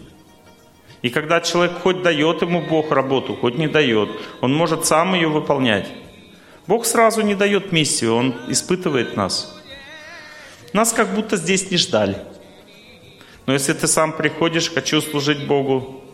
И 1.02 1.10
когда 1.10 1.42
человек 1.42 1.74
хоть 1.82 2.02
дает 2.02 2.40
ему 2.40 2.62
Бог 2.62 2.92
работу, 2.92 3.36
хоть 3.36 3.58
не 3.58 3.68
дает, 3.68 4.08
он 4.40 4.54
может 4.54 4.86
сам 4.86 5.14
ее 5.14 5.28
выполнять. 5.28 5.86
Бог 6.68 6.84
сразу 6.84 7.22
не 7.22 7.34
дает 7.34 7.72
миссию, 7.72 8.14
Он 8.14 8.34
испытывает 8.48 9.16
нас. 9.16 9.58
Нас 10.74 10.92
как 10.92 11.14
будто 11.14 11.38
здесь 11.38 11.70
не 11.70 11.78
ждали. 11.78 12.18
Но 13.46 13.54
если 13.54 13.72
ты 13.72 13.86
сам 13.86 14.12
приходишь, 14.12 14.70
хочу 14.70 15.00
служить 15.00 15.46
Богу, 15.46 16.04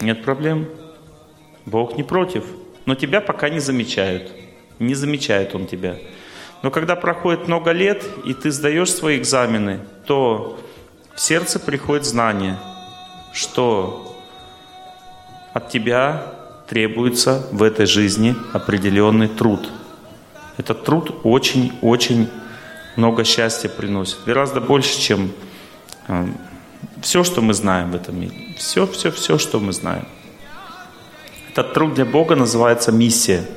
нет 0.00 0.24
проблем. 0.24 0.68
Бог 1.66 1.96
не 1.96 2.02
против. 2.02 2.44
Но 2.84 2.96
тебя 2.96 3.20
пока 3.20 3.48
не 3.48 3.60
замечают. 3.60 4.32
Не 4.80 4.94
замечает 4.94 5.54
Он 5.54 5.68
тебя. 5.68 5.98
Но 6.62 6.72
когда 6.72 6.96
проходит 6.96 7.46
много 7.46 7.70
лет, 7.70 8.04
и 8.24 8.34
ты 8.34 8.50
сдаешь 8.50 8.92
свои 8.92 9.18
экзамены, 9.18 9.80
то 10.04 10.58
в 11.14 11.20
сердце 11.20 11.60
приходит 11.60 12.04
знание, 12.04 12.58
что 13.32 14.18
от 15.52 15.70
тебя 15.70 16.33
требуется 16.68 17.46
в 17.52 17.62
этой 17.62 17.86
жизни 17.86 18.34
определенный 18.52 19.28
труд. 19.28 19.68
Этот 20.56 20.84
труд 20.84 21.14
очень-очень 21.24 22.28
много 22.96 23.24
счастья 23.24 23.68
приносит. 23.68 24.18
Гораздо 24.24 24.60
больше, 24.60 25.00
чем 25.00 25.32
э, 26.08 26.26
все, 27.02 27.24
что 27.24 27.40
мы 27.40 27.54
знаем 27.54 27.90
в 27.90 27.94
этом 27.94 28.20
мире. 28.20 28.54
Все, 28.56 28.86
все, 28.86 29.10
все, 29.10 29.38
что 29.38 29.60
мы 29.60 29.72
знаем. 29.72 30.06
Этот 31.50 31.72
труд 31.72 31.94
для 31.94 32.04
Бога 32.04 32.36
называется 32.36 32.92
миссия– 32.92 33.44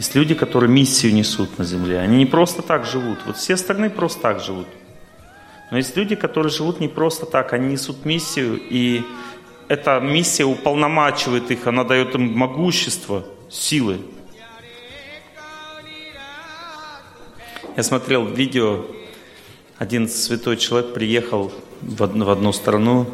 есть 0.00 0.14
люди, 0.14 0.34
которые 0.34 0.70
миссию 0.70 1.12
несут 1.12 1.58
на 1.58 1.64
земле. 1.64 1.98
Они 2.00 2.16
не 2.16 2.24
просто 2.24 2.62
так 2.62 2.86
живут. 2.86 3.18
Вот 3.26 3.36
все 3.36 3.52
остальные 3.52 3.90
просто 3.90 4.22
так 4.22 4.40
живут. 4.40 4.66
Но 5.70 5.76
есть 5.76 5.94
люди, 5.94 6.14
которые 6.14 6.50
живут 6.50 6.80
не 6.80 6.88
просто 6.88 7.26
так. 7.26 7.52
Они 7.52 7.72
несут 7.72 8.06
миссию, 8.06 8.58
и 8.70 9.04
эта 9.70 10.00
миссия 10.00 10.44
уполномачивает 10.44 11.52
их, 11.52 11.68
она 11.68 11.84
дает 11.84 12.16
им 12.16 12.36
могущество, 12.36 13.24
силы. 13.48 14.00
Я 17.76 17.84
смотрел 17.84 18.26
видео, 18.26 18.84
один 19.78 20.08
святой 20.08 20.56
человек 20.56 20.92
приехал 20.92 21.52
в 21.82 22.02
одну, 22.02 22.24
в 22.24 22.30
одну 22.30 22.52
страну, 22.52 23.06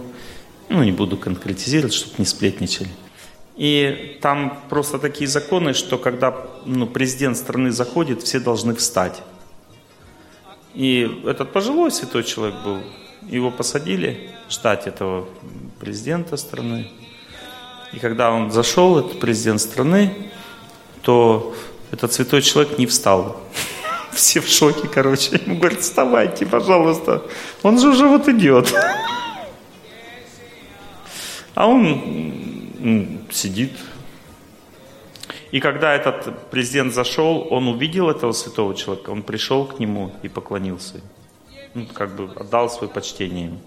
ну 0.70 0.82
не 0.82 0.92
буду 0.92 1.18
конкретизировать, 1.18 1.92
чтобы 1.92 2.14
не 2.16 2.24
сплетничали. 2.24 2.88
И 3.58 4.18
там 4.22 4.58
просто 4.70 4.98
такие 4.98 5.28
законы, 5.28 5.74
что 5.74 5.98
когда 5.98 6.46
ну, 6.64 6.86
президент 6.86 7.36
страны 7.36 7.70
заходит, 7.70 8.22
все 8.22 8.40
должны 8.40 8.74
встать. 8.74 9.22
И 10.72 11.20
этот 11.26 11.52
пожилой 11.52 11.90
святой 11.90 12.24
человек 12.24 12.54
был, 12.64 12.80
его 13.22 13.50
посадили 13.50 14.30
ждать 14.48 14.86
этого 14.86 15.28
президента 15.80 16.36
страны. 16.36 16.90
И 17.92 17.98
когда 17.98 18.30
он 18.30 18.50
зашел, 18.50 18.98
этот 18.98 19.20
президент 19.20 19.60
страны, 19.60 20.12
то 21.02 21.54
этот 21.92 22.12
святой 22.12 22.42
человек 22.42 22.78
не 22.78 22.86
встал. 22.86 23.40
Все 24.12 24.40
в 24.40 24.48
шоке, 24.48 24.88
короче. 24.88 25.40
Ему 25.46 25.58
говорят, 25.58 25.80
вставайте, 25.80 26.46
пожалуйста. 26.46 27.22
Он 27.62 27.78
же 27.78 27.88
уже 27.88 28.06
вот 28.06 28.28
идет. 28.28 28.72
А 31.54 31.66
он 31.66 33.22
сидит. 33.30 33.72
И 35.52 35.60
когда 35.60 35.94
этот 35.94 36.50
президент 36.50 36.92
зашел, 36.92 37.46
он 37.50 37.68
увидел 37.68 38.10
этого 38.10 38.32
святого 38.32 38.74
человека, 38.74 39.10
он 39.10 39.22
пришел 39.22 39.64
к 39.64 39.78
нему 39.78 40.12
и 40.22 40.28
поклонился. 40.28 41.00
Ну, 41.76 41.84
как 41.92 42.16
бы 42.16 42.32
отдал 42.34 42.70
свое 42.70 42.90
почтение 42.90 43.44
ему. 43.44 43.58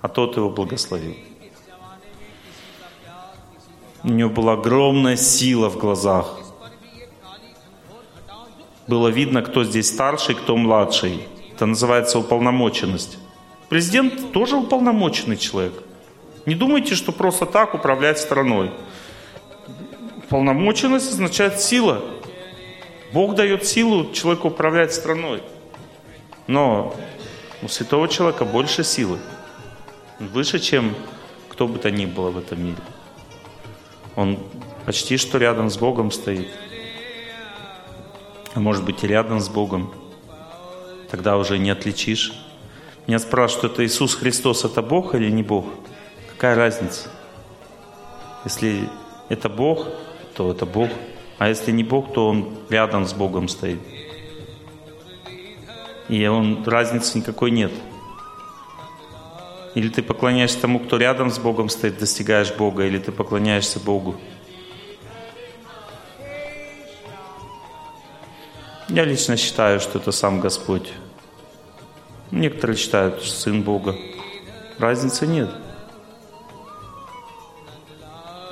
А 0.00 0.08
тот 0.08 0.36
его 0.36 0.48
благословил. 0.48 1.16
У 4.04 4.08
него 4.08 4.30
была 4.30 4.52
огромная 4.52 5.16
сила 5.16 5.68
в 5.68 5.76
глазах. 5.76 6.38
Было 8.86 9.08
видно, 9.08 9.42
кто 9.42 9.64
здесь 9.64 9.88
старший, 9.88 10.36
кто 10.36 10.56
младший. 10.56 11.26
Это 11.52 11.66
называется 11.66 12.20
уполномоченность. 12.20 13.18
Президент 13.68 14.30
тоже 14.30 14.54
уполномоченный 14.54 15.36
человек. 15.36 15.82
Не 16.46 16.54
думайте, 16.54 16.94
что 16.94 17.10
просто 17.10 17.46
так 17.46 17.74
управлять 17.74 18.20
страной. 18.20 18.70
Полномоченность 20.28 21.10
означает 21.10 21.60
сила. 21.60 22.00
Бог 23.12 23.34
дает 23.34 23.66
силу 23.66 24.12
человеку 24.12 24.48
управлять 24.48 24.94
страной. 24.94 25.42
Но 26.46 26.94
у 27.62 27.68
святого 27.68 28.08
человека 28.08 28.44
больше 28.44 28.84
силы. 28.84 29.18
Выше, 30.18 30.58
чем 30.58 30.94
кто 31.48 31.66
бы 31.66 31.78
то 31.78 31.90
ни 31.90 32.06
было 32.06 32.30
в 32.30 32.38
этом 32.38 32.62
мире. 32.62 32.78
Он 34.14 34.38
почти 34.84 35.16
что 35.16 35.38
рядом 35.38 35.70
с 35.70 35.76
Богом 35.76 36.10
стоит. 36.10 36.48
А 38.54 38.60
может 38.60 38.84
быть 38.84 39.04
и 39.04 39.06
рядом 39.06 39.40
с 39.40 39.48
Богом. 39.48 39.92
Тогда 41.10 41.36
уже 41.36 41.58
не 41.58 41.70
отличишь. 41.70 42.32
Меня 43.06 43.18
спрашивают, 43.18 43.72
это 43.72 43.86
Иисус 43.86 44.14
Христос, 44.14 44.64
это 44.64 44.82
Бог 44.82 45.14
или 45.14 45.30
не 45.30 45.42
Бог? 45.42 45.66
Какая 46.30 46.56
разница? 46.56 47.08
Если 48.44 48.88
это 49.28 49.48
Бог, 49.48 49.86
то 50.34 50.50
это 50.50 50.66
Бог. 50.66 50.90
А 51.38 51.48
если 51.48 51.70
не 51.72 51.84
Бог, 51.84 52.12
то 52.12 52.28
Он 52.28 52.56
рядом 52.68 53.06
с 53.06 53.12
Богом 53.12 53.48
стоит. 53.48 53.80
И 56.08 56.26
он, 56.26 56.62
разницы 56.64 57.18
никакой 57.18 57.50
нет. 57.50 57.72
Или 59.74 59.88
ты 59.88 60.02
поклоняешься 60.02 60.60
тому, 60.60 60.78
кто 60.78 60.96
рядом 60.96 61.30
с 61.30 61.38
Богом 61.38 61.68
стоит, 61.68 61.98
достигаешь 61.98 62.54
Бога, 62.54 62.86
или 62.86 62.98
ты 62.98 63.12
поклоняешься 63.12 63.78
Богу. 63.78 64.16
Я 68.88 69.04
лично 69.04 69.36
считаю, 69.36 69.80
что 69.80 69.98
это 69.98 70.12
сам 70.12 70.40
Господь. 70.40 70.92
Некоторые 72.30 72.76
считают, 72.76 73.22
что 73.22 73.36
Сын 73.36 73.62
Бога. 73.62 73.96
Разницы 74.78 75.26
нет. 75.26 75.50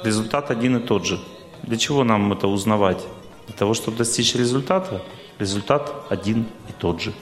Результат 0.02 0.50
один 0.50 0.76
и 0.76 0.80
тот 0.80 1.06
же. 1.06 1.20
Для 1.62 1.78
чего 1.78 2.04
нам 2.04 2.32
это 2.32 2.48
узнавать? 2.48 3.02
Для 3.46 3.56
того, 3.56 3.74
чтобы 3.74 3.96
достичь 3.96 4.34
результата? 4.34 5.00
Результат 5.38 5.90
один 6.10 6.46
и 6.68 6.72
тот 6.78 7.00
же. 7.00 7.14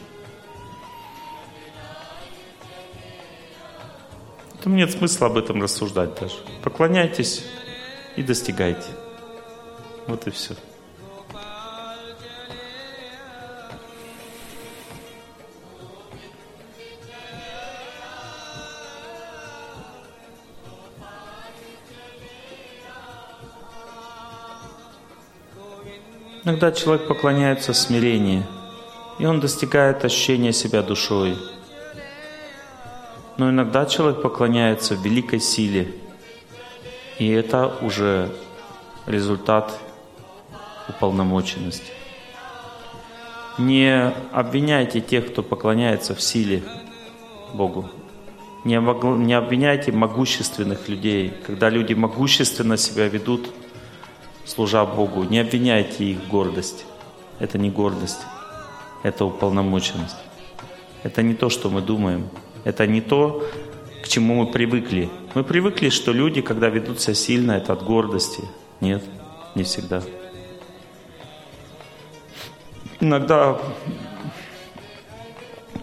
Там 4.62 4.76
нет 4.76 4.92
смысла 4.92 5.26
об 5.26 5.36
этом 5.36 5.60
рассуждать 5.60 6.18
даже. 6.20 6.36
Поклоняйтесь 6.62 7.44
и 8.16 8.22
достигайте. 8.22 8.86
Вот 10.06 10.26
и 10.26 10.30
все. 10.30 10.54
Иногда 26.44 26.72
человек 26.72 27.06
поклоняется 27.06 27.72
смирению, 27.72 28.44
и 29.18 29.26
он 29.26 29.38
достигает 29.38 30.04
ощущения 30.04 30.52
себя 30.52 30.82
душой. 30.82 31.36
Но 33.38 33.50
иногда 33.50 33.86
человек 33.86 34.22
поклоняется 34.22 34.94
великой 34.94 35.40
силе, 35.40 35.94
и 37.18 37.28
это 37.28 37.72
уже 37.80 38.30
результат 39.06 39.78
уполномоченности. 40.88 41.92
Не 43.58 44.12
обвиняйте 44.32 45.00
тех, 45.00 45.30
кто 45.30 45.42
поклоняется 45.42 46.14
в 46.14 46.22
силе 46.22 46.62
Богу. 47.52 47.90
Не, 48.64 48.80
не 49.24 49.34
обвиняйте 49.34 49.92
могущественных 49.92 50.88
людей. 50.88 51.34
Когда 51.46 51.68
люди 51.68 51.94
могущественно 51.94 52.76
себя 52.76 53.08
ведут, 53.08 53.50
служа 54.44 54.84
Богу, 54.84 55.24
не 55.24 55.40
обвиняйте 55.40 56.04
их 56.04 56.18
в 56.18 56.28
гордости. 56.28 56.84
Это 57.40 57.58
не 57.58 57.70
гордость, 57.70 58.20
это 59.02 59.24
уполномоченность. 59.24 60.16
Это 61.02 61.22
не 61.22 61.34
то, 61.34 61.48
что 61.48 61.70
мы 61.70 61.82
думаем. 61.82 62.28
Это 62.64 62.86
не 62.86 63.00
то, 63.00 63.44
к 64.02 64.08
чему 64.08 64.44
мы 64.44 64.50
привыкли. 64.50 65.10
Мы 65.34 65.44
привыкли, 65.44 65.88
что 65.88 66.12
люди, 66.12 66.40
когда 66.40 66.68
ведут 66.68 67.00
себя 67.00 67.14
сильно, 67.14 67.52
это 67.52 67.72
от 67.72 67.82
гордости. 67.82 68.42
Нет, 68.80 69.02
не 69.54 69.64
всегда. 69.64 70.02
Иногда 73.00 73.58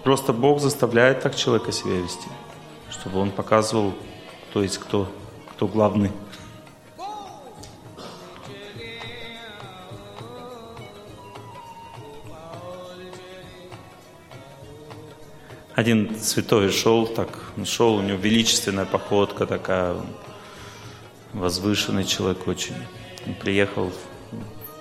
просто 0.04 0.32
Бог 0.32 0.62
заставляет 0.62 1.22
так 1.22 1.36
человека 1.36 1.72
себя 1.72 1.98
вести, 1.98 2.28
чтобы 2.90 3.20
он 3.20 3.32
показывал, 3.32 3.94
кто 4.50 4.64
есть 4.64 4.78
кто, 4.78 5.12
кто 5.52 5.68
главный. 5.68 6.12
Один 15.80 16.14
святой 16.20 16.72
шел 16.72 17.08
так, 17.08 17.30
шел, 17.64 17.96
у 17.96 18.02
него 18.02 18.18
величественная 18.18 18.84
походка 18.84 19.46
такая, 19.46 19.96
возвышенный 21.32 22.04
человек 22.04 22.50
очень. 22.50 22.76
Он 23.26 23.34
приехал 23.34 23.90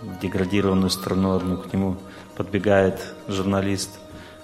в 0.01 0.19
деградированную 0.21 0.91
страну 0.91 1.37
одну, 1.37 1.57
к 1.57 1.73
нему 1.73 1.99
подбегает 2.37 3.01
журналист. 3.29 3.91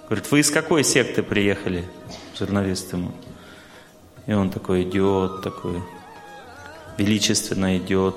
Говорит, 0.04 0.30
вы 0.30 0.38
из 0.38 0.52
какой 0.52 0.84
секты 0.84 1.24
приехали? 1.24 1.84
Журналист 2.38 2.92
ему. 2.92 3.10
И 4.28 4.32
он 4.32 4.50
такой 4.50 4.84
идет, 4.84 5.42
такой 5.42 5.82
величественно 6.98 7.76
идет, 7.78 8.14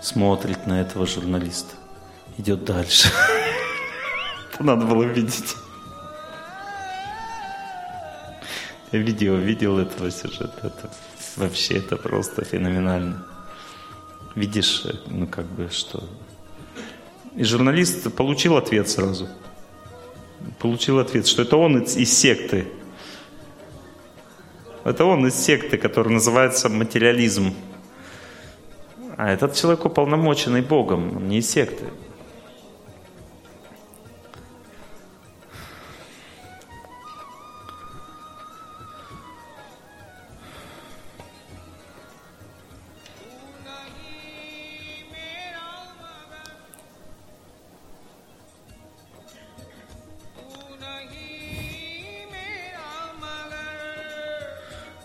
смотрит 0.00 0.66
на 0.66 0.80
этого 0.80 1.06
журналиста, 1.06 1.74
идет 2.38 2.64
дальше. 2.64 3.10
Надо 4.58 4.86
было 4.86 5.02
видеть. 5.02 5.56
Видео 8.98 9.34
видел 9.34 9.78
этого 9.78 10.10
сюжета. 10.10 10.52
Это 10.62 10.90
вообще 11.36 11.78
это 11.78 11.96
просто 11.96 12.44
феноменально. 12.44 13.24
Видишь, 14.34 14.84
ну 15.06 15.26
как 15.26 15.46
бы 15.46 15.68
что. 15.70 16.04
И 17.36 17.44
журналист 17.44 18.14
получил 18.14 18.56
ответ 18.56 18.88
сразу. 18.88 19.28
Получил 20.58 20.98
ответ, 20.98 21.26
что 21.26 21.42
это 21.42 21.56
он 21.56 21.82
из, 21.82 21.96
из 21.96 22.12
секты. 22.12 22.68
Это 24.84 25.04
он 25.04 25.26
из 25.26 25.34
секты, 25.34 25.78
которая 25.78 26.14
называется 26.14 26.68
материализм. 26.68 27.54
А 29.16 29.30
этот 29.30 29.54
человек 29.54 29.84
уполномоченный 29.84 30.62
Богом, 30.62 31.16
он 31.16 31.28
не 31.28 31.38
из 31.38 31.50
секты. 31.50 31.84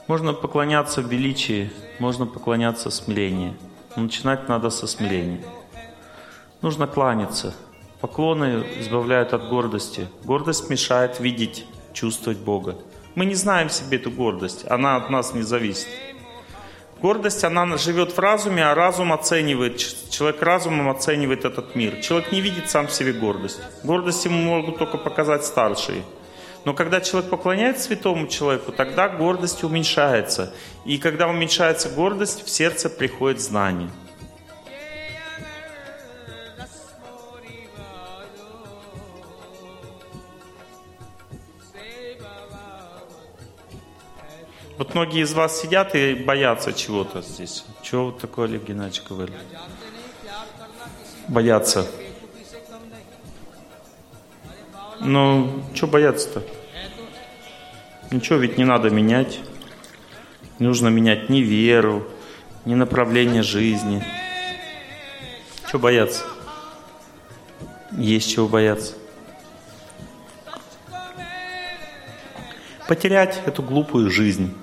Можно 0.08 0.32
поклоняться 0.34 1.01
величии, 1.01 1.70
можно 1.99 2.26
поклоняться 2.26 2.89
в. 2.89 3.53
Но 3.97 4.03
начинать 4.03 4.47
надо 4.47 4.70
со 4.70 4.88
смирения. 4.88 5.41
Нужно 6.62 6.88
кланяться. 6.88 7.53
Поклоны 7.99 8.64
избавляют 8.80 9.34
от 9.34 9.49
гордости. 9.49 10.08
Гордость 10.24 10.70
мешает 10.70 11.20
видеть, 11.20 11.66
чувствовать 11.91 12.38
Бога. 12.38 12.78
Мы 13.16 13.26
не 13.26 13.36
знаем 13.36 13.70
себе 13.70 13.97
эту 13.97 14.10
гордость, 14.10 14.66
она 14.70 14.95
от 14.95 15.10
нас 15.10 15.34
не 15.34 15.41
зависит. 15.41 15.89
Гордость, 17.01 17.43
она 17.43 17.76
живет 17.76 18.14
в 18.14 18.20
разуме, 18.20 18.64
а 18.66 18.76
разум 18.76 19.12
оценивает, 19.12 19.78
человек 20.10 20.41
разумом 20.41 20.88
оценивает 20.88 21.43
этот 21.43 21.76
мир. 21.76 21.99
Человек 21.99 22.32
не 22.32 22.39
видит 22.39 22.70
сам 22.70 22.88
в 22.88 22.93
себе 22.93 23.12
гордость. 23.12 23.60
Гордость 23.84 24.24
ему 24.24 24.38
могут 24.38 24.78
только 24.78 24.97
показать 24.97 25.43
старшие– 25.43 26.01
но 26.66 26.74
когда 26.74 27.01
человек 27.01 27.30
поклоняется 27.30 27.84
святому 27.84 28.28
человеку, 28.28 28.72
тогда 28.72 29.08
гордость 29.08 29.64
уменьшается. 29.64 30.53
И 30.86 30.97
когда 30.97 31.28
уменьшается 31.28 31.89
гордость, 31.89 32.45
в 32.45 32.49
сердце 32.49 32.89
приходит 32.89 33.41
знание. 33.41 33.89
Вот 44.78 44.93
многие 44.93 45.24
из 45.24 45.34
вас 45.34 45.60
сидят 45.60 45.95
и 45.95 46.14
боятся 46.14 46.72
чего-то 46.72 47.22
здесь. 47.22 47.66
Чего 47.82 48.05
вот 48.05 48.20
такое 48.20 48.45
Олег 48.47 48.64
Геннадьевич 48.64 49.03
говорит? 49.10 49.36
Боятся. 51.28 51.88
Ну, 54.99 55.63
что 55.73 55.87
бояться-то? 55.87 56.43
Ничего 58.11 58.37
ведь 58.37 58.57
не 58.57 58.65
надо 58.65 58.89
менять. 58.89 59.39
Не 60.59 60.67
нужно 60.67 60.87
менять 60.87 61.29
ни 61.29 61.39
веру, 61.39 62.07
ни 62.65 62.73
направление 62.73 63.43
жизни. 63.43 64.03
Чего 65.69 65.79
бояться? 65.79 66.23
Есть 67.91 68.31
чего 68.31 68.47
бояться. 68.47 68.95
Потерять 72.87 73.41
эту 73.45 73.61
глупую 73.61 74.09
жизнь. 74.09 74.55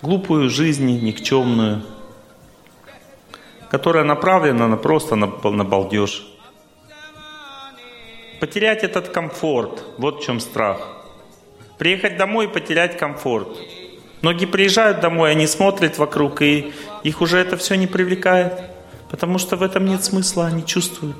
Глупую 0.00 0.48
жизнь, 0.48 1.00
никчемную, 1.00 1.82
которая 3.70 4.04
направлена 4.04 4.68
на 4.68 4.76
просто 4.76 5.16
на, 5.16 5.26
на 5.26 5.64
балдеж. 5.64 6.33
Потерять 8.40 8.84
этот 8.84 9.08
комфорт. 9.08 9.84
Вот 9.98 10.20
в 10.20 10.24
чем 10.24 10.40
страх. 10.40 10.78
Приехать 11.78 12.16
домой 12.16 12.46
и 12.46 12.48
потерять 12.48 12.98
комфорт. 12.98 13.48
Многие 14.22 14.46
приезжают 14.46 15.00
домой, 15.00 15.32
они 15.32 15.46
смотрят 15.46 15.98
вокруг, 15.98 16.40
и 16.40 16.72
их 17.02 17.20
уже 17.20 17.38
это 17.38 17.56
все 17.56 17.74
не 17.74 17.86
привлекает. 17.86 18.54
Потому 19.10 19.38
что 19.38 19.56
в 19.56 19.62
этом 19.62 19.84
нет 19.84 20.02
смысла, 20.02 20.46
они 20.46 20.64
чувствуют, 20.64 21.16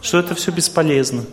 что 0.00 0.18
это 0.18 0.34
все 0.34 0.50
бесполезно. 0.50 1.24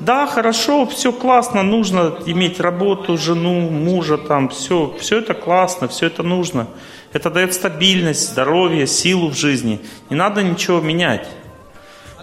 Да, 0.00 0.26
хорошо, 0.26 0.86
все 0.86 1.12
классно, 1.12 1.62
нужно 1.62 2.18
иметь 2.26 2.58
работу, 2.58 3.16
жену, 3.16 3.70
мужа, 3.70 4.18
там, 4.18 4.48
все, 4.48 4.94
все 4.98 5.18
это 5.18 5.34
классно, 5.34 5.88
все 5.88 6.06
это 6.06 6.22
нужно. 6.22 6.66
Это 7.12 7.30
дает 7.30 7.54
стабильность, 7.54 8.30
здоровье, 8.30 8.88
силу 8.88 9.30
в 9.30 9.36
жизни. 9.36 9.80
Не 10.10 10.16
надо 10.16 10.42
ничего 10.42 10.80
менять. 10.80 11.28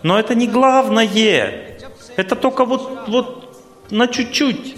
Но 0.03 0.19
это 0.19 0.35
не 0.35 0.47
главное. 0.47 1.77
Это 2.15 2.35
только 2.35 2.65
вот, 2.65 3.07
вот 3.07 3.63
на 3.89 4.07
чуть-чуть. 4.07 4.77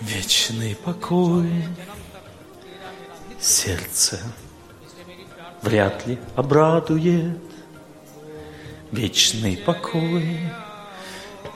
Вечный 0.00 0.74
покой, 0.76 1.50
сердце 3.38 4.20
вряд 5.62 6.06
ли 6.06 6.18
обрадует. 6.36 7.38
Вечный 8.92 9.56
покой 9.56 10.40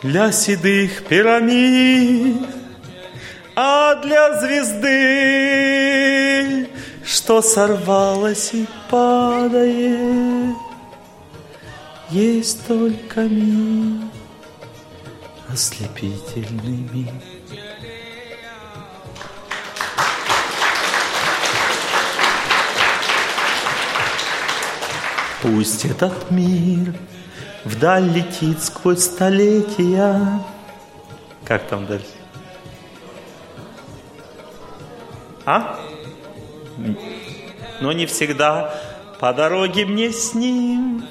для 0.03 0.31
седых 0.31 1.05
пирамид, 1.07 2.47
а 3.57 3.97
для 3.97 4.41
звезды, 4.41 4.89
что 7.05 7.43
сорвалась 7.43 8.55
и 8.55 8.67
падает, 8.91 10.57
есть 12.11 12.67
только 12.67 13.23
миг, 13.23 14.11
ослепительный 15.49 16.89
миг. 16.93 17.11
Пусть 25.43 25.85
этот 25.85 26.31
мир 26.31 26.95
вдаль 27.65 28.09
летит 28.09 28.63
сквозь 28.63 29.05
столетия. 29.05 30.41
Как 31.45 31.67
там 31.69 31.85
дальше? 31.85 32.07
А? 35.45 35.79
Но 37.81 37.93
не 37.93 38.07
всегда 38.07 38.75
по 39.20 39.33
дороге 39.33 39.87
мне 39.87 40.11
с 40.12 40.35
ним. 40.35 41.05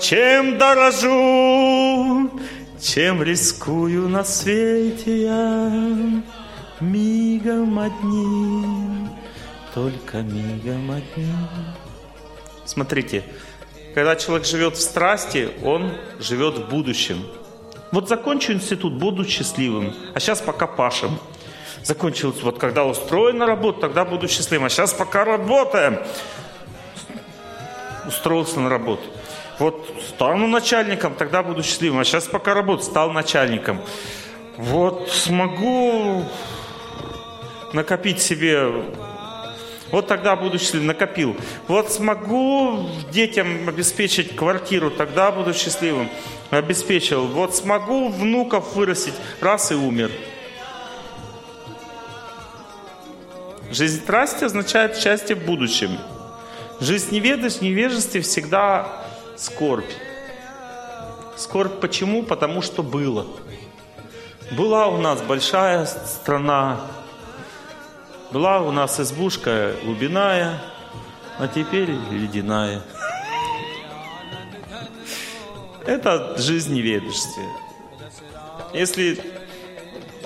Чем 0.00 0.58
дорожу, 0.58 2.30
чем 2.80 3.22
рискую 3.22 4.08
на 4.08 4.24
свете 4.24 5.22
я. 5.22 5.72
Мигом 6.80 7.78
одним, 7.78 9.08
только 9.72 10.18
мигом 10.22 10.90
одним. 10.90 11.36
Смотрите, 12.64 13.22
когда 13.94 14.16
человек 14.16 14.46
живет 14.46 14.76
в 14.76 14.80
страсти, 14.80 15.50
он 15.62 15.92
живет 16.18 16.58
в 16.58 16.68
будущем. 16.68 17.24
Вот 17.92 18.08
закончу 18.08 18.52
институт, 18.52 18.94
буду 18.94 19.24
счастливым, 19.24 19.94
а 20.14 20.18
сейчас 20.18 20.40
пока 20.40 20.66
пашем. 20.66 21.18
Закончил, 21.84 22.34
вот 22.42 22.58
когда 22.58 22.84
устроен 22.84 23.38
на 23.38 23.46
работу, 23.46 23.80
тогда 23.80 24.04
буду 24.04 24.28
счастливым, 24.28 24.66
а 24.66 24.68
сейчас 24.70 24.92
пока 24.92 25.24
работаем. 25.24 25.98
Устроился 28.06 28.60
на 28.60 28.68
работу. 28.68 29.02
Вот 29.58 29.88
стану 30.08 30.46
начальником, 30.46 31.14
тогда 31.14 31.42
буду 31.42 31.62
счастливым, 31.62 32.00
а 32.00 32.04
сейчас 32.04 32.26
пока 32.26 32.54
работаю, 32.54 32.84
стал 32.84 33.10
начальником. 33.10 33.80
Вот 34.56 35.08
смогу 35.10 36.24
накопить 37.72 38.20
себе 38.20 38.84
вот 39.92 40.06
тогда 40.06 40.36
буду 40.36 40.58
счастлив, 40.58 40.82
накопил. 40.84 41.36
Вот 41.68 41.92
смогу 41.92 42.88
детям 43.12 43.68
обеспечить 43.68 44.34
квартиру, 44.34 44.90
тогда 44.90 45.30
буду 45.30 45.52
счастливым. 45.52 46.08
Обеспечил. 46.50 47.26
Вот 47.26 47.54
смогу 47.54 48.08
внуков 48.08 48.74
вырастить, 48.74 49.14
раз 49.40 49.70
и 49.70 49.74
умер. 49.74 50.10
Жизнь 53.72 54.02
страсти 54.02 54.44
означает 54.44 54.98
счастье 54.98 55.34
в 55.34 55.46
будущем. 55.46 55.98
Жизнь 56.78 57.14
неведость, 57.14 57.62
невежестве 57.62 58.20
всегда 58.20 59.02
скорбь. 59.38 59.90
Скорбь 61.38 61.80
почему? 61.80 62.22
Потому 62.22 62.60
что 62.60 62.82
было. 62.82 63.26
Была 64.50 64.88
у 64.88 64.98
нас 64.98 65.22
большая 65.22 65.86
страна, 65.86 66.82
была 68.30 68.60
у 68.60 68.72
нас 68.72 69.00
избушка 69.00 69.74
глубиная, 69.82 70.62
а 71.38 71.48
теперь 71.48 71.92
ледяная. 72.10 72.82
Это 75.86 76.36
жизнь 76.36 76.74
неведышстве. 76.74 77.44
Если 78.74 79.18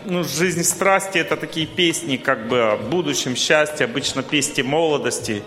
ну, 0.06 0.24
жизнь 0.24 0.62
страсти 0.64 1.18
это 1.18 1.36
такие 1.36 1.66
песни, 1.66 2.16
как 2.16 2.48
бы 2.48 2.62
о 2.62 2.76
будущем 2.76 3.36
счастье, 3.36 3.84
обычно 3.84 4.22
песни 4.22 4.62
молодости. 4.62 5.42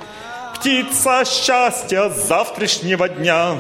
Птица 0.55 1.23
счастья 1.25 2.09
завтрашнего 2.09 3.07
дня 3.09 3.57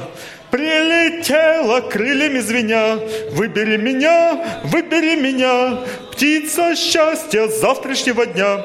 Прилетела 0.51 1.81
крыльями 1.81 2.39
звеня, 2.39 2.97
выбери 3.31 3.77
меня, 3.77 4.61
выбери 4.63 5.15
меня, 5.15 5.85
птица 6.11 6.75
счастья 6.75 7.47
завтрашнего 7.47 8.25
дня. 8.25 8.57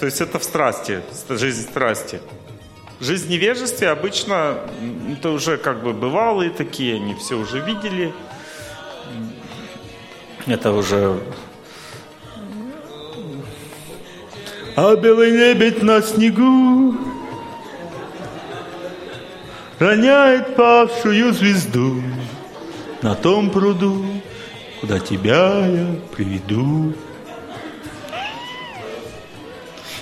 То 0.00 0.06
есть 0.06 0.20
это 0.20 0.40
в 0.40 0.44
страсти, 0.44 1.00
жизнь 1.28 1.62
страсти. 1.62 2.20
Жизнь 3.00 3.30
невежестве 3.30 3.90
обычно, 3.90 4.58
это 5.12 5.30
уже 5.30 5.58
как 5.58 5.84
бы 5.84 5.92
бывалые 5.92 6.50
такие, 6.50 6.96
они 6.96 7.14
все 7.14 7.36
уже 7.36 7.60
видели. 7.60 8.12
Это 10.46 10.72
уже... 10.72 11.20
А 14.80 14.94
белый 14.94 15.32
лебедь 15.32 15.82
на 15.82 16.00
снегу 16.00 16.94
роняет 19.80 20.54
павшую 20.54 21.32
звезду 21.32 22.00
на 23.02 23.16
том 23.16 23.50
пруду, 23.50 24.06
куда 24.80 25.00
тебя 25.00 25.66
я 25.66 25.96
приведу. 26.14 26.92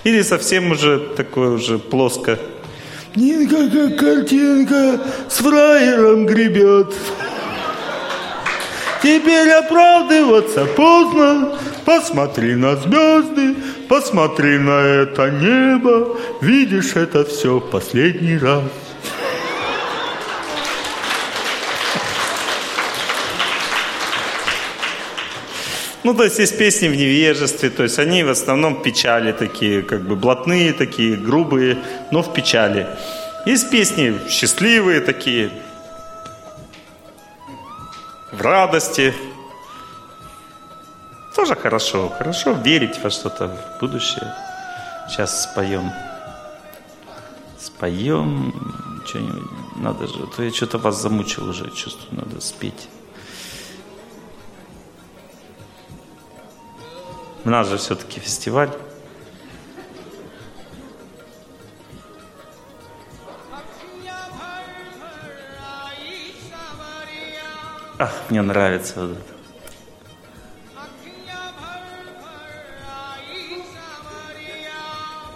Или 0.05 0.21
совсем 0.21 0.73
уже 0.73 0.99
такое 1.17 1.53
уже 1.53 1.79
плоско. 1.79 2.39
Нинка, 3.15 3.71
как 3.71 3.99
картинка, 3.99 5.01
с 5.31 5.39
фраером 5.39 6.27
гребет. 6.27 6.95
Теперь 9.03 9.49
оправдываться 9.53 10.67
поздно. 10.67 11.59
Посмотри 11.87 12.57
на 12.57 12.75
звезды, 12.75 13.55
посмотри 13.89 14.59
на 14.59 14.81
это 14.81 15.31
небо. 15.31 16.19
Видишь 16.41 16.97
это 16.97 17.25
все 17.25 17.61
в 17.61 17.71
последний 17.71 18.37
раз. 18.37 18.65
Ну, 26.03 26.13
то 26.13 26.25
есть 26.25 26.41
есть 26.41 26.59
песни 26.59 26.89
в 26.89 26.97
невежестве, 26.97 27.71
то 27.71 27.85
есть 27.85 28.01
они 28.01 28.25
в 28.25 28.31
основном 28.31 28.83
печали 28.83 29.31
такие, 29.31 29.83
как 29.83 30.03
бы 30.03 30.17
блатные 30.17 30.73
такие, 30.73 31.17
грубые, 31.17 31.79
но 32.11 32.23
в 32.23 32.33
печали. 32.33 32.89
Есть 33.45 33.71
песни 33.71 34.19
счастливые 34.29 35.01
такие, 35.01 35.51
в 38.33 38.43
радости. 38.43 39.15
Тоже 41.37 41.55
хорошо, 41.55 42.09
хорошо 42.09 42.53
верить 42.53 42.99
во 43.03 43.11
что-то 43.11 43.49
в 43.49 43.81
будущее. 43.81 44.33
Сейчас 45.07 45.43
споем. 45.43 45.93
Споем 47.59 48.55
что-нибудь. 49.05 49.77
Надо 49.77 50.07
же, 50.07 50.27
то 50.35 50.43
я 50.43 50.51
что-то 50.51 50.79
вас 50.79 50.99
замучил 50.99 51.47
уже, 51.47 51.71
чувствую, 51.73 52.25
надо 52.25 52.41
спеть. 52.41 52.89
У 57.45 57.51
нас 57.51 57.69
же 57.69 57.77
все-таки 57.77 58.19
фестиваль. 58.19 58.71
Ах, 67.99 68.13
мне 68.31 68.41
нравится 68.41 69.03
вот 69.03 69.11
это. 69.19 69.36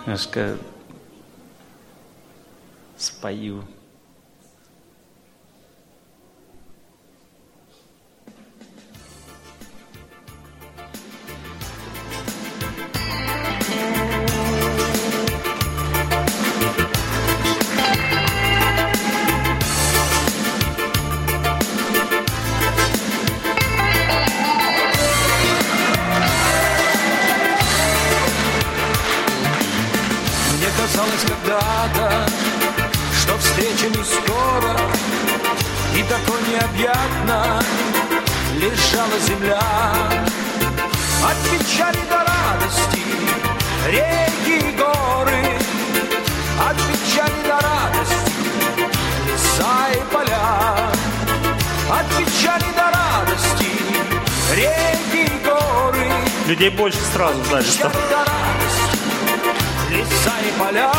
Немножко 0.07 0.57
спою. 2.97 3.65
поклялись 31.21 31.25
когда-то, 31.27 32.27
что 33.21 33.39
встреча 33.39 33.89
не 33.89 34.05
скоро 34.05 34.77
и 35.97 36.03
тако 36.03 36.39
необъятно 36.49 37.61
лежала 38.57 39.19
земля. 39.27 39.61
От 41.23 41.37
печали 41.51 41.99
до 42.09 42.19
радости 42.19 43.03
реки 43.87 44.69
и 44.69 44.77
горы, 44.77 45.59
от 46.69 46.77
печали 46.77 47.43
до 47.45 47.59
радости 47.61 48.33
леса 49.27 49.89
и 49.93 50.13
поля, 50.13 50.91
от 51.91 52.07
печали 52.17 52.73
до 52.75 52.91
радости 52.91 53.71
реки 54.55 55.25
и 55.25 55.45
горы. 55.45 56.11
Людей 56.47 56.71
больше 56.71 56.99
сразу, 57.13 57.43
значит, 57.45 57.73
стало 57.73 57.93
поля. 60.61 60.93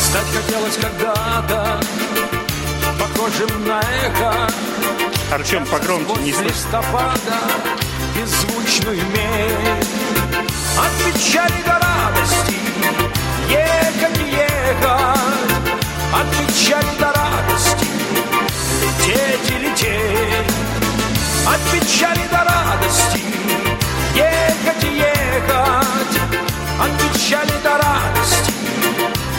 Стать 0.00 0.26
хотелось 0.34 0.76
когда-то 0.76 1.80
похожим 2.98 3.66
на 3.66 3.80
эхо 3.80 4.48
Артем, 5.32 5.64
погромче, 5.66 6.22
не 6.22 6.32
слышно. 6.32 6.48
листопада 6.48 7.38
беззвучную 8.14 8.96
медь 8.96 9.88
От 10.78 11.14
печали 11.14 11.62
до 11.64 11.78
радости 11.78 12.56
ехать 13.48 14.18
ехать 14.30 14.82
От 16.12 16.26
печали 16.36 16.98
до 16.98 17.06
радости 17.06 17.91
лететь 19.82 20.46
От 21.46 21.60
печали 21.72 22.26
до 22.30 22.44
радости 22.44 23.20
ехать 24.14 24.84
и 24.84 24.96
ехать. 24.96 26.20
От 26.80 27.12
печали 27.12 27.52
до 27.62 27.78
радости 27.78 28.52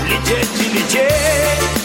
лететь 0.08 0.50
и 0.60 0.78
лететь 0.78 1.83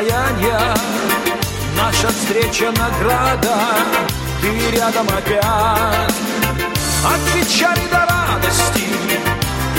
расстояния. 0.00 0.74
Наша 1.76 2.08
встреча 2.08 2.72
награда, 2.72 3.54
ты 4.40 4.76
рядом 4.76 5.06
опять. 5.08 6.14
От 7.04 7.20
печали 7.32 7.86
до 7.90 8.06
радости 8.06 8.86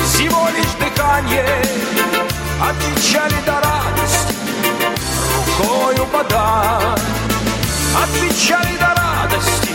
всего 0.06 0.48
лишь 0.56 0.74
дыхание. 0.80 1.62
От 2.62 2.76
печали 2.78 3.36
до 3.46 3.54
радости 3.54 4.36
рукою 5.36 6.06
подать. 6.08 7.02
От 7.96 8.10
печали 8.20 8.78
до 8.78 8.94
радости 8.96 9.74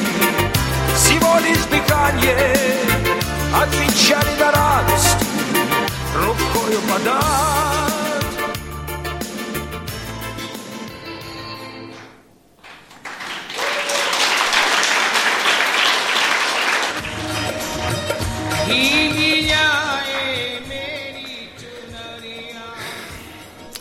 всего 0.97 1.39
лишь 1.41 1.65
дыхание. 1.71 2.57
От 3.55 3.71
печали 3.71 4.37
до 4.39 4.51
радости 4.53 5.27
рукою 6.15 6.81
подать. 6.93 7.96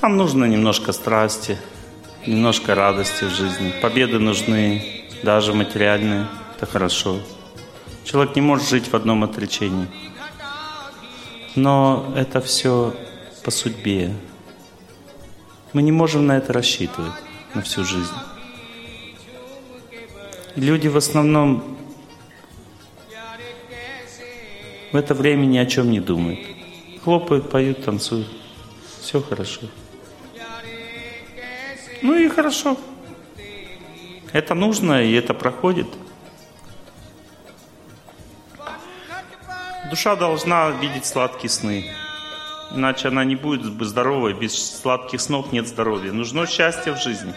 Нам 0.05 0.17
нужно 0.17 0.45
немножко 0.45 0.91
страсти, 0.91 1.57
немножко 2.27 2.75
радости 2.75 3.23
в 3.23 3.31
жизни. 3.31 3.73
Победы 3.81 4.19
нужны, 4.19 4.83
даже 5.23 5.51
материальные. 5.51 6.27
Это 6.55 6.67
хорошо. 6.67 7.17
Человек 8.03 8.35
не 8.35 8.43
может 8.43 8.69
жить 8.69 8.87
в 8.87 8.93
одном 8.93 9.23
отречении. 9.23 9.87
Но 11.55 12.13
это 12.15 12.39
все 12.39 12.95
по 13.43 13.49
судьбе. 13.49 14.13
Мы 15.73 15.81
не 15.81 15.91
можем 15.91 16.27
на 16.27 16.37
это 16.37 16.53
рассчитывать 16.53 17.15
на 17.55 17.63
всю 17.63 17.83
жизнь. 17.83 18.13
Люди 20.55 20.87
в 20.87 20.97
основном 20.97 21.79
в 24.91 24.95
это 24.95 25.15
время 25.15 25.47
ни 25.47 25.57
о 25.57 25.65
чем 25.65 25.89
не 25.89 25.99
думают. 25.99 26.41
Хлопают, 27.03 27.49
поют, 27.49 27.83
танцуют. 27.83 28.27
Все 29.01 29.19
хорошо. 29.19 29.61
Ну 32.05 32.13
и 32.13 32.29
хорошо. 32.29 32.77
Это 34.31 34.53
нужно, 34.53 35.03
и 35.03 35.11
это 35.13 35.33
проходит. 35.33 35.87
Душа 39.89 40.15
должна 40.15 40.69
видеть 40.69 41.07
сладкие 41.07 41.49
сны. 41.49 41.91
Иначе 42.75 43.07
она 43.07 43.23
не 43.23 43.35
будет 43.35 43.63
здоровой. 43.83 44.33
Без 44.33 44.53
сладких 44.81 45.19
снов 45.19 45.51
нет 45.51 45.67
здоровья. 45.67 46.11
Нужно 46.11 46.45
счастье 46.45 46.93
в 46.93 47.01
жизни. 47.01 47.33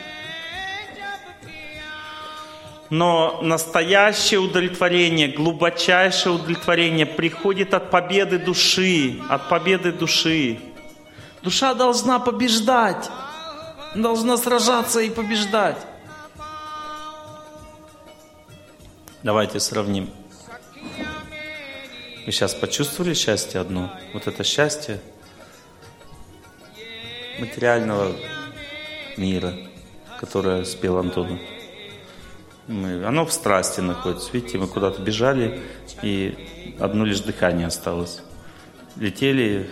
Но 2.90 3.40
настоящее 3.40 4.40
удовлетворение, 4.40 5.28
глубочайшее 5.28 6.34
удовлетворение 6.34 7.06
приходит 7.06 7.72
от 7.72 7.90
победы 7.90 8.38
души, 8.38 9.18
от 9.30 9.48
победы 9.48 9.92
души. 9.92 10.58
Душа 11.42 11.72
должна 11.72 12.18
побеждать, 12.18 13.10
должна 13.94 14.36
сражаться 14.36 15.00
и 15.00 15.10
побеждать. 15.10 15.78
Давайте 19.22 19.60
сравним. 19.60 20.10
Вы 22.24 22.32
сейчас 22.32 22.54
почувствовали 22.54 23.14
счастье 23.14 23.60
одно? 23.60 23.90
Вот 24.12 24.26
это 24.26 24.44
счастье 24.44 25.00
материального 27.38 28.12
мира, 29.16 29.54
которое 30.20 30.64
спел 30.64 30.98
Антон. 30.98 31.38
Мы, 32.66 33.02
оно 33.04 33.24
в 33.24 33.32
страсти 33.32 33.80
находится. 33.80 34.30
Видите, 34.32 34.58
мы 34.58 34.68
куда-то 34.68 35.00
бежали, 35.00 35.62
и 36.02 36.76
одно 36.78 37.04
лишь 37.04 37.20
дыхание 37.20 37.68
осталось. 37.68 38.22
Летели 38.96 39.70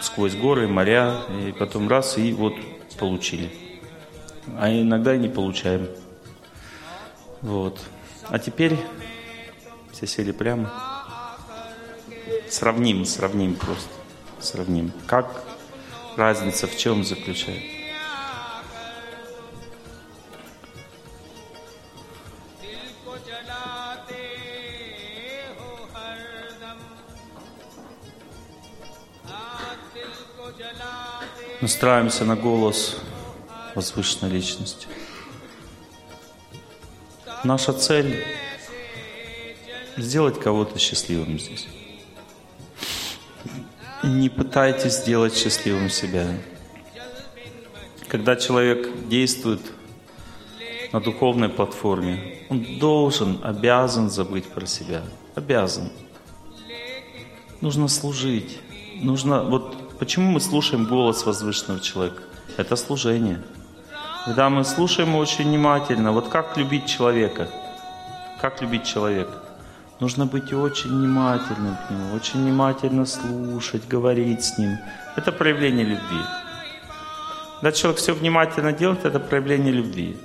сквозь 0.00 0.34
горы, 0.34 0.68
моря, 0.68 1.22
и 1.28 1.52
потом 1.52 1.88
раз, 1.88 2.18
и 2.18 2.32
вот 2.32 2.54
получили. 2.96 3.50
А 4.58 4.70
иногда 4.70 5.14
и 5.14 5.18
не 5.18 5.28
получаем. 5.28 5.88
Вот. 7.42 7.80
А 8.28 8.38
теперь 8.38 8.76
все 9.92 10.06
сели 10.06 10.32
прямо. 10.32 10.72
Сравним, 12.48 13.04
сравним 13.04 13.54
просто. 13.54 13.90
Сравним. 14.40 14.92
Как 15.06 15.44
разница 16.16 16.66
в 16.66 16.76
чем 16.76 17.04
заключается? 17.04 17.75
Настраиваемся 31.66 32.24
на 32.24 32.36
голос 32.36 32.96
возвышенной 33.74 34.30
личности. 34.30 34.86
Наша 37.42 37.72
цель– 37.72 38.24
сделать 39.96 40.38
кого-то 40.38 40.78
счастливым 40.78 41.40
здесь. 41.40 41.66
Не 44.04 44.28
пытайтесь 44.28 44.98
сделать 44.98 45.36
счастливым 45.36 45.90
себя. 45.90 46.28
Когда 48.06 48.36
человек 48.36 49.08
действует 49.08 49.60
на 50.92 51.00
духовной 51.00 51.48
платформе, 51.48 52.46
он 52.48 52.78
должен, 52.78 53.40
обязан 53.42 54.08
забыть 54.08 54.44
про 54.44 54.66
себя. 54.66 55.02
Обязан. 55.34 55.90
Нужно 57.60 57.88
служить. 57.88 58.60
Нужно, 59.02 59.42
вот 59.42 59.85
почему 59.98 60.30
мы 60.30 60.40
слушаем 60.40 60.84
голос 60.84 61.26
возвышенного 61.26 61.80
человека? 61.80 62.22
Это 62.56 62.76
служение. 62.76 63.42
Когда 64.24 64.50
мы 64.50 64.64
слушаем 64.64 65.10
его 65.10 65.18
очень 65.18 65.44
внимательно, 65.44 66.12
вот 66.12 66.28
как 66.28 66.56
любить 66.56 66.86
человека? 66.86 67.48
Как 68.40 68.60
любить 68.60 68.84
человека? 68.84 69.32
Нужно 70.00 70.26
быть 70.26 70.52
очень 70.52 70.90
внимательным 70.90 71.76
к 71.76 71.90
нему, 71.90 72.14
очень 72.14 72.42
внимательно 72.42 73.06
слушать, 73.06 73.88
говорить 73.88 74.44
с 74.44 74.58
ним. 74.58 74.78
Это 75.16 75.32
проявление 75.32 75.84
любви. 75.84 76.20
Когда 77.54 77.72
человек 77.72 77.98
все 77.98 78.12
внимательно 78.12 78.72
делает, 78.72 79.04
это 79.06 79.18
проявление 79.18 79.72
любви. 79.72 80.16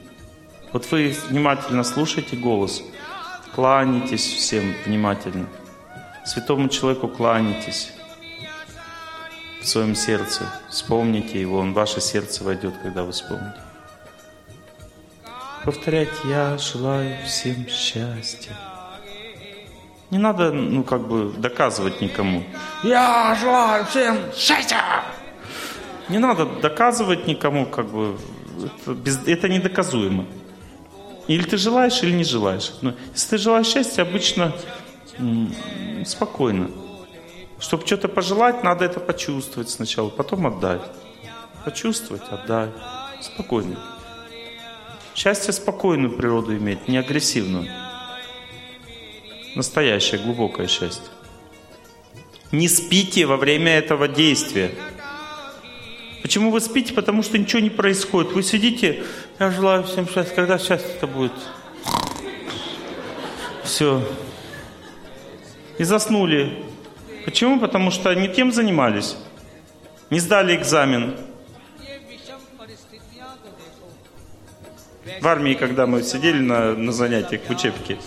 Вот 0.73 0.89
вы 0.91 1.15
внимательно 1.29 1.83
слушаете 1.83 2.35
голос, 2.35 2.83
кланяйтесь 3.55 4.25
всем 4.25 4.73
внимательно. 4.85 5.47
Святому 6.25 6.67
человеку 6.67 7.07
кланяйтесь 7.07 7.93
в 9.61 9.67
своем 9.67 9.95
сердце. 9.95 10.51
Вспомните 10.69 11.39
его, 11.39 11.59
он 11.59 11.71
в 11.71 11.75
ваше 11.75 12.01
сердце 12.01 12.43
войдет, 12.43 12.73
когда 12.81 13.03
вы 13.03 13.11
вспомните. 13.11 13.59
Повторять 15.63 16.09
«Я 16.25 16.57
желаю 16.57 17.15
всем 17.25 17.67
счастья». 17.67 18.57
Не 20.09 20.17
надо, 20.17 20.51
ну, 20.51 20.83
как 20.83 21.07
бы, 21.07 21.31
доказывать 21.37 22.01
никому. 22.01 22.43
Я 22.83 23.37
желаю 23.39 23.85
всем 23.85 24.17
счастья! 24.35 25.03
Не 26.09 26.17
надо 26.17 26.45
доказывать 26.45 27.27
никому, 27.27 27.65
как 27.65 27.87
бы, 27.87 28.17
это, 28.65 28.93
без, 28.93 29.19
это 29.25 29.47
недоказуемо. 29.47 30.25
Или 31.27 31.43
ты 31.43 31.55
желаешь, 31.55 32.03
или 32.03 32.11
не 32.11 32.25
желаешь. 32.25 32.73
Но 32.81 32.93
если 33.13 33.29
ты 33.29 33.37
желаешь 33.37 33.67
счастья, 33.67 34.01
обычно 34.01 34.53
спокойно. 36.05 36.71
Чтобы 37.61 37.85
что-то 37.85 38.07
пожелать, 38.07 38.63
надо 38.63 38.85
это 38.85 38.99
почувствовать 38.99 39.69
сначала, 39.69 40.09
потом 40.09 40.47
отдать. 40.47 40.81
Почувствовать, 41.63 42.23
отдать. 42.29 42.71
Спокойно. 43.21 43.77
Счастье 45.13 45.53
спокойную 45.53 46.11
природу 46.11 46.57
имеет, 46.57 46.87
не 46.87 46.97
агрессивную. 46.97 47.71
Настоящее, 49.55 50.19
глубокое 50.21 50.65
счастье. 50.65 51.05
Не 52.51 52.67
спите 52.67 53.27
во 53.27 53.37
время 53.37 53.77
этого 53.77 54.07
действия. 54.07 54.71
Почему 56.23 56.49
вы 56.49 56.61
спите? 56.61 56.93
Потому 56.93 57.21
что 57.21 57.37
ничего 57.37 57.61
не 57.61 57.69
происходит. 57.69 58.31
Вы 58.31 58.41
сидите, 58.41 59.03
я 59.39 59.51
желаю 59.51 59.83
всем 59.83 60.09
счастья. 60.09 60.33
Когда 60.33 60.57
счастье-то 60.57 61.05
будет? 61.05 61.33
Все. 63.63 64.03
И 65.77 65.83
заснули. 65.83 66.70
Почему? 67.25 67.59
Потому 67.59 67.91
что 67.91 68.13
не 68.13 68.27
тем 68.27 68.51
занимались, 68.51 69.15
не 70.09 70.19
сдали 70.19 70.55
экзамен. 70.55 71.15
В 75.19 75.27
армии, 75.27 75.53
когда 75.53 75.85
мы 75.85 76.03
сидели 76.03 76.39
на, 76.39 76.73
на 76.73 76.91
занятиях 76.91 77.41
в 77.43 77.49
учебке, 77.49 77.97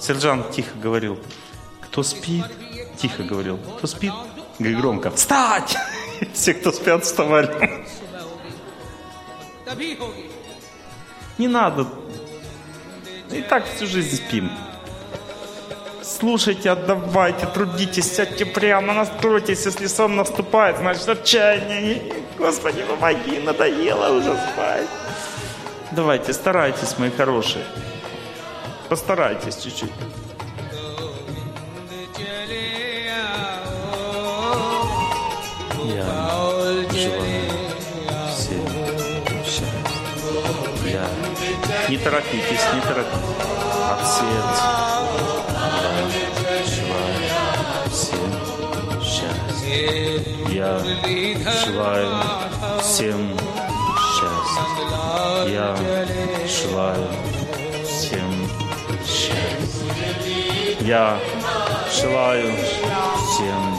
сержант 0.00 0.50
тихо 0.50 0.76
говорил, 0.80 1.18
кто 1.80 2.02
спит, 2.02 2.44
тихо 2.96 3.22
говорил, 3.22 3.58
кто 3.76 3.86
спит, 3.86 4.12
громко, 4.58 5.10
встать! 5.10 5.76
Все, 6.32 6.54
кто 6.54 6.72
спят, 6.72 7.04
вставали. 7.04 7.84
Не 11.36 11.46
надо. 11.46 11.86
И 13.30 13.42
так 13.42 13.64
всю 13.66 13.86
жизнь 13.86 14.16
спим. 14.16 14.50
Слушайте, 16.08 16.70
отдавайте, 16.70 17.46
трудитесь, 17.46 18.16
сядьте 18.16 18.46
прямо, 18.46 18.94
настройтесь, 18.94 19.66
если 19.66 19.86
сон 19.86 20.16
наступает, 20.16 20.78
значит 20.78 21.06
отчаяние. 21.06 22.02
Господи, 22.38 22.82
помоги, 22.82 23.38
надоело 23.40 24.16
уже 24.16 24.34
спать. 24.34 24.88
Давайте, 25.92 26.32
старайтесь, 26.32 26.98
мои 26.98 27.10
хорошие. 27.10 27.62
Постарайтесь 28.88 29.56
чуть-чуть. 29.56 29.92
Не 41.88 41.98
торопитесь, 41.98 42.64
не 42.74 42.80
торопитесь. 42.80 43.28
От 43.90 44.06
сердца. 44.06 45.17
Я 50.48 50.80
желаю 51.64 52.10
всем 52.82 53.36
счастья. 54.14 54.64
Я 55.46 55.76
желаю 56.46 57.08
всем 57.84 58.48
счастья. 59.06 59.48
Я 60.80 61.18
желаю 61.92 62.52
всем 63.26 63.76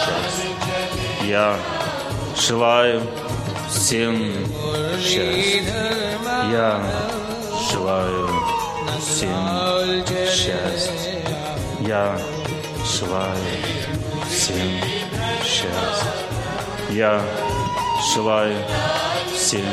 счастья. 0.00 1.26
Я 1.26 1.56
желаю 2.36 3.02
всем 3.68 4.16
счастья. 5.00 5.62
Я 6.50 6.80
желаю 7.70 8.28
всем 9.00 10.04
счастья. 10.28 11.20
Я 11.80 12.18
желаю 12.84 13.36
всем 14.28 14.56
счастья. 14.80 14.89
Я 16.90 17.22
желаю 18.14 18.56
всем 19.32 19.64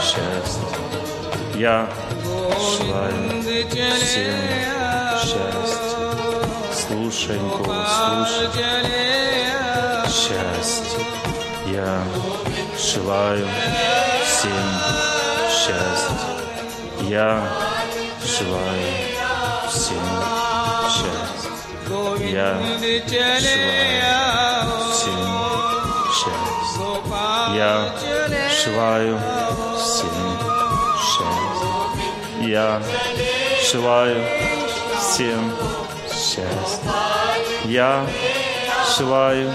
счастья. 0.00 0.62
Я 1.54 1.88
желаю 2.78 3.42
всем 3.42 4.34
счастья. 5.18 5.90
Слушай 6.72 7.38
голос, 7.38 7.88
слушай 8.26 8.48
счастья. 10.08 11.00
Я 11.66 12.02
желаю 12.78 13.46
всем 14.24 14.66
счастья. 15.50 16.16
Я 17.02 17.42
желаю 18.24 18.94
всем 19.68 19.96
счастья 19.96 20.39
я 21.90 22.58
шиваю 23.90 24.38
всем 24.92 25.26
счастье. 26.12 26.86
Я 27.56 27.90
шиваю 28.50 29.18
всем 29.78 30.26
счастье. 31.00 31.30
Я 32.42 32.82
шиваю 33.70 34.22
всем 34.98 35.52
счастье. 36.10 36.80
Я 37.64 38.06
шиваю 38.96 39.50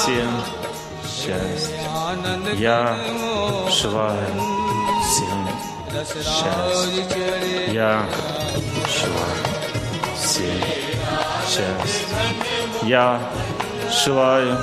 всем 0.00 0.30
счастье. 1.04 1.78
Я 2.56 2.96
шиваю 3.70 4.26
всем 5.02 5.48
счастье. 6.04 7.72
Я 7.72 8.06
шиваю 8.86 9.46
всем 10.16 10.95
счастья. 11.56 12.06
Я 12.82 13.20
желаю 13.90 14.58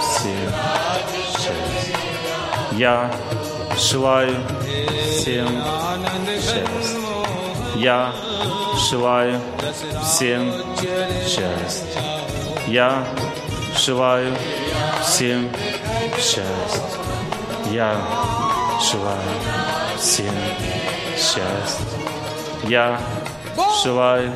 всем 0.00 0.52
счастья. 1.36 1.96
Я 2.72 3.10
желаю 3.76 4.36
всем 5.10 5.48
счастья. 6.40 6.66
Я 7.76 8.12
желаю 8.88 9.40
всем 10.02 10.52
счастья. 11.26 12.00
Я 12.66 13.04
желаю 13.76 14.34
всем 15.02 15.50
счастья. 16.16 16.82
Я 17.70 17.96
желаю 18.80 19.18
всем 19.98 20.34
счастья. 21.16 21.84
Я 22.68 22.98
желаю 23.82 24.32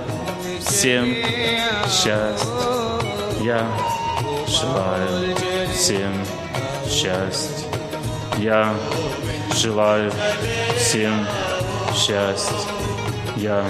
всем 0.66 1.14
счастья. 1.88 2.48
Я 3.40 3.66
желаю 4.46 5.36
всем 5.72 6.12
счастья. 6.88 7.66
Я 8.38 8.74
желаю 9.54 10.12
всем 10.76 11.26
счастья. 11.94 12.56
Я 13.36 13.64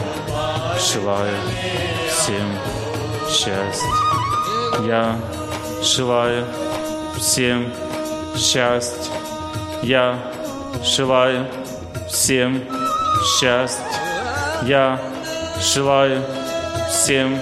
желаю 0.78 1.36
всем 2.09 2.59
счастья. 3.28 3.89
Я 4.86 5.16
желаю 5.82 6.47
всем 7.18 7.73
счастья. 8.36 9.12
Я 9.82 10.18
желаю 10.82 11.47
всем 12.09 12.62
счастья. 13.39 13.85
Я 14.62 15.01
желаю 15.60 16.22
всем 16.88 17.38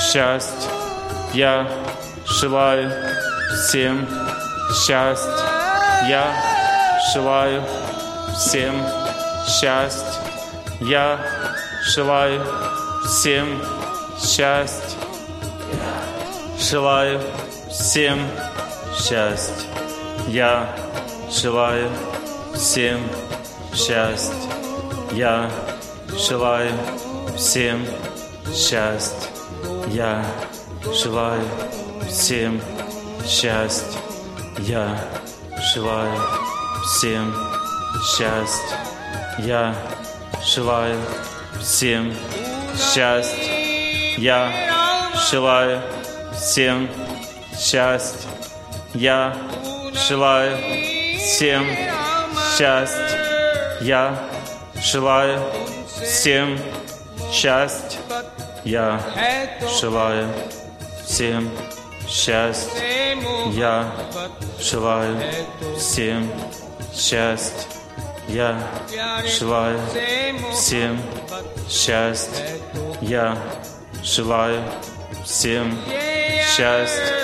счастья. 0.00 0.70
Я 1.34 1.66
желаю 2.26 2.90
всем 3.54 4.06
счастья. 4.72 5.30
Я 6.08 6.32
желаю 7.12 7.62
всем 8.36 8.74
счастья. 9.46 10.20
Я 10.80 11.18
желаю 11.82 12.44
всем 13.04 13.62
счастья. 14.20 14.98
Желаю 16.58 17.20
всем 17.70 18.18
счастья. 18.96 19.66
Я 20.28 20.68
желаю 21.30 21.90
всем 22.54 23.00
счастья. 23.74 24.34
Я 25.12 25.50
желаю 26.16 26.72
всем 27.40 27.86
счастья. 28.54 29.30
Я 29.88 30.22
желаю 30.92 31.42
всем 32.06 32.60
счастья. 33.26 33.98
Я 34.58 35.02
желаю 35.72 36.20
всем 36.84 37.34
счастья. 38.04 38.76
Я 39.38 39.74
желаю 40.44 41.00
всем 41.58 42.12
счастья. 42.76 43.32
Я 44.18 44.52
желаю 45.30 45.80
всем 46.38 46.90
счастья. 47.58 48.28
Я 48.92 49.34
желаю 50.08 50.58
всем 51.16 51.64
счастья. 52.54 53.78
Я 53.80 54.28
желаю 54.82 55.40
всем 56.04 56.58
счастья. 56.58 56.79
Я 58.64 59.00
желаю 59.78 60.28
всем 61.04 61.48
счастья. 62.08 62.82
Я 63.52 63.92
желаю 64.58 65.16
всем 65.78 66.30
счастья. 66.92 67.68
Я 68.28 68.58
желаю 69.38 69.80
всем 70.52 71.00
счастья. 71.68 72.46
Я 73.00 73.36
желаю 74.02 74.62
всем 75.24 75.78
счастья. 76.56 77.16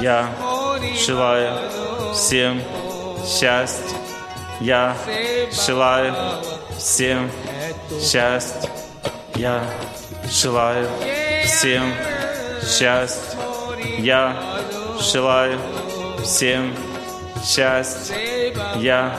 Я 0.00 0.28
желаю 1.06 1.58
всем 2.14 2.60
счастья. 3.24 3.96
Я 4.60 4.96
желаю 5.52 6.14
всем 6.78 7.30
счастья. 8.00 8.85
Я 9.36 9.62
желаю 10.30 10.88
всем 11.44 11.92
счастья. 12.62 13.38
Я 13.98 14.36
желаю 14.98 15.58
всем 16.24 16.74
счастья. 17.44 18.16
Я 18.76 19.14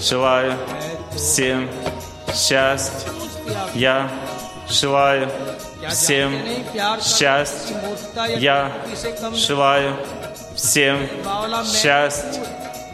желаю 0.00 0.54
всем 1.14 1.68
счастья. 2.34 3.08
Я 3.74 4.10
желаю 4.68 5.28
всем 5.90 6.32
счастья. 7.02 7.76
Я 8.38 8.72
желаю 9.34 9.96
всем 10.56 11.08
счастья. 11.66 12.42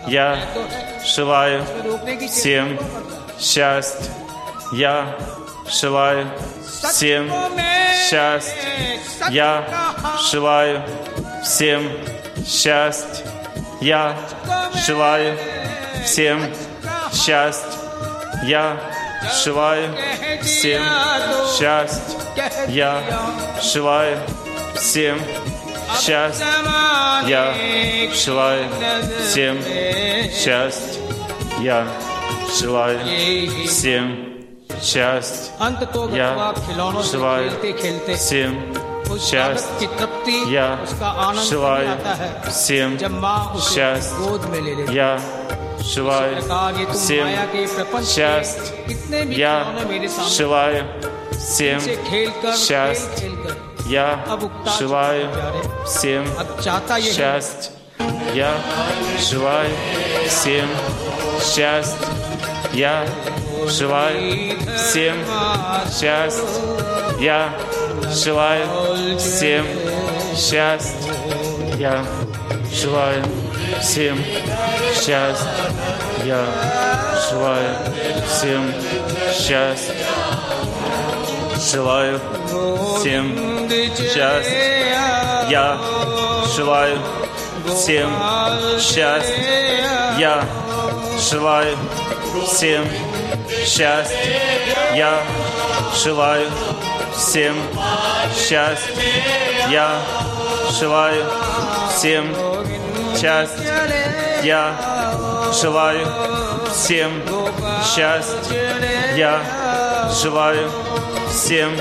Я 0.09 0.39
желаю 1.05 1.65
всем 2.29 2.79
счастья. 3.39 4.13
Я 4.73 5.17
желаю 5.71 6.27
всем 6.91 7.31
счастья. 8.09 8.55
Я 9.31 9.65
желаю 10.31 10.83
всем 11.45 11.91
счастья. 12.47 13.25
Я 13.81 14.17
желаю 14.87 15.39
всем 16.05 16.41
счастья. 17.13 17.71
Я 18.45 18.77
желаю 19.45 19.95
всем 20.43 20.83
счастья. 21.59 22.03
Я 22.69 23.03
желаю 23.63 24.19
всем 24.75 25.19
счастья. 26.01 26.47
Я 27.27 27.55
желаю 28.15 28.69
всем 29.29 29.63
счастья. 30.33 31.01
Я 31.61 31.87
желаю 32.59 33.01
всем 33.67 33.67
счастья 33.67 34.28
счасть, 34.83 35.53
Я 36.15 36.53
желаю 37.03 37.51
всем 38.15 38.55
счастье. 39.19 39.89
Я 40.49 40.79
желаю 41.49 41.89
всем 42.51 42.99
счастье. 43.61 44.17
Я 44.89 45.21
желаю 45.81 46.43
всем 46.93 47.29
счастье. 48.05 48.75
Я 49.31 49.67
желаю 50.29 50.85
всем 51.39 51.81
счастье. 52.57 53.33
Я 53.87 54.21
желаю 54.79 55.31
всем 55.87 56.27
счастье. 57.03 57.73
Я 58.35 58.53
желаю 59.19 59.71
всем 60.29 60.69
счастье. 61.41 62.07
Я 62.73 63.07
желаю 63.69 64.59
всем 64.77 65.17
счастья. 65.87 66.43
Я 67.21 67.53
желаю 68.11 69.19
всем 69.19 69.67
счастья. 70.35 70.95
Я 71.79 72.05
желаю 72.73 73.23
всем 73.81 74.19
счастья. 74.95 75.49
Я 76.25 76.45
желаю 77.31 77.77
всем 78.27 78.73
счастья. 79.33 79.95
Желаю 81.73 82.21
всем 82.99 83.69
счастья. 83.97 85.49
Я 85.51 85.79
желаю 86.57 86.99
всем 87.67 88.11
счастья. 88.79 89.35
Я 90.19 90.45
желаю 91.31 91.77
всем 92.47 92.85
счастья. 92.85 93.18
Я 94.95 95.23
желаю 95.95 96.51
всем 97.17 97.57
счастья. 98.35 98.95
Я 99.71 100.01
желаю 100.79 101.25
всем 101.95 102.35
счастья. 103.15 104.43
Я 104.43 104.75
желаю 105.61 106.07
всем 106.73 107.11
счастья. 107.85 108.63
Я 109.17 109.41
желаю 110.23 110.71
всем 111.31 111.73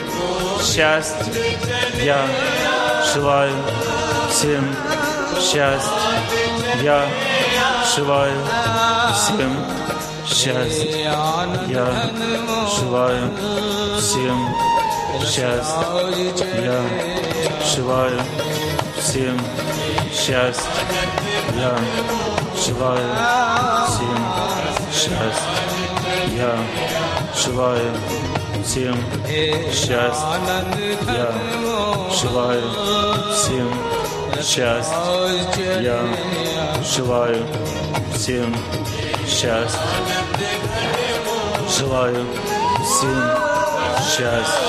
счастья. 0.61 1.33
Я 2.01 2.21
желаю 3.13 3.53
всем 4.31 4.75
счастья. 5.39 5.91
Я 6.81 7.05
желаю 7.95 8.96
всем 9.13 9.51
счастья. 10.25 11.13
Я 11.67 11.87
желаю 12.77 13.31
всем 13.99 14.49
счастья. 15.21 16.21
Я 16.61 16.81
желаю 17.75 18.19
всем 18.99 19.39
счастья. 20.13 20.69
Я 21.55 21.77
желаю 22.65 23.09
всем 23.87 24.17
счастья. 24.93 25.57
Я 26.35 26.57
желаю 27.35 27.91
всем 28.63 28.97
счастья. 29.71 30.39
Я 31.07 31.31
желаю 32.11 32.63
всем 33.33 33.71
счастья. 34.43 35.79
Я 35.81 35.99
желаю 36.83 37.45
всем 38.13 38.53
счастья. 39.27 39.79
Желаю 41.77 42.25
всем 42.83 43.21
счастья. 44.01 44.59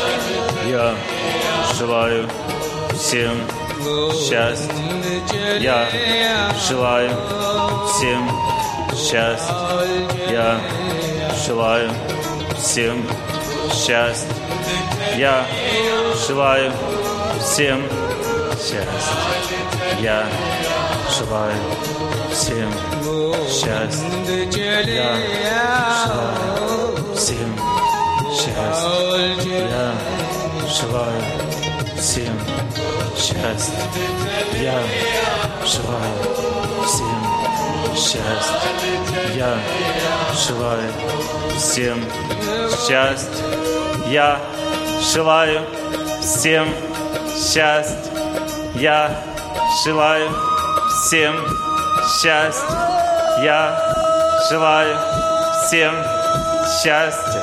Я 0.66 0.94
желаю 1.78 2.28
всем 2.98 3.38
счастья. 4.12 4.72
Я 5.60 5.88
желаю 6.68 7.10
всем 7.86 8.30
счастья. 8.94 9.54
Я 10.28 10.60
желаю 11.46 11.90
всем 12.58 13.06
счастья. 13.72 14.34
Я 15.16 15.44
желаю 16.26 16.72
всем 17.40 17.82
счастья. 18.58 18.84
Я 20.00 20.26
желаю 21.16 21.54
всем 22.38 22.72
счастья. 23.48 24.06
Я 24.86 25.16
желаю 26.04 27.16
всем 27.16 27.50
счастья. 28.30 29.48
Я 29.66 29.92
желаю 30.68 31.22
всем 31.98 32.38
счастья. 33.16 33.74
Я 34.54 34.78
желаю 35.66 36.18
всем 36.86 37.20
счастья. 37.96 38.60
Я 39.34 39.58
желаю 40.46 40.92
всем 41.58 41.98
счастья. 42.86 43.46
Я 44.06 44.40
желаю 45.12 45.60
всем 46.22 46.68
счастья. 47.36 47.98
Я 48.76 49.24
желаю 49.84 50.30
всем 51.02 51.34
счастья. 51.34 51.77
Я 53.42 53.78
желаю 54.48 54.96
всем 55.66 55.94
счастья. 56.64 57.42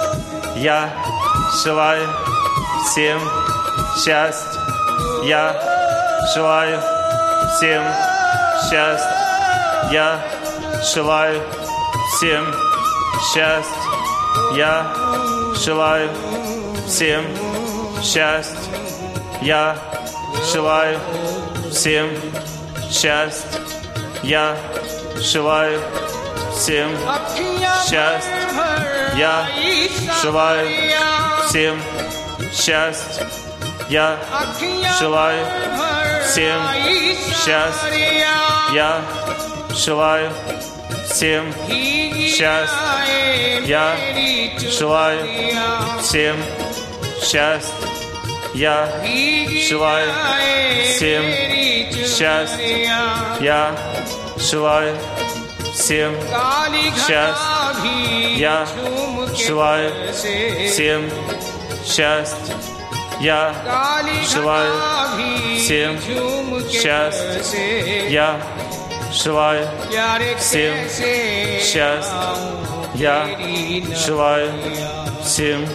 Я 0.55 0.89
желаю 1.63 2.09
всем 2.83 3.19
счастья. 3.95 4.59
Я 5.23 5.55
желаю 6.33 6.81
всем 7.55 7.83
счастья. 8.63 9.11
Я 9.91 10.19
желаю 10.93 11.41
всем 12.17 12.45
счастья. 13.33 13.75
Я 14.55 14.87
желаю 15.63 16.09
всем 16.87 17.23
счастья. 18.01 18.57
Я 19.41 19.75
желаю 20.51 20.99
всем 21.71 22.09
счастья. 22.89 23.64
Я 24.25 24.57
желаю 25.17 25.79
всем 26.51 26.89
счастья. 27.87 28.23
Я 29.15 29.47
желаю 30.23 30.67
всем 31.47 31.79
счастья. 32.51 33.27
Я 33.87 34.17
желаю 34.99 35.45
всем 36.25 36.59
счастья. 37.35 37.91
Я 38.73 39.01
желаю 39.75 40.31
всем 41.07 41.53
счастья. 42.27 42.67
Я 43.63 43.95
желаю 44.71 45.23
всем 46.01 46.35
счастья. 47.21 47.75
Я 48.55 48.89
желаю 49.69 50.11
всем 50.95 51.23
счастья. 52.07 52.57
Я 53.39 53.94
желаю 54.37 54.95
всем 55.73 56.15
счастья. 56.95 57.35
Я 58.35 58.67
желаю 59.35 59.91
всем 60.13 61.09
счастья. 61.85 62.55
Я 63.19 63.53
желаю 64.31 64.73
всем 65.57 65.99
счастья. 66.69 68.07
Я 68.09 68.41
желаю 69.11 69.67
всем 70.39 70.75
счастья. 71.61 72.05
Я 72.95 73.27
желаю 73.95 74.51
всем 75.23 75.65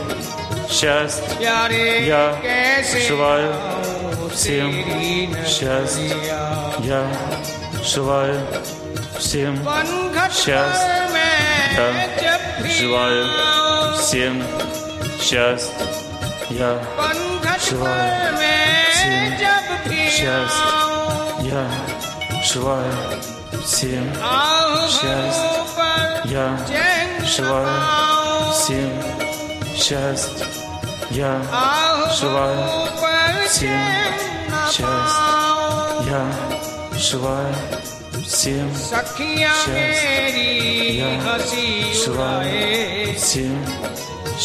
счастья. 0.68 1.24
Я 1.40 2.36
желаю 3.08 3.54
всем 4.32 4.84
счастья. 5.46 6.16
Я 6.80 7.06
желаю 7.84 8.40
всем 9.18 9.58
счастья. 10.30 11.08
Желаю 12.78 13.26
всем 13.98 14.42
счастья. 15.20 15.86
Я 16.50 16.78
желаю 17.68 18.36
всем 18.92 19.38
счастья. 20.10 20.66
Я 21.42 21.70
желаю 22.44 22.92
всем 23.64 24.12
счастья. 24.88 25.60
Я 26.24 26.58
желаю 27.24 28.52
всем 28.52 28.90
счастья. 29.76 30.46
Я 31.10 31.42
желаю 32.14 32.88
всем 33.48 33.80
счастья. 34.70 34.86
Я 36.08 36.69
शिवाय 37.00 37.52
सेम 38.30 38.72
सखिया 38.78 39.52
मेरी 39.68 40.98
हँसी 41.24 41.94
शिवाय 42.00 43.14
सेम 43.18 43.64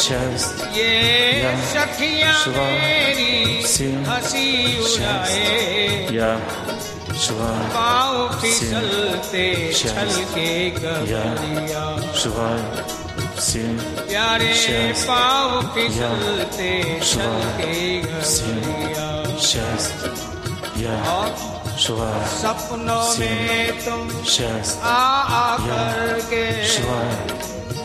शस्त 0.02 0.62
ये 0.78 1.52
सखिया 1.72 2.32
मेरी 2.48 3.62
हँसी 4.08 4.46
उड़ाए 4.84 6.08
या 6.16 6.30
शिवाय 7.26 7.68
पाओ 7.76 8.28
फिसलते 8.42 9.46
छल 9.74 10.14
के 10.34 10.50
गलिया. 10.80 11.84
शिवाय 12.22 12.64
सेम 13.42 13.78
प्यारे 14.00 14.54
पाँव 15.08 15.62
फिसलते 15.76 16.72
छल 17.12 17.44
के 17.60 17.76
गलिया 18.08 19.10
शस्त 19.50 20.00
या 20.78 20.96
желаю 21.78 22.14
всем 23.12 24.10
счастья. 24.26 24.80
Я 25.66 25.94
желаю 26.66 27.18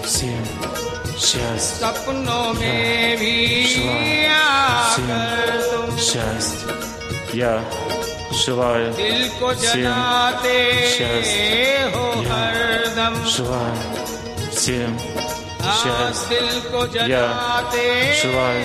всем 0.04 0.44
счастья. 1.18 1.86
Я 2.52 2.82
желаю 3.18 3.64
всем 4.94 5.98
счастья. 5.98 6.74
Я 7.32 7.62
желаю 8.32 8.92
всем 8.92 9.94
счастья. 10.94 11.90
Я 12.22 12.38
желаю 13.26 13.76
всем 14.52 14.98
счастья. 15.82 16.36
Я 17.06 17.24
желаю 18.22 18.64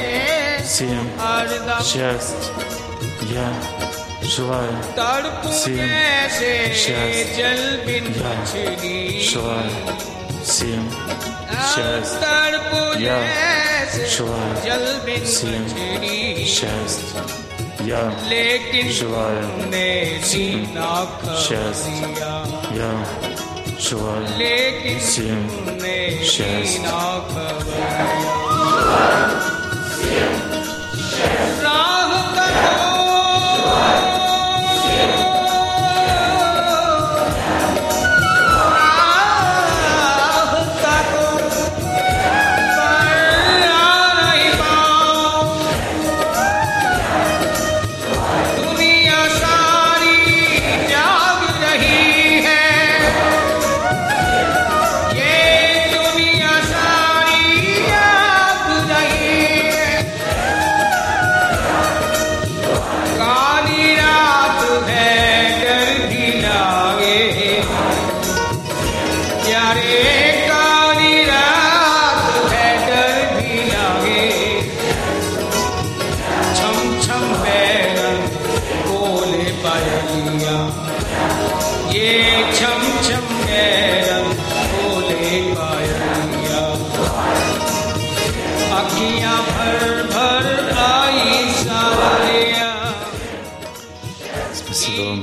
всем 0.64 1.06
счастья. 1.84 2.52
Я 3.22 3.49
Желаю 4.27 4.73
всем 5.52 5.77
счастья. 6.73 7.38
Я 7.38 7.52
желаю 9.22 9.69
всем 10.43 10.89
счастья. 11.69 12.19
Я 12.97 13.18
желаю 14.10 14.56
всем 15.23 15.64
счастья. 16.45 17.22
Я 17.81 18.11
желаю 18.89 19.43
всем 20.23 20.68
счастья. 21.38 22.07
Я 22.73 22.91
желаю 23.80 24.26
всем 24.99 25.49
счастья. 26.23 26.81
Желаю 28.73 29.30
всем 29.95 30.34
счастья. 31.03 31.55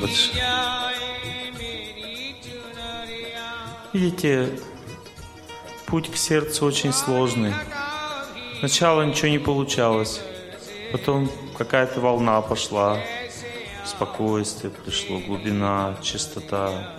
быть. 0.03 0.33
Видите, 3.93 4.59
путь 5.87 6.11
к 6.11 6.17
сердцу 6.17 6.67
очень 6.67 6.93
сложный. 6.93 7.55
Сначала 8.59 9.03
ничего 9.03 9.29
не 9.29 9.39
получалось, 9.39 10.21
потом 10.93 11.31
какая-то 11.57 12.01
волна 12.01 12.41
пошла, 12.41 12.99
спокойствие 13.85 14.71
пришло, 14.71 15.19
глубина, 15.19 15.97
чистота. 16.03 16.95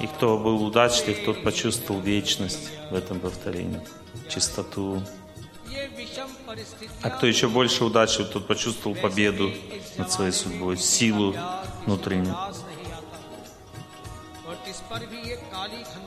И 0.00 0.06
кто 0.06 0.38
был 0.38 0.62
удачлив, 0.64 1.24
тот 1.24 1.42
почувствовал 1.42 2.00
вечность 2.00 2.70
в 2.90 2.94
этом 2.94 3.18
повторении, 3.20 3.80
чистоту. 4.28 5.02
А 7.02 7.10
кто 7.10 7.26
еще 7.26 7.48
больше 7.48 7.84
удачлив, 7.84 8.28
тот 8.30 8.46
почувствовал 8.46 8.96
победу 8.96 9.52
над 9.98 10.10
своей 10.10 10.32
судьбой, 10.32 10.78
силу 10.78 11.34
внутреннюю. 11.84 12.36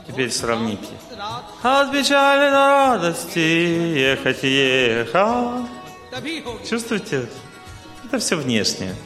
Теперь 0.06 0.30
сравните. 0.30 0.88
От 1.62 1.92
печали 1.92 2.50
до 2.50 2.56
радости 2.56 3.38
ехать 3.38 4.42
ехать. 4.42 5.68
Чувствуете? 6.68 7.28
Это 8.04 8.18
все 8.18 8.36
внешнее. 8.36 8.96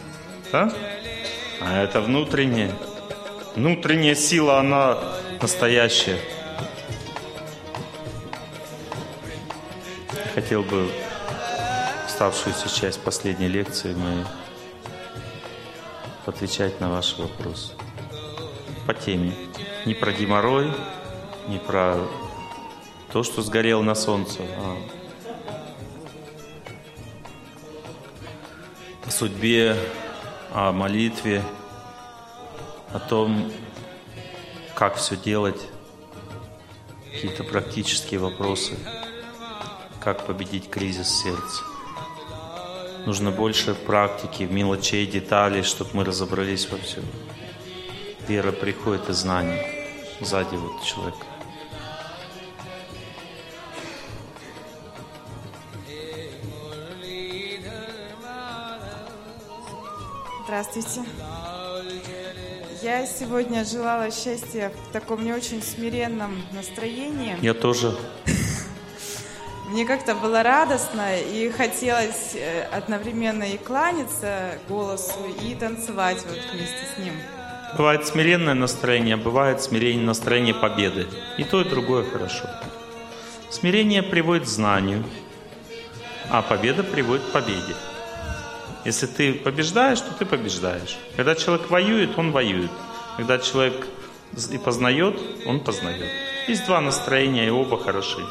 Да? 0.50 0.72
А 1.60 1.82
это 1.82 2.00
внутреннее. 2.00 2.74
Внутренняя 3.54 4.14
сила, 4.14 4.58
она 4.58 4.98
настоящая. 5.40 6.18
Хотел 10.34 10.62
бы 10.62 10.90
оставшуюся 12.16 12.74
часть 12.74 13.02
последней 13.02 13.46
лекции 13.46 13.92
моей 13.92 14.24
отвечать 16.24 16.80
на 16.80 16.88
ваши 16.88 17.20
вопросы 17.20 17.74
по 18.86 18.94
теме. 18.94 19.34
Не 19.84 19.92
про 19.92 20.12
геморрой, 20.12 20.72
не 21.46 21.58
про 21.58 21.98
то, 23.12 23.22
что 23.22 23.42
сгорел 23.42 23.82
на 23.82 23.94
солнце, 23.94 24.38
а 24.56 24.78
о 29.06 29.10
судьбе, 29.10 29.76
о 30.54 30.72
молитве, 30.72 31.42
о 32.94 32.98
том, 32.98 33.52
как 34.74 34.96
все 34.96 35.18
делать, 35.18 35.68
какие-то 37.12 37.44
практические 37.44 38.20
вопросы, 38.20 38.74
как 40.00 40.24
победить 40.24 40.70
кризис 40.70 41.10
сердца. 41.10 41.75
Нужно 43.06 43.30
больше 43.30 43.74
практики, 43.74 44.42
мелочей, 44.42 45.06
деталей, 45.06 45.62
чтобы 45.62 45.90
мы 45.92 46.04
разобрались 46.04 46.68
во 46.68 46.76
всем. 46.76 47.04
Вера 48.26 48.50
приходит 48.50 49.08
из 49.08 49.18
знаний. 49.18 49.60
Сзади 50.20 50.56
вот 50.56 50.82
человек. 50.82 51.14
Здравствуйте. 60.44 61.04
Я 62.82 63.06
сегодня 63.06 63.64
желала 63.64 64.10
счастья 64.10 64.72
в 64.88 64.92
таком 64.92 65.24
не 65.24 65.32
очень 65.32 65.62
смиренном 65.62 66.42
настроении. 66.52 67.36
Я 67.40 67.54
тоже. 67.54 67.96
Мне 69.66 69.84
как-то 69.84 70.14
было 70.14 70.44
радостно 70.44 71.18
и 71.18 71.50
хотелось 71.50 72.34
э, 72.34 72.62
одновременно 72.70 73.42
и 73.42 73.58
кланяться 73.58 74.58
голосу, 74.68 75.18
и 75.42 75.56
танцевать 75.56 76.24
вот 76.24 76.38
вместе 76.52 76.86
с 76.94 76.98
ним. 76.98 77.14
Бывает 77.76 78.06
смиренное 78.06 78.54
настроение, 78.54 79.16
бывает 79.16 79.60
смирение 79.60 80.04
настроение 80.04 80.54
победы. 80.54 81.08
И 81.36 81.42
то, 81.42 81.60
и 81.60 81.68
другое 81.68 82.08
хорошо. 82.08 82.48
Смирение 83.50 84.04
приводит 84.04 84.44
к 84.44 84.46
знанию, 84.46 85.04
а 86.30 86.42
победа 86.42 86.84
приводит 86.84 87.24
к 87.24 87.32
победе. 87.32 87.74
Если 88.84 89.06
ты 89.06 89.34
побеждаешь, 89.34 90.00
то 90.00 90.14
ты 90.14 90.26
побеждаешь. 90.26 90.96
Когда 91.16 91.34
человек 91.34 91.68
воюет, 91.70 92.16
он 92.16 92.30
воюет. 92.30 92.70
Когда 93.16 93.38
человек 93.38 93.84
и 94.52 94.58
познает, 94.58 95.20
он 95.44 95.58
познает. 95.58 96.08
Есть 96.46 96.66
два 96.66 96.80
настроения, 96.80 97.48
и 97.48 97.50
оба 97.50 97.78
хороши. 97.78 98.24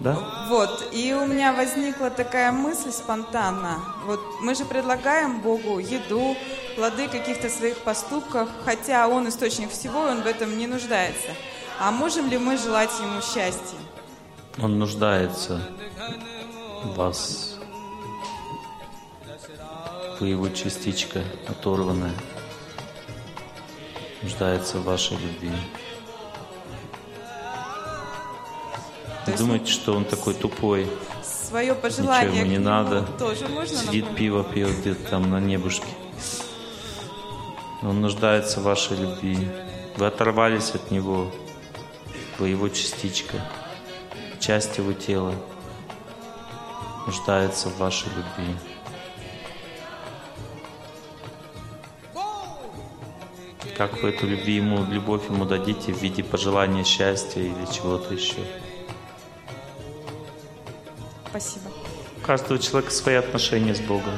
Да? 0.00 0.46
Вот, 0.48 0.88
и 0.92 1.12
у 1.12 1.26
меня 1.26 1.52
возникла 1.52 2.10
такая 2.10 2.52
мысль 2.52 2.92
спонтанно. 2.92 3.80
Вот 4.06 4.20
мы 4.40 4.54
же 4.54 4.64
предлагаем 4.64 5.40
Богу 5.40 5.78
еду, 5.78 6.36
плоды 6.76 7.08
каких-то 7.08 7.48
своих 7.48 7.78
поступков, 7.78 8.48
хотя 8.64 9.08
Он 9.08 9.28
источник 9.28 9.70
всего, 9.70 10.06
и 10.06 10.10
Он 10.12 10.22
в 10.22 10.26
этом 10.26 10.56
не 10.56 10.68
нуждается. 10.68 11.30
А 11.80 11.90
можем 11.90 12.28
ли 12.28 12.38
мы 12.38 12.56
желать 12.56 12.90
Ему 13.00 13.20
счастья? 13.20 13.78
Он 14.62 14.78
нуждается 14.78 15.60
в 16.84 16.94
вас. 16.94 17.56
Вы 20.20 20.28
его 20.28 20.48
частичка 20.48 21.22
оторванная. 21.48 22.14
Нуждается 24.22 24.78
в 24.78 24.84
вашей 24.84 25.16
любви. 25.16 25.52
То 29.36 29.54
есть 29.54 29.68
что 29.68 29.94
он 29.94 30.04
такой 30.04 30.34
тупой, 30.34 30.86
Свое 31.22 31.74
пожелание 31.74 32.28
ничего 32.30 32.40
ему 32.40 32.50
не 32.50 32.58
надо. 32.58 33.02
тоже 33.18 33.48
можно 33.48 33.76
сидит, 33.76 34.04
напомнить? 34.04 34.16
пиво 34.18 34.44
пьет 34.44 34.78
где-то 34.80 35.10
там 35.10 35.30
на 35.30 35.40
небушке. 35.40 35.86
Он 37.82 38.00
нуждается 38.00 38.60
в 38.60 38.64
вашей 38.64 38.96
любви. 38.96 39.48
Вы 39.96 40.06
оторвались 40.06 40.72
от 40.74 40.90
него. 40.90 41.30
Вы 42.38 42.48
его 42.50 42.68
частичка, 42.68 43.40
часть 44.38 44.78
его 44.78 44.92
тела. 44.92 45.34
Нуждается 47.06 47.68
в 47.68 47.78
вашей 47.78 48.08
любви. 48.08 48.54
Как 53.76 54.02
вы 54.02 54.10
эту 54.10 54.26
любви 54.26 54.56
ему, 54.56 54.84
любовь 54.90 55.28
ему 55.30 55.44
дадите 55.44 55.92
в 55.92 56.02
виде 56.02 56.24
пожелания 56.24 56.84
счастья 56.84 57.40
или 57.40 57.72
чего-то 57.72 58.12
еще? 58.14 58.44
Спасибо. 61.40 61.70
У 62.16 62.26
каждого 62.26 62.58
человека 62.58 62.90
свои 62.92 63.14
отношения 63.14 63.72
с 63.72 63.80
Богом. 63.80 64.14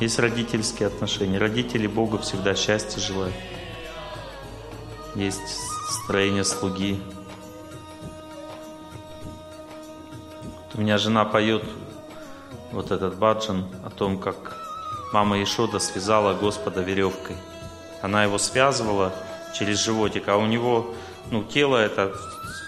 Есть 0.00 0.18
родительские 0.18 0.88
отношения. 0.88 1.38
Родители 1.38 1.86
Богу 1.86 2.18
всегда 2.18 2.54
счастья 2.54 3.00
желают. 3.00 3.34
Есть 5.14 5.40
строение 6.04 6.44
слуги. 6.44 7.00
У 10.74 10.80
меня 10.80 10.98
жена 10.98 11.24
поет 11.24 11.64
вот 12.70 12.90
этот 12.90 13.16
баджан 13.16 13.66
о 13.82 13.88
том, 13.88 14.18
как 14.18 14.58
мама 15.14 15.42
Ишода 15.42 15.78
связала 15.78 16.34
Господа 16.34 16.82
веревкой. 16.82 17.36
Она 18.02 18.24
его 18.24 18.36
связывала 18.36 19.14
через 19.58 19.82
животик, 19.82 20.28
а 20.28 20.36
у 20.36 20.44
него, 20.44 20.94
ну, 21.30 21.44
тело 21.44 21.78
это, 21.78 22.14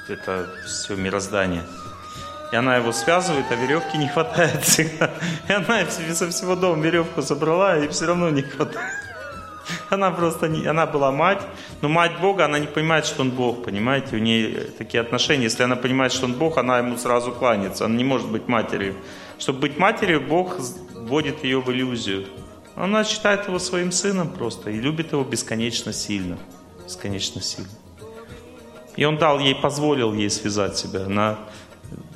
это 0.09 0.49
все 0.67 0.97
мироздание. 0.97 1.65
И 2.55 2.57
она 2.57 2.77
его 2.77 2.93
связывает, 2.93 3.47
а 3.51 3.57
веревки 3.57 3.99
не 3.99 4.07
хватает 4.07 4.63
всегда. 4.63 5.11
И 5.49 5.53
она 5.53 5.85
со 5.91 6.31
всего 6.31 6.55
дома 6.55 6.85
веревку 6.85 7.21
забрала, 7.21 7.79
и 7.79 7.89
все 7.89 8.07
равно 8.07 8.31
не 8.31 8.43
хватает. 8.43 8.93
Она 9.91 10.13
просто 10.13 10.47
не, 10.47 10.65
она 10.65 10.87
была 10.87 11.11
мать, 11.11 11.43
но 11.81 11.89
мать 11.89 12.21
Бога, 12.21 12.45
она 12.45 12.61
не 12.61 12.69
понимает, 12.69 13.07
что 13.07 13.23
он 13.23 13.33
Бог, 13.33 13.65
понимаете? 13.65 14.15
У 14.15 14.21
нее 14.21 14.69
такие 14.79 15.01
отношения. 15.01 15.43
Если 15.43 15.65
она 15.65 15.75
понимает, 15.75 16.13
что 16.13 16.27
он 16.27 16.35
Бог, 16.35 16.57
она 16.57 16.79
ему 16.79 16.97
сразу 16.97 17.33
кланяется. 17.33 17.87
Она 17.87 17.97
не 17.97 18.05
может 18.05 18.31
быть 18.31 18.47
матерью. 18.47 18.95
Чтобы 19.41 19.59
быть 19.59 19.77
матерью, 19.77 20.21
Бог 20.21 20.57
вводит 20.95 21.43
ее 21.43 21.61
в 21.61 21.69
иллюзию. 21.73 22.29
Она 22.77 23.03
считает 23.03 23.49
его 23.49 23.59
своим 23.59 23.91
сыном 23.91 24.29
просто 24.29 24.71
и 24.71 24.79
любит 24.79 25.11
его 25.11 25.25
бесконечно 25.25 25.93
сильно. 25.93 26.39
Бесконечно 26.85 27.43
сильно. 27.43 27.71
И 28.95 29.05
он 29.05 29.19
дал 29.19 29.41
ей, 29.41 29.57
позволил 29.57 30.15
ей 30.15 30.31
связать 30.31 30.77
себя. 30.77 31.07
Она 31.07 31.39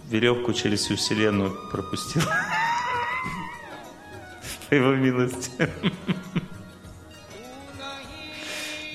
веревку 0.09 0.52
через 0.52 0.80
всю 0.80 0.97
вселенную 0.97 1.51
пропустила. 1.70 2.24
По 4.68 4.74
его 4.74 4.94
милости. 4.94 5.51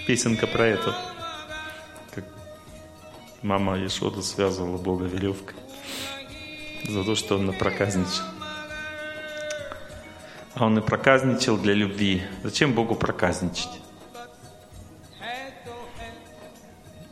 Песенка 0.05 0.47
про 0.47 0.67
это. 0.67 0.95
Как 2.13 2.25
мама 3.41 3.77
Ешода 3.77 4.21
связывала 4.21 4.77
Бога 4.77 5.05
веревкой. 5.05 5.55
За 6.89 7.03
то, 7.03 7.15
что 7.15 7.35
он 7.35 7.45
напроказничал. 7.45 8.25
А 10.55 10.65
он 10.65 10.77
и 10.77 10.81
проказничал 10.81 11.57
для 11.57 11.73
любви. 11.73 12.21
Зачем 12.43 12.73
Богу 12.73 12.95
проказничать? 12.95 13.69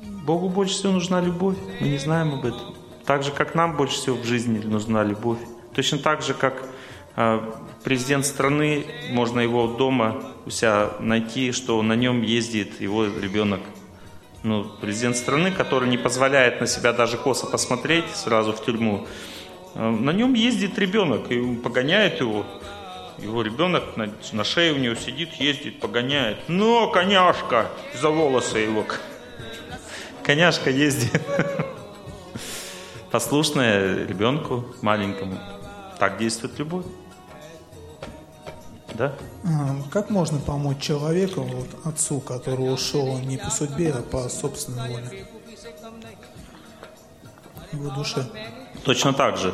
Богу 0.04 0.50
больше 0.50 0.76
всего 0.76 0.92
нужна 0.92 1.22
любовь. 1.22 1.58
Мы 1.80 1.88
не 1.88 1.98
знаем 1.98 2.34
об 2.34 2.46
этом. 2.46 2.71
Так 3.06 3.24
же, 3.24 3.32
как 3.32 3.56
нам 3.56 3.76
больше 3.76 3.96
всего 3.96 4.18
в 4.18 4.26
жизни 4.26 4.60
нужна 4.60 5.04
любовь. 5.04 5.40
Точно 5.74 5.98
так 5.98 6.22
же, 6.22 6.34
как 6.34 6.64
э, 7.16 7.40
президент 7.84 8.26
страны, 8.26 8.86
можно 9.10 9.40
его 9.40 9.68
дома 9.68 10.24
у 10.46 10.50
себя 10.50 10.92
найти, 11.00 11.52
что 11.52 11.82
на 11.82 11.94
нем 11.94 12.22
ездит 12.22 12.82
его 12.82 13.06
ребенок. 13.06 13.62
Ну, 14.44 14.66
президент 14.82 15.18
страны, 15.18 15.52
который 15.52 15.88
не 15.88 15.98
позволяет 15.98 16.62
на 16.62 16.68
себя 16.68 16.94
даже 16.94 17.18
косо 17.18 17.46
посмотреть 17.46 18.10
сразу 18.16 18.54
в 18.54 18.64
тюрьму, 18.64 19.08
э, 19.76 19.90
на 19.90 20.12
нем 20.12 20.34
ездит 20.34 20.78
ребенок 20.78 21.32
и 21.32 21.56
погоняет 21.56 22.20
его. 22.20 22.46
Его 23.18 23.44
ребенок 23.44 23.98
на, 23.98 24.10
на 24.32 24.44
шее 24.44 24.74
у 24.74 24.78
него 24.78 24.96
сидит, 24.96 25.34
ездит, 25.34 25.80
погоняет. 25.80 26.38
Но, 26.48 26.88
коняшка, 26.88 27.70
за 27.94 28.10
волосы 28.10 28.60
его. 28.60 28.86
Коняшка 30.24 30.70
ездит. 30.70 31.22
Послушная 33.12 34.06
ребенку 34.08 34.66
маленькому. 34.82 35.38
Так 36.00 36.18
действует 36.18 36.58
любовь. 36.60 36.86
Да? 38.94 39.14
А, 39.44 39.76
Как 39.92 40.10
можно 40.10 40.40
помочь 40.40 40.80
человеку, 40.80 41.42
вот, 41.42 41.68
отцу, 41.86 42.22
который 42.22 42.74
ушел 42.74 43.20
не 43.20 43.38
по 43.38 43.50
судьбе, 43.50 43.94
а 43.98 44.02
по 44.02 44.30
собственной 44.30 44.90
воле? 44.90 45.28
Его 47.74 47.90
душе. 47.92 48.26
Точно 48.84 49.14
так 49.14 49.38
же. 49.38 49.54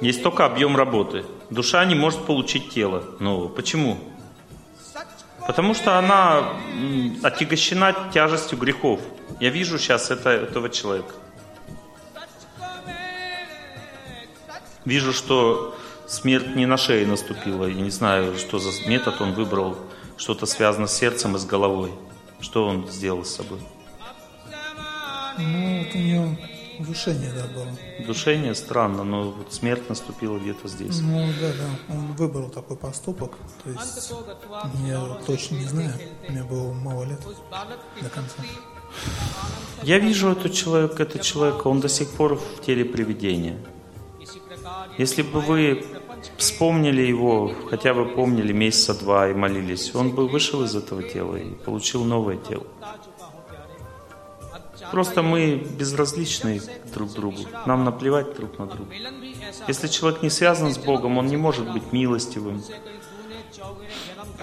Есть 0.00 0.22
только 0.22 0.46
объем 0.46 0.76
работы. 0.76 1.24
Душа 1.50 1.84
не 1.84 1.94
может 1.94 2.24
получить 2.24 2.70
тело 2.70 3.04
нового. 3.20 3.48
Почему? 3.48 3.98
Потому 5.46 5.74
что 5.74 5.98
она 5.98 6.52
отягощена 7.22 7.94
тяжестью 8.12 8.58
грехов. 8.58 9.00
Я 9.40 9.50
вижу 9.50 9.78
сейчас 9.78 10.10
это, 10.10 10.30
этого 10.30 10.68
человека. 10.68 11.14
Вижу, 14.88 15.12
что 15.12 15.76
смерть 16.06 16.56
не 16.56 16.64
на 16.64 16.78
шее 16.78 17.06
наступила. 17.06 17.66
Я 17.66 17.74
не 17.74 17.90
знаю, 17.90 18.38
что 18.38 18.58
за 18.58 18.70
метод 18.88 19.20
он 19.20 19.34
выбрал. 19.34 19.76
Что-то 20.16 20.46
связано 20.46 20.86
с 20.86 20.96
сердцем 20.96 21.36
и 21.36 21.38
с 21.38 21.44
головой. 21.44 21.92
Что 22.40 22.66
он 22.66 22.88
сделал 22.88 23.22
с 23.22 23.34
собой? 23.34 23.58
Ну, 25.36 25.84
вот 25.84 25.94
у 25.94 25.98
него 25.98 26.38
удушение, 26.78 27.30
да, 27.34 27.44
было. 27.48 28.06
Душение 28.06 28.54
странно, 28.54 29.04
но 29.04 29.30
вот 29.30 29.52
смерть 29.52 29.90
наступила 29.90 30.38
где-то 30.38 30.68
здесь. 30.68 31.00
Ну, 31.00 31.28
да, 31.38 31.48
да, 31.48 31.94
он 31.94 32.12
выбрал 32.14 32.48
такой 32.48 32.78
поступок. 32.78 33.32
То 33.64 33.70
есть, 33.70 34.10
я 34.86 35.18
точно 35.26 35.56
не 35.56 35.66
знаю, 35.66 35.92
мне 36.30 36.42
было 36.44 36.72
мало 36.72 37.04
лет 37.04 37.20
до 38.00 38.08
конца. 38.08 38.36
Я 39.82 39.98
вижу 39.98 40.30
этот 40.30 40.54
человек, 40.54 40.98
этот 40.98 41.20
человек, 41.20 41.66
он 41.66 41.80
до 41.80 41.90
сих 41.90 42.08
пор 42.08 42.36
в 42.36 42.64
теле 42.64 42.86
привидения. 42.86 43.58
Если 44.98 45.22
бы 45.22 45.40
вы 45.40 45.84
вспомнили 46.36 47.02
его, 47.02 47.54
хотя 47.70 47.94
бы 47.94 48.04
помнили 48.04 48.52
месяца 48.52 48.94
два 48.94 49.28
и 49.28 49.34
молились, 49.34 49.94
он 49.94 50.10
бы 50.10 50.26
вышел 50.26 50.64
из 50.64 50.74
этого 50.74 51.02
тела 51.04 51.36
и 51.36 51.50
получил 51.64 52.04
новое 52.04 52.36
тело. 52.36 52.66
Просто 54.90 55.22
мы 55.22 55.56
безразличны 55.56 56.60
друг 56.92 57.12
другу. 57.12 57.38
Нам 57.66 57.84
наплевать 57.84 58.34
друг 58.34 58.58
на 58.58 58.66
друга. 58.66 58.90
Если 59.68 59.86
человек 59.86 60.22
не 60.22 60.30
связан 60.30 60.72
с 60.72 60.78
Богом, 60.78 61.18
он 61.18 61.26
не 61.26 61.36
может 61.36 61.70
быть 61.72 61.92
милостивым. 61.92 62.62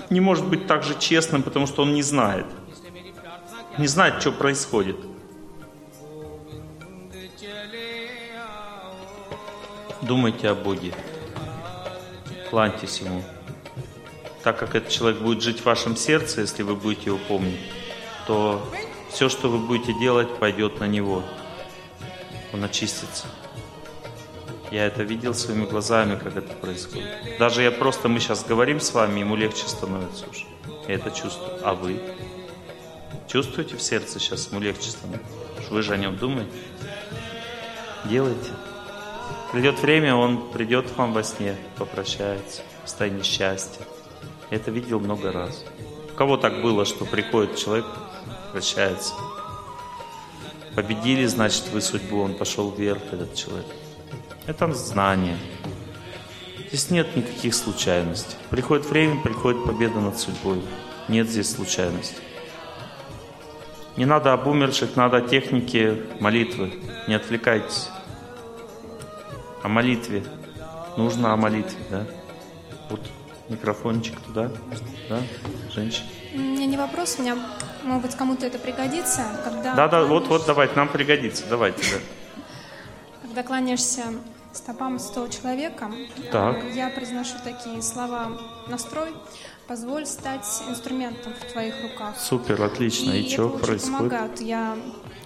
Не 0.09 0.21
может 0.21 0.45
быть 0.45 0.67
также 0.67 0.97
честным, 0.99 1.43
потому 1.43 1.67
что 1.67 1.81
он 1.81 1.93
не 1.93 2.03
знает. 2.03 2.45
Не 3.77 3.87
знает, 3.87 4.21
что 4.21 4.31
происходит. 4.31 4.97
Думайте 10.05 10.49
о 10.49 10.55
Боге. 10.55 10.93
Кланьтесь 12.51 12.99
Ему. 12.99 13.23
Так 14.43 14.59
как 14.59 14.75
этот 14.75 14.89
человек 14.89 15.19
будет 15.19 15.41
жить 15.41 15.61
в 15.61 15.65
вашем 15.65 15.95
сердце, 15.95 16.41
если 16.41 16.61
вы 16.61 16.75
будете 16.75 17.05
его 17.05 17.17
помнить, 17.17 17.59
то 18.27 18.63
все, 19.09 19.29
что 19.29 19.49
вы 19.49 19.57
будете 19.57 19.97
делать, 19.99 20.37
пойдет 20.37 20.79
на 20.79 20.85
Него. 20.85 21.23
Он 22.53 22.63
очистится. 22.63 23.25
Я 24.69 24.85
это 24.85 25.01
видел 25.01 25.33
своими 25.33 25.65
глазами, 25.65 26.19
как 26.19 26.37
это 26.37 26.53
происходит. 26.53 27.39
Даже 27.39 27.63
я 27.63 27.71
просто, 27.71 28.07
мы 28.07 28.19
сейчас 28.19 28.45
говорим 28.45 28.79
с 28.79 28.93
вами, 28.93 29.21
ему 29.21 29.35
легче 29.35 29.67
становится 29.67 30.29
уже. 30.29 30.45
Я 30.87 30.95
это 30.95 31.09
чувствую. 31.09 31.59
А 31.63 31.73
вы? 31.73 31.99
Чувствуете 33.27 33.75
в 33.75 33.81
сердце 33.81 34.19
сейчас, 34.19 34.51
ему 34.51 34.61
легче 34.61 34.91
становится? 34.91 35.25
Вы 35.71 35.81
же 35.81 35.93
о 35.93 35.97
нем 35.97 36.15
думаете? 36.15 36.51
Делайте. 38.05 38.51
Придет 39.55 39.79
время, 39.79 40.13
он 40.17 40.49
придет 40.51 40.91
к 40.91 40.97
вам 40.97 41.13
во 41.13 41.23
сне, 41.23 41.55
попрощается, 41.77 42.61
в 42.83 42.89
состоянии 42.89 43.23
счастья. 43.23 43.85
Это 44.49 44.69
видел 44.69 44.99
много 44.99 45.31
раз. 45.31 45.63
У 46.11 46.17
кого 46.17 46.35
так 46.35 46.61
было, 46.61 46.83
что 46.83 47.05
приходит 47.05 47.55
человек, 47.55 47.85
прощается. 48.51 49.13
Победили, 50.75 51.25
значит, 51.25 51.69
вы 51.71 51.79
судьбу, 51.79 52.19
он 52.19 52.33
пошел 52.33 52.69
вверх, 52.69 53.01
этот 53.13 53.33
человек. 53.33 53.65
Это 54.45 54.73
знание. 54.73 55.37
Здесь 56.67 56.89
нет 56.91 57.15
никаких 57.15 57.55
случайностей. 57.55 58.35
Приходит 58.49 58.85
время, 58.87 59.21
приходит 59.21 59.63
победа 59.63 60.01
над 60.01 60.19
судьбой. 60.19 60.61
Нет 61.07 61.29
здесь 61.29 61.49
случайностей. 61.55 62.19
Не 63.95 64.03
надо 64.03 64.33
об 64.33 64.47
умерших, 64.47 64.97
надо 64.97 65.15
о 65.15 65.21
технике 65.21 66.03
молитвы. 66.19 66.73
Не 67.07 67.13
отвлекайтесь. 67.13 67.87
О 69.65 69.67
молитве. 69.67 70.23
Нужно 70.95 71.33
о 71.33 71.37
молитве, 71.37 71.79
да? 71.89 72.05
Вот 72.91 72.99
микрофончик 73.49 74.19
туда, 74.19 74.51
да, 75.09 75.19
женщина. 75.71 76.05
У 76.35 76.37
меня 76.37 76.67
не 76.67 76.77
вопрос, 76.77 77.15
у 77.17 77.23
меня, 77.23 77.35
может 77.81 78.03
быть, 78.03 78.15
кому-то 78.15 78.45
это 78.45 78.59
пригодится, 78.59 79.23
когда... 79.43 79.73
Да, 79.73 79.87
да, 79.87 80.03
вот, 80.03 80.25
кланяешься- 80.25 80.29
вот, 80.29 80.45
давайте, 80.45 80.75
нам 80.75 80.87
пригодится, 80.87 81.45
давайте, 81.49 81.81
да. 81.81 82.43
Когда 83.23 83.41
кланяешься 83.41 84.03
стопам 84.53 84.99
святого 84.99 85.29
человека, 85.29 85.91
Так. 86.31 86.63
э, 86.63 86.71
я 86.75 86.89
произношу 86.91 87.33
такие 87.43 87.81
слова 87.81 88.33
«настрой», 88.67 89.09
«позволь 89.67 90.05
стать 90.05 90.45
инструментом 90.69 91.33
в 91.33 91.51
твоих 91.51 91.75
руках». 91.83 92.15
Супер, 92.19 92.61
отлично. 92.61 93.11
И, 93.11 93.21
это 93.21 93.31
что 93.31 93.49
происходит? 93.49 93.97
помогает. 93.97 94.41
Я 94.41 94.77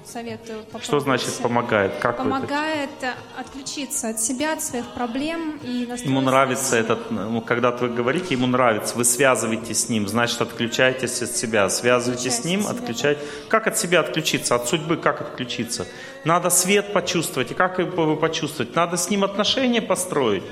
советую 0.05 0.63
Что 0.63 0.71
попробовать. 0.79 1.03
значит 1.03 1.33
помогает? 1.41 1.93
Как 1.99 2.15
это? 2.15 2.23
Помогает 2.23 2.89
э, 3.01 3.13
отключиться 3.37 4.09
от 4.09 4.19
себя, 4.19 4.53
от 4.53 4.63
своих 4.63 4.87
проблем 4.93 5.59
и 5.63 5.87
Ему 6.03 6.21
нравится 6.21 6.77
этот, 6.77 7.11
ну, 7.11 7.41
когда 7.41 7.71
вы 7.71 7.89
говорите, 7.89 8.33
ему 8.33 8.47
нравится, 8.47 8.95
вы 8.95 9.05
связываетесь 9.05 9.85
с 9.85 9.89
ним, 9.89 10.07
значит, 10.07 10.41
отключаетесь 10.41 11.21
от 11.21 11.31
себя, 11.31 11.69
связываетесь 11.69 12.37
с 12.37 12.43
ним, 12.43 12.61
от 12.61 12.67
себя, 12.67 12.79
отключаете. 12.79 13.21
Как 13.49 13.67
от 13.67 13.77
себя 13.77 13.99
отключиться? 13.99 14.55
От 14.55 14.67
судьбы 14.67 14.97
как 14.97 15.21
отключиться? 15.21 15.85
Надо 16.25 16.49
свет 16.49 16.91
почувствовать. 16.93 17.51
И 17.51 17.53
как 17.53 17.79
его 17.79 18.15
почувствовать? 18.15 18.75
Надо 18.75 18.97
с 18.97 19.09
ним 19.09 19.23
отношения 19.23 19.81
построить. 19.81 20.43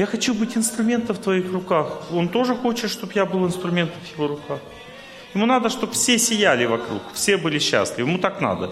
Я 0.00 0.06
хочу 0.06 0.32
быть 0.32 0.56
инструментом 0.56 1.14
в 1.14 1.18
твоих 1.18 1.52
руках. 1.52 2.10
Он 2.10 2.30
тоже 2.30 2.54
хочет, 2.54 2.90
чтобы 2.90 3.12
я 3.14 3.26
был 3.26 3.46
инструментом 3.46 4.00
в 4.02 4.16
его 4.16 4.28
руках. 4.28 4.58
Ему 5.34 5.44
надо, 5.44 5.68
чтобы 5.68 5.92
все 5.92 6.18
сияли 6.18 6.64
вокруг, 6.64 7.02
все 7.12 7.36
были 7.36 7.58
счастливы. 7.58 8.08
Ему 8.08 8.18
так 8.18 8.40
надо. 8.40 8.70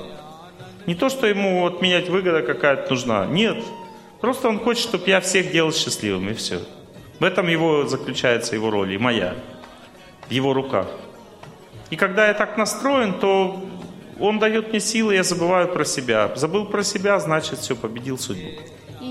Не 0.87 0.95
то, 0.95 1.11
что 1.11 1.27
ему 1.27 1.61
вот 1.61 1.83
менять 1.83 2.09
выгода 2.09 2.41
какая-то 2.41 2.89
нужна. 2.89 3.27
Нет. 3.27 3.63
Просто 4.23 4.49
он 4.49 4.59
хочет, 4.59 4.85
чтобы 4.85 5.05
я 5.07 5.21
всех 5.21 5.53
делал 5.53 5.71
счастливыми, 5.71 6.31
и 6.31 6.35
все. 6.35 6.63
В 7.21 7.25
этом 7.25 7.47
его 7.49 7.87
заключается 7.87 8.55
его 8.55 8.71
роль, 8.71 8.95
и 8.95 8.97
моя. 8.97 9.35
В 10.29 10.31
его 10.31 10.55
руках. 10.55 10.87
И 11.91 11.97
когда 11.97 12.29
я 12.29 12.33
так 12.33 12.57
настроен, 12.57 13.13
то 13.13 13.63
он 14.19 14.39
дает 14.39 14.71
мне 14.71 14.81
силы, 14.81 15.15
я 15.17 15.25
забываю 15.25 15.69
про 15.69 15.85
себя. 15.85 16.35
Забыл 16.37 16.65
про 16.65 16.83
себя, 16.83 17.21
значит, 17.21 17.59
все, 17.59 17.77
победил 17.77 18.17
судьбу. 18.17 18.49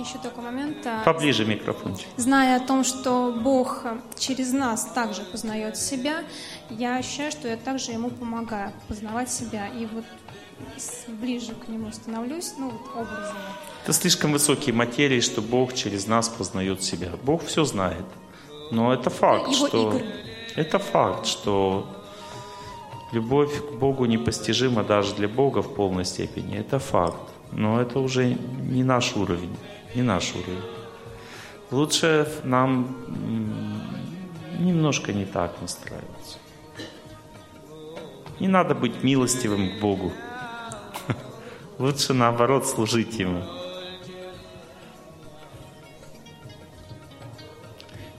Еще 0.07 0.19
такой 0.19 0.43
момент. 0.43 0.77
э, 0.85 1.03
Поближе 1.03 1.43
микрофончик. 1.43 2.07
Зная 2.15 2.57
о 2.57 2.59
том, 2.61 2.85
что 2.85 3.34
Бог 3.43 3.81
э, 3.84 3.97
через 4.17 4.53
нас 4.53 4.85
также 4.85 5.23
познает 5.23 5.75
себя, 5.75 6.23
я 6.69 6.95
ощущаю, 6.95 7.31
что 7.31 7.49
я 7.49 7.57
также 7.57 7.91
Ему 7.91 8.09
помогаю 8.09 8.71
познавать 8.88 9.29
себя. 9.29 9.67
И 9.67 9.85
вот 9.85 10.05
ближе 11.07 11.53
к 11.55 11.67
Нему 11.67 11.91
становлюсь, 11.91 12.53
ну 12.57 12.69
вот 12.69 12.81
образно. 12.95 13.35
Это 13.84 13.91
слишком 13.91 14.31
высокие 14.31 14.73
материи, 14.73 15.19
что 15.19 15.41
Бог 15.41 15.73
через 15.73 16.07
нас 16.07 16.29
познает 16.29 16.84
себя. 16.84 17.11
Бог 17.23 17.43
все 17.45 17.65
знает. 17.65 18.05
Но 18.71 18.93
это 18.93 19.09
факт, 19.09 19.51
Его 19.51 19.67
что... 19.67 19.89
игры. 19.89 20.05
Это 20.55 20.79
факт, 20.79 21.25
что 21.25 21.85
любовь 23.11 23.51
к 23.61 23.73
Богу 23.73 24.05
непостижима 24.05 24.84
даже 24.84 25.15
для 25.15 25.27
Бога 25.27 25.61
в 25.61 25.75
полной 25.75 26.05
степени. 26.05 26.57
Это 26.57 26.79
факт. 26.79 27.19
Но 27.51 27.81
это 27.81 27.99
уже 27.99 28.25
не 28.25 28.84
наш 28.84 29.15
уровень. 29.15 29.55
Не 29.97 30.03
наш 30.03 30.35
уровень. 30.35 30.61
Лучше 31.71 32.31
нам 32.43 32.95
немножко 34.59 35.11
не 35.11 35.25
так 35.25 35.59
настраиваться. 35.59 36.37
Не 38.39 38.47
надо 38.47 38.75
быть 38.75 39.03
милостивым 39.03 39.71
к 39.71 39.81
Богу. 39.81 40.13
Лучше 41.79 42.13
наоборот 42.13 42.67
служить 42.67 43.17
Ему. 43.17 43.41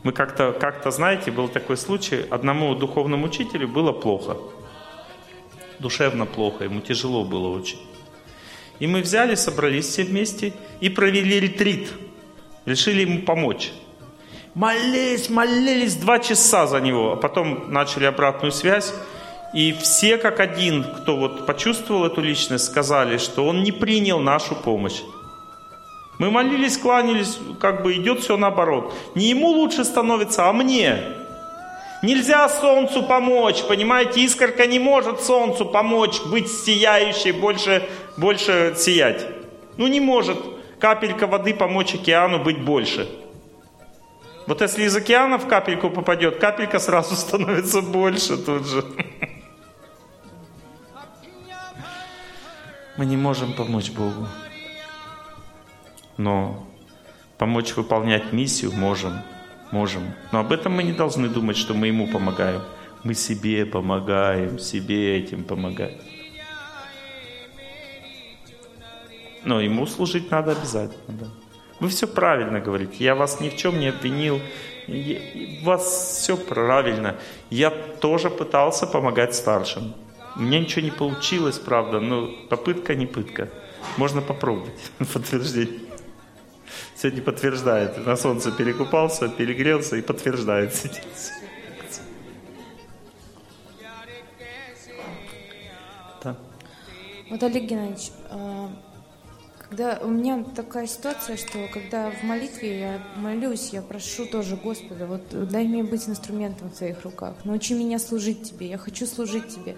Мы 0.03 0.11
как-то, 0.11 0.51
как-то, 0.51 0.91
знаете, 0.91 1.31
был 1.31 1.47
такой 1.47 1.77
случай, 1.77 2.27
одному 2.29 2.75
духовному 2.75 3.27
учителю 3.27 3.69
было 3.69 3.93
плохо. 3.93 4.37
Душевно 5.79 6.27
плохо, 6.27 6.65
ему 6.65 6.81
тяжело 6.81 7.25
было 7.25 7.57
очень. 7.57 7.79
И 8.79 8.87
мы 8.87 9.01
взяли, 9.01 9.35
собрались 9.35 9.87
все 9.87 10.05
вместе 10.05 10.53
и 10.81 10.89
провели 10.89 11.41
ретрит. 11.41 11.89
Решили 12.65 13.03
ему 13.03 13.23
помочь. 13.23 13.73
Молились, 14.55 15.31
молились 15.31 15.95
два 15.95 16.19
часа 16.19 16.67
за 16.67 16.81
него, 16.81 17.13
а 17.13 17.17
потом 17.17 17.73
начали 17.73 18.05
обратную 18.05 18.53
связь. 18.53 18.93
И 19.55 19.73
все 19.73 20.19
как 20.19 20.41
один, 20.41 20.85
кто 20.85 21.17
вот 21.17 21.47
почувствовал 21.47 22.07
эту 22.07 22.21
личность, 22.21 22.67
сказали, 22.67 23.19
что 23.19 23.47
он 23.47 23.63
не 23.63 23.73
принял 23.73 24.21
нашу 24.21 24.55
помощь. 24.55 25.01
Мы 26.19 26.31
молились, 26.31 26.77
кланялись, 26.77 27.39
как 27.61 27.83
бы 27.83 27.95
идет 27.95 28.21
все 28.21 28.37
наоборот. 28.37 28.93
Не 29.15 29.31
ему 29.31 29.49
лучше 29.49 29.85
становится, 29.85 30.49
а 30.49 30.53
мне. 30.53 30.99
Нельзя 32.03 32.49
солнцу 32.49 33.03
помочь, 33.03 33.63
понимаете, 33.63 34.21
искорка 34.21 34.67
не 34.67 34.79
может 34.79 35.21
солнцу 35.21 35.65
помочь 35.65 36.21
быть 36.27 36.49
сияющей, 36.49 37.33
больше, 37.33 37.89
больше 38.19 38.75
сиять. 38.77 39.27
Ну 39.77 39.87
не 39.87 40.01
может 40.01 40.39
капелька 40.79 41.27
воды 41.27 41.55
помочь 41.55 41.95
океану 41.95 42.43
быть 42.43 42.63
больше. 42.63 43.09
Вот 44.47 44.61
если 44.61 44.85
из 44.85 44.97
океана 44.97 45.39
в 45.39 45.47
капельку 45.47 45.91
попадет, 45.91 46.39
капелька 46.39 46.79
сразу 46.79 47.15
становится 47.17 47.83
больше 47.83 48.37
тут 48.37 48.67
же. 48.67 48.85
Мы 52.97 53.07
не 53.07 53.17
можем 53.17 53.53
помочь 53.53 53.91
Богу. 53.91 54.27
Но 56.17 56.67
помочь 57.37 57.77
выполнять 57.77 58.33
миссию 58.33 58.73
можем. 58.73 59.21
Можем. 59.71 60.03
Но 60.33 60.41
об 60.41 60.51
этом 60.51 60.73
мы 60.73 60.83
не 60.83 60.93
должны 60.93 61.29
думать, 61.29 61.57
что 61.57 61.75
мы 61.75 61.89
Ему 61.89 62.09
помогаем. 62.09 62.63
Мы 63.05 63.15
себе 63.15 63.65
помогаем, 63.67 64.59
себе 64.59 65.19
этим 65.19 65.45
помогаем. 65.45 66.01
Но 69.45 69.61
Ему 69.61 69.87
служить 69.87 70.31
надо 70.31 70.53
обязательно. 70.53 71.03
Да. 71.09 71.27
Вы 71.81 71.89
все 71.89 72.07
правильно 72.07 72.61
говорите. 72.61 73.05
Я 73.05 73.15
вас 73.15 73.41
ни 73.41 73.49
в 73.49 73.57
чем 73.57 73.79
не 73.79 73.89
обвинил. 73.89 74.41
У 74.89 75.65
вас 75.65 76.19
все 76.21 76.37
правильно. 76.37 77.17
Я 77.51 77.71
тоже 77.71 78.31
пытался 78.31 78.87
помогать 78.87 79.35
старшим. 79.35 79.95
У 80.37 80.41
меня 80.41 80.61
ничего 80.61 80.83
не 80.83 80.91
получилось, 80.91 81.59
правда, 81.59 82.01
но 82.01 82.29
попытка 82.49 82.95
не 82.95 83.07
пытка. 83.07 83.49
Можно 83.97 84.23
попробовать 84.23 84.91
подтверждение. 85.13 85.81
Сегодня 86.97 87.23
подтверждает. 87.23 88.05
На 88.07 88.17
солнце 88.17 88.51
перекупался, 88.51 89.29
перегрелся 89.29 89.97
и 89.97 90.03
подтверждает. 90.03 90.73
Да. 96.25 96.37
Вот, 97.31 97.41
Олег 97.45 97.63
Геннадьевич, 97.63 98.11
а, 98.29 98.73
когда 99.69 99.99
у 100.03 100.09
меня 100.09 100.45
такая 100.57 100.87
ситуация, 100.87 101.37
что 101.37 101.59
когда 101.73 102.11
в 102.11 102.23
молитве 102.23 102.81
я 102.81 103.03
молюсь, 103.17 103.71
я 103.73 103.83
прошу 103.83 104.27
тоже 104.27 104.57
Господа, 104.57 105.07
вот 105.07 105.23
дай 105.49 105.65
мне 105.65 105.83
быть 105.83 106.09
инструментом 106.09 106.71
в 106.71 106.77
твоих 106.77 107.03
руках, 107.03 107.35
научи 107.45 107.75
меня 107.75 107.99
служить 107.99 108.43
тебе, 108.43 108.69
я 108.69 108.79
хочу 108.79 109.07
служить 109.07 109.49
тебе. 109.49 109.77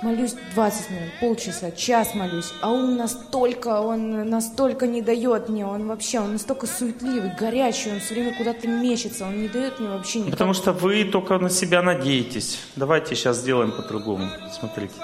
Молюсь 0.00 0.34
20 0.54 0.90
минут, 0.90 1.10
полчаса, 1.20 1.72
час 1.72 2.14
молюсь, 2.14 2.52
а 2.62 2.70
он 2.70 2.96
настолько, 2.96 3.80
он 3.80 4.30
настолько 4.30 4.86
не 4.86 5.02
дает 5.02 5.48
мне, 5.48 5.66
он 5.66 5.88
вообще, 5.88 6.20
он 6.20 6.34
настолько 6.34 6.66
суетливый, 6.66 7.32
горячий, 7.38 7.90
он 7.90 8.00
все 8.00 8.14
время 8.14 8.36
куда-то 8.36 8.68
мечется, 8.68 9.26
он 9.26 9.42
не 9.42 9.48
дает 9.48 9.80
мне 9.80 9.88
вообще 9.88 10.20
никак. 10.20 10.32
Потому 10.32 10.54
что 10.54 10.72
вы 10.72 11.04
только 11.04 11.38
на 11.38 11.50
себя 11.50 11.82
надеетесь. 11.82 12.60
Давайте 12.76 13.16
сейчас 13.16 13.38
сделаем 13.38 13.72
по-другому. 13.72 14.28
Смотрите. 14.52 14.94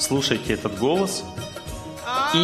Слушайте 0.00 0.54
этот 0.54 0.78
голос 0.78 1.24
и 2.34 2.38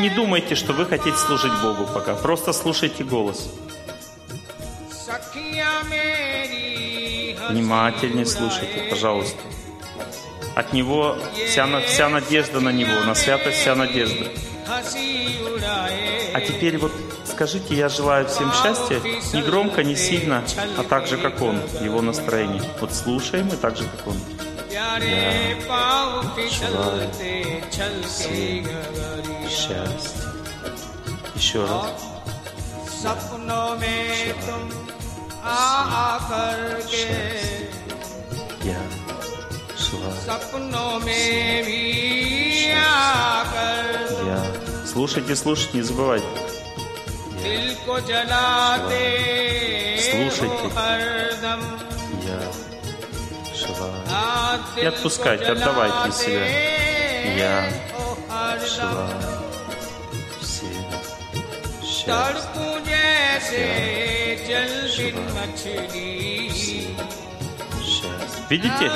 не 0.00 0.10
думайте, 0.10 0.54
что 0.54 0.72
вы 0.72 0.86
хотите 0.86 1.16
служить 1.16 1.52
Богу 1.62 1.86
пока. 1.86 2.14
Просто 2.14 2.52
слушайте 2.52 3.04
голос. 3.04 3.48
Внимательнее 7.48 8.26
слушайте, 8.26 8.88
пожалуйста. 8.90 9.38
От 10.54 10.72
Него 10.72 11.16
вся, 11.48 11.66
вся 11.80 12.08
надежда 12.08 12.60
на 12.60 12.70
Него, 12.70 13.04
на 13.04 13.14
святость 13.14 13.58
вся 13.58 13.74
надежда. 13.74 14.26
А 16.34 16.40
теперь 16.40 16.78
вот 16.78 16.92
скажите, 17.24 17.74
я 17.74 17.88
желаю 17.88 18.26
всем 18.26 18.52
счастья, 18.52 19.00
не 19.32 19.42
громко, 19.42 19.82
не 19.82 19.96
сильно, 19.96 20.44
а 20.78 20.82
так 20.82 21.06
же, 21.06 21.16
как 21.16 21.40
Он, 21.42 21.60
Его 21.82 22.00
настроение. 22.02 22.62
Вот 22.80 22.92
слушаем 22.94 23.48
и 23.48 23.56
так 23.56 23.76
же, 23.76 23.84
как 23.84 24.06
Он. 24.06 24.16
प्यारे 24.71 25.19
पाँव 25.69 26.09
फिसलते 26.35 27.33
चलते 27.77 28.37
счастье. 29.57 30.21
Еще 31.35 31.61
раз. 31.65 31.99
सपनों 33.01 33.69
में 33.79 34.33
तुम 34.45 34.63
आ 35.43 36.17
करके 36.29 37.07
Я 38.67 38.81
шла. 39.83 40.09
सपनों 40.27 40.99
में 41.05 41.63
भी 41.67 42.71
आकर 42.73 43.85
Я. 44.27 44.41
Слушайте, 44.85 45.35
слушайте, 45.35 45.77
не 45.77 45.83
забывайте. 45.83 46.27
दिल 47.43 47.75
को 47.85 47.99
जलाते 48.09 49.05
Слушайте. 50.11 50.67
шива. 53.62 53.90
И 54.76 54.84
отпускать 54.84 55.42
отдавайте 55.42 56.12
себя. 56.12 56.46
Я 57.36 57.70
шива. 58.66 59.08
Все 60.40 60.66
счастье. 67.80 68.42
Видите? 68.48 68.90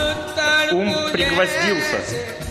Ум 0.72 1.10
пригвоздился. 1.12 2.45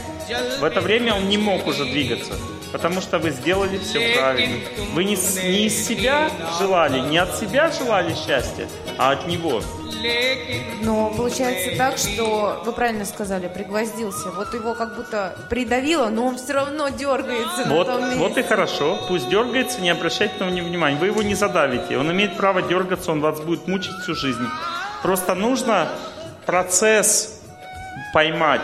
В 0.60 0.64
это 0.64 0.82
время 0.82 1.14
он 1.14 1.30
не 1.30 1.38
мог 1.38 1.68
уже 1.68 1.86
двигаться, 1.86 2.34
потому 2.72 3.02
что 3.02 3.20
вы 3.20 3.30
сделали 3.30 3.78
все 3.78 4.16
правильно. 4.18 4.58
Вы 4.94 5.04
не, 5.04 5.16
не 5.16 5.66
из 5.66 5.88
себя 5.88 6.32
желали, 6.58 7.00
не 7.00 7.18
от 7.18 7.36
себя 7.38 7.70
желали 7.72 8.14
счастья, 8.16 8.68
а 8.98 9.12
от 9.12 9.28
него. 9.28 9.62
Но 10.82 11.12
получается 11.16 11.78
так, 11.78 11.98
что 11.98 12.62
вы 12.66 12.72
правильно 12.74 13.06
сказали, 13.06 13.48
пригвоздился. 13.48 14.32
Вот 14.32 14.54
его 14.54 14.74
как 14.74 14.96
будто 14.96 15.36
придавило, 15.50 16.10
но 16.10 16.28
он 16.28 16.38
все 16.38 16.54
равно 16.54 16.90
дергается 16.90 17.66
Вот, 17.68 17.88
вот 18.18 18.38
и 18.38 18.44
хорошо. 18.44 19.00
Пусть 19.08 19.30
дергается, 19.30 19.82
не 19.82 19.90
обращайте 19.90 20.44
на 20.44 20.50
него 20.50 20.68
внимания. 20.68 20.98
Вы 20.98 21.08
его 21.08 21.22
не 21.22 21.36
задавите. 21.36 21.98
Он 21.98 22.12
имеет 22.12 22.38
право 22.38 22.62
дергаться, 22.62 23.12
он 23.12 23.22
вас 23.22 23.40
будет 23.42 23.68
мучить 23.68 23.94
всю 24.04 24.16
жизнь. 24.16 24.48
Просто 25.02 25.36
нужно 25.36 25.88
процесс 26.46 27.42
поймать. 28.14 28.62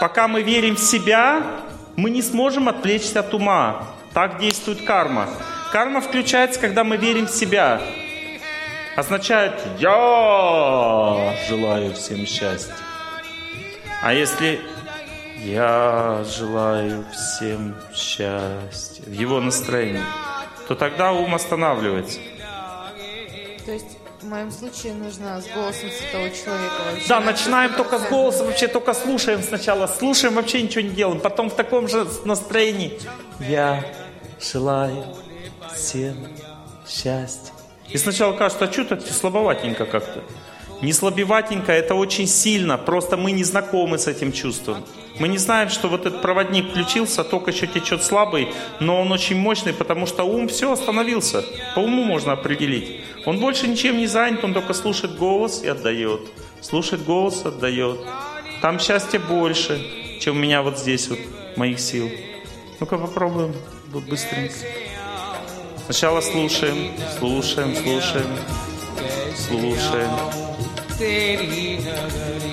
Пока 0.00 0.28
мы 0.28 0.42
верим 0.42 0.76
в 0.76 0.80
себя, 0.80 1.42
мы 1.96 2.10
не 2.10 2.22
сможем 2.22 2.68
отвлечься 2.68 3.20
от 3.20 3.34
ума. 3.34 3.88
Так 4.14 4.38
действует 4.38 4.84
карма. 4.84 5.28
Карма 5.72 6.00
включается, 6.00 6.60
когда 6.60 6.84
мы 6.84 6.96
верим 6.96 7.26
в 7.26 7.30
себя. 7.30 7.80
Означает 8.96 9.54
«Я 9.78 11.34
желаю 11.48 11.94
всем 11.94 12.26
счастья». 12.26 12.74
А 14.02 14.12
если 14.12 14.60
я 15.44 16.24
желаю 16.24 17.04
всем 17.12 17.74
счастья 17.92 19.02
в 19.04 19.12
его 19.12 19.40
настроении, 19.40 20.02
то 20.68 20.74
тогда 20.76 21.12
ум 21.12 21.34
останавливается. 21.34 22.20
То 23.64 23.72
есть 23.72 23.97
в 24.22 24.26
моем 24.26 24.50
случае 24.50 24.94
нужно 24.94 25.40
с 25.40 25.46
голосом 25.46 25.90
святого 25.90 26.30
человека 26.30 26.74
вообще. 26.90 27.08
Да, 27.08 27.20
на 27.20 27.26
начинаем 27.26 27.74
только 27.74 27.98
с 27.98 28.02
100%. 28.02 28.10
голоса, 28.10 28.44
вообще 28.44 28.68
только 28.68 28.94
слушаем 28.94 29.42
сначала. 29.42 29.86
Слушаем, 29.86 30.34
вообще 30.34 30.62
ничего 30.62 30.82
не 30.82 30.90
делаем. 30.90 31.20
Потом 31.20 31.50
в 31.50 31.54
таком 31.54 31.88
же 31.88 32.06
настроении. 32.24 33.00
Я 33.40 33.84
желаю 34.40 35.04
всем 35.74 36.16
счастья. 36.86 37.52
И 37.88 37.96
сначала 37.96 38.36
кажется, 38.36 38.64
а 38.64 38.72
что-то 38.72 39.00
слабоватенько 39.00 39.86
как-то. 39.86 40.22
Не 40.82 40.92
слабеватенько, 40.92 41.72
это 41.72 41.94
очень 41.94 42.26
сильно. 42.26 42.76
Просто 42.76 43.16
мы 43.16 43.32
не 43.32 43.44
знакомы 43.44 43.98
с 43.98 44.06
этим 44.06 44.32
чувством. 44.32 44.84
Мы 45.18 45.28
не 45.28 45.38
знаем, 45.38 45.68
что 45.68 45.88
вот 45.88 46.06
этот 46.06 46.22
проводник 46.22 46.70
включился, 46.70 47.24
ток 47.24 47.48
еще 47.48 47.66
течет 47.66 48.04
слабый, 48.04 48.48
но 48.78 49.00
он 49.00 49.10
очень 49.10 49.36
мощный, 49.36 49.72
потому 49.72 50.06
что 50.06 50.24
ум 50.24 50.48
все 50.48 50.72
остановился. 50.72 51.44
По 51.74 51.80
уму 51.80 52.04
можно 52.04 52.32
определить. 52.32 53.00
Он 53.26 53.38
больше 53.38 53.66
ничем 53.66 53.98
не 53.98 54.06
занят, 54.06 54.44
он 54.44 54.54
только 54.54 54.74
слушает 54.74 55.16
голос 55.16 55.62
и 55.62 55.68
отдает. 55.68 56.20
Слушает 56.60 57.04
голос, 57.04 57.44
отдает. 57.44 58.00
Там 58.62 58.78
счастья 58.78 59.18
больше, 59.18 59.80
чем 60.20 60.36
у 60.36 60.40
меня 60.40 60.62
вот 60.62 60.78
здесь 60.78 61.08
вот, 61.08 61.18
моих 61.56 61.80
сил. 61.80 62.10
Ну-ка 62.80 62.96
попробуем, 62.96 63.54
вот 63.92 64.04
быстренько. 64.04 64.54
Сначала 65.84 66.20
слушаем, 66.20 66.92
слушаем, 67.18 67.74
слушаем, 67.74 68.26
слушаем. 69.34 70.47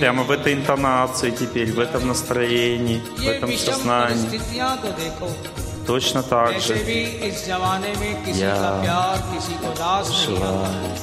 Прямо 0.00 0.22
в 0.22 0.30
этой 0.30 0.54
интонации 0.54 1.30
теперь, 1.30 1.72
в 1.72 1.78
этом 1.78 2.08
настроении, 2.08 3.00
в 3.18 3.26
этом 3.26 3.56
сознании. 3.56 4.40
Точно 5.86 6.22
так 6.22 6.60
же. 6.60 6.76
Я 8.34 9.16
желаю 10.26 11.00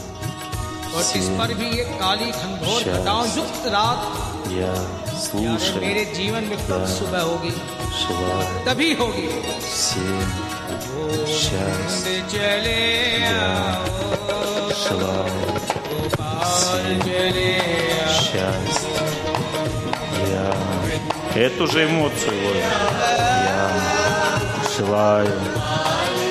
और 0.96 1.04
इस 1.20 1.28
पर 1.40 1.54
भी 1.54 1.68
एक 1.80 1.90
काली 2.02 2.30
घनघोर 2.32 2.84
घटाओं 2.94 3.26
युक्त 3.38 3.66
रात 3.74 4.00
Я 4.52 4.74
слушаю, 5.24 5.82
मेरे 5.82 6.04
जीवन 6.18 6.44
में 6.52 6.58
कब 6.68 6.86
सुबह 6.92 7.22
होगी 7.30 7.52
желаю 8.02 8.48
तभी 8.68 8.90
होगी 9.02 9.28
всем 9.66 10.28
счастья. 11.36 12.16
चले 12.34 12.82
Желаю 14.89 15.25
चले 17.05 17.61
счастья. 18.09 19.05
Я 20.29 21.43
эту 21.43 21.67
же 21.69 21.85
эмоцию 21.85 22.33
ловим. 22.45 22.65
Я 23.45 23.71
желаю 24.77 25.41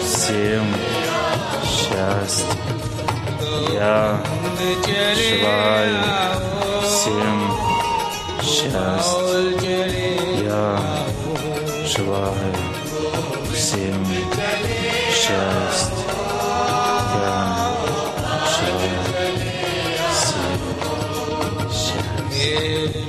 всем 0.04 0.66
счастья. 1.64 2.46
Я 3.74 4.22
желаю 5.16 5.98
всем 6.84 7.38
счастья. 8.42 9.42
Я 10.44 10.80
желаю 11.86 12.56
всем 13.54 14.06
счастья. 15.14 16.11
Счастья. 22.62 23.02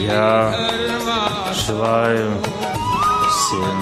Я 0.00 0.54
желаю 1.54 2.30
всем 3.30 3.78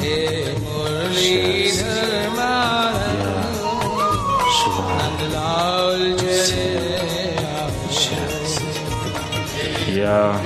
счастья. 7.91 8.67
Я 9.89 10.37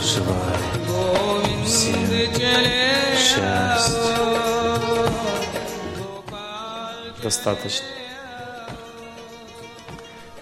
Желаю 0.00 1.64
всем 1.64 1.94
счастья. 3.16 3.98
Достаточно. 7.22 7.86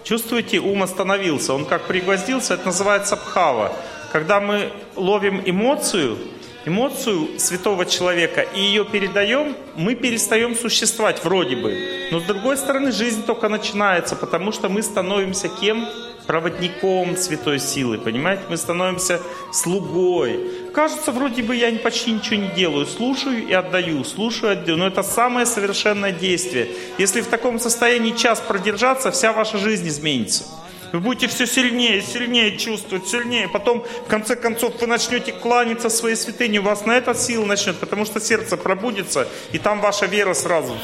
Чувствуете, 0.03 0.59
ум 0.59 0.83
остановился, 0.83 1.53
он 1.53 1.65
как 1.65 1.87
пригвоздился, 1.87 2.53
это 2.53 2.67
называется 2.67 3.17
пхава. 3.17 3.73
Когда 4.13 4.39
мы 4.39 4.71
ловим 4.95 5.41
эмоцию, 5.43 6.17
эмоцию 6.65 7.39
святого 7.39 7.85
человека 7.85 8.41
и 8.41 8.61
ее 8.61 8.85
передаем, 8.85 9.55
мы 9.75 9.95
перестаем 9.95 10.55
существовать 10.55 11.23
вроде 11.25 11.57
бы. 11.57 12.07
Но 12.11 12.19
с 12.19 12.23
другой 12.23 12.55
стороны, 12.55 12.91
жизнь 12.91 13.25
только 13.25 13.49
начинается, 13.49 14.15
потому 14.15 14.51
что 14.51 14.69
мы 14.69 14.81
становимся 14.81 15.49
кем? 15.49 15.85
Проводником 16.27 17.15
святой 17.15 17.57
силы, 17.57 17.97
понимаете? 17.97 18.43
Мы 18.49 18.57
становимся 18.57 19.21
слугой. 19.53 20.39
Кажется, 20.73 21.13
вроде 21.13 21.41
бы 21.41 21.55
я 21.55 21.71
почти 21.79 22.11
ничего 22.11 22.35
не 22.35 22.49
делаю. 22.49 22.85
Слушаю 22.85 23.47
и 23.47 23.53
отдаю, 23.53 24.03
слушаю 24.03 24.51
и 24.51 24.55
отдаю. 24.57 24.77
Но 24.77 24.87
это 24.87 25.03
самое 25.03 25.45
совершенное 25.45 26.11
действие. 26.11 26.67
Если 26.97 27.21
в 27.21 27.27
таком 27.27 27.59
состоянии 27.59 28.11
час 28.11 28.41
продержаться, 28.41 29.09
вся 29.11 29.31
ваша 29.31 29.57
жизнь 29.57 29.87
изменится. 29.87 30.43
Вы 30.91 30.99
будете 30.99 31.27
все 31.27 31.47
сильнее, 31.47 32.01
сильнее 32.01 32.57
чувствовать, 32.57 33.07
сильнее. 33.07 33.47
Потом, 33.47 33.83
в 34.05 34.09
конце 34.09 34.35
концов, 34.35 34.81
вы 34.81 34.87
начнете 34.87 35.31
кланяться 35.31 35.89
своей 35.89 36.15
святыне. 36.15 36.59
У 36.59 36.63
вас 36.63 36.85
на 36.85 36.97
это 36.97 37.13
сила 37.13 37.45
начнет, 37.45 37.77
потому 37.77 38.05
что 38.05 38.19
сердце 38.19 38.57
пробудится, 38.57 39.27
и 39.51 39.59
там 39.59 39.81
ваша 39.81 40.05
вера 40.05 40.33
сразу 40.33 40.77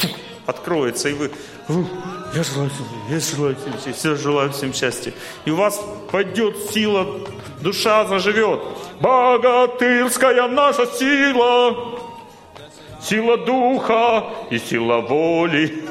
откроется. 0.45 1.09
И 1.09 1.13
вы, 1.13 1.31
«Ух, 1.69 1.87
я 2.35 2.43
желаю 2.43 2.69
всем, 2.71 2.85
я 3.09 3.19
желаю 3.19 3.55
всем 3.55 3.73
счастья, 3.73 3.93
все 3.93 4.15
желаю 4.15 4.51
всем 4.51 4.73
счастья. 4.73 5.13
И 5.45 5.51
у 5.51 5.55
вас 5.55 5.79
пойдет 6.11 6.71
сила, 6.71 7.19
душа 7.61 8.05
заживет. 8.07 8.59
Богатырская 8.99 10.47
наша 10.47 10.87
сила, 10.87 11.99
сила 13.01 13.37
духа 13.37 14.25
и 14.49 14.57
сила 14.57 15.01
воли. 15.01 15.83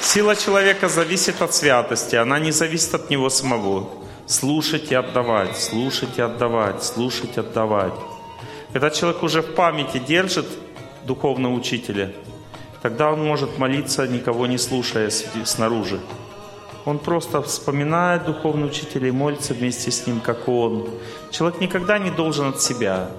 Сила 0.00 0.36
человека 0.36 0.88
зависит 0.88 1.40
от 1.40 1.54
святости, 1.54 2.16
она 2.16 2.38
не 2.38 2.50
зависит 2.50 2.94
от 2.94 3.08
него 3.08 3.30
самого. 3.30 3.88
Слушать 4.26 4.90
и 4.90 4.94
отдавать, 4.94 5.56
слушать 5.56 6.18
и 6.18 6.22
отдавать, 6.22 6.82
слушать 6.82 7.36
и 7.36 7.40
отдавать. 7.40 7.94
Когда 8.72 8.90
человек 8.90 9.22
уже 9.22 9.42
в 9.42 9.54
памяти 9.54 9.98
держит 9.98 10.46
духовного 11.04 11.52
учителя, 11.52 12.12
тогда 12.80 13.10
он 13.10 13.22
может 13.22 13.58
молиться, 13.58 14.06
никого 14.06 14.46
не 14.46 14.56
слушая 14.56 15.10
снаружи. 15.10 16.00
Он 16.84 16.98
просто 16.98 17.42
вспоминает 17.42 18.24
духовного 18.24 18.70
учителя 18.70 19.08
и 19.08 19.12
молится 19.12 19.54
вместе 19.54 19.90
с 19.90 20.06
ним, 20.06 20.20
как 20.20 20.48
он. 20.48 20.88
Человек 21.30 21.60
никогда 21.60 21.98
не 21.98 22.10
должен 22.10 22.48
от 22.48 22.62
себя. 22.62 23.10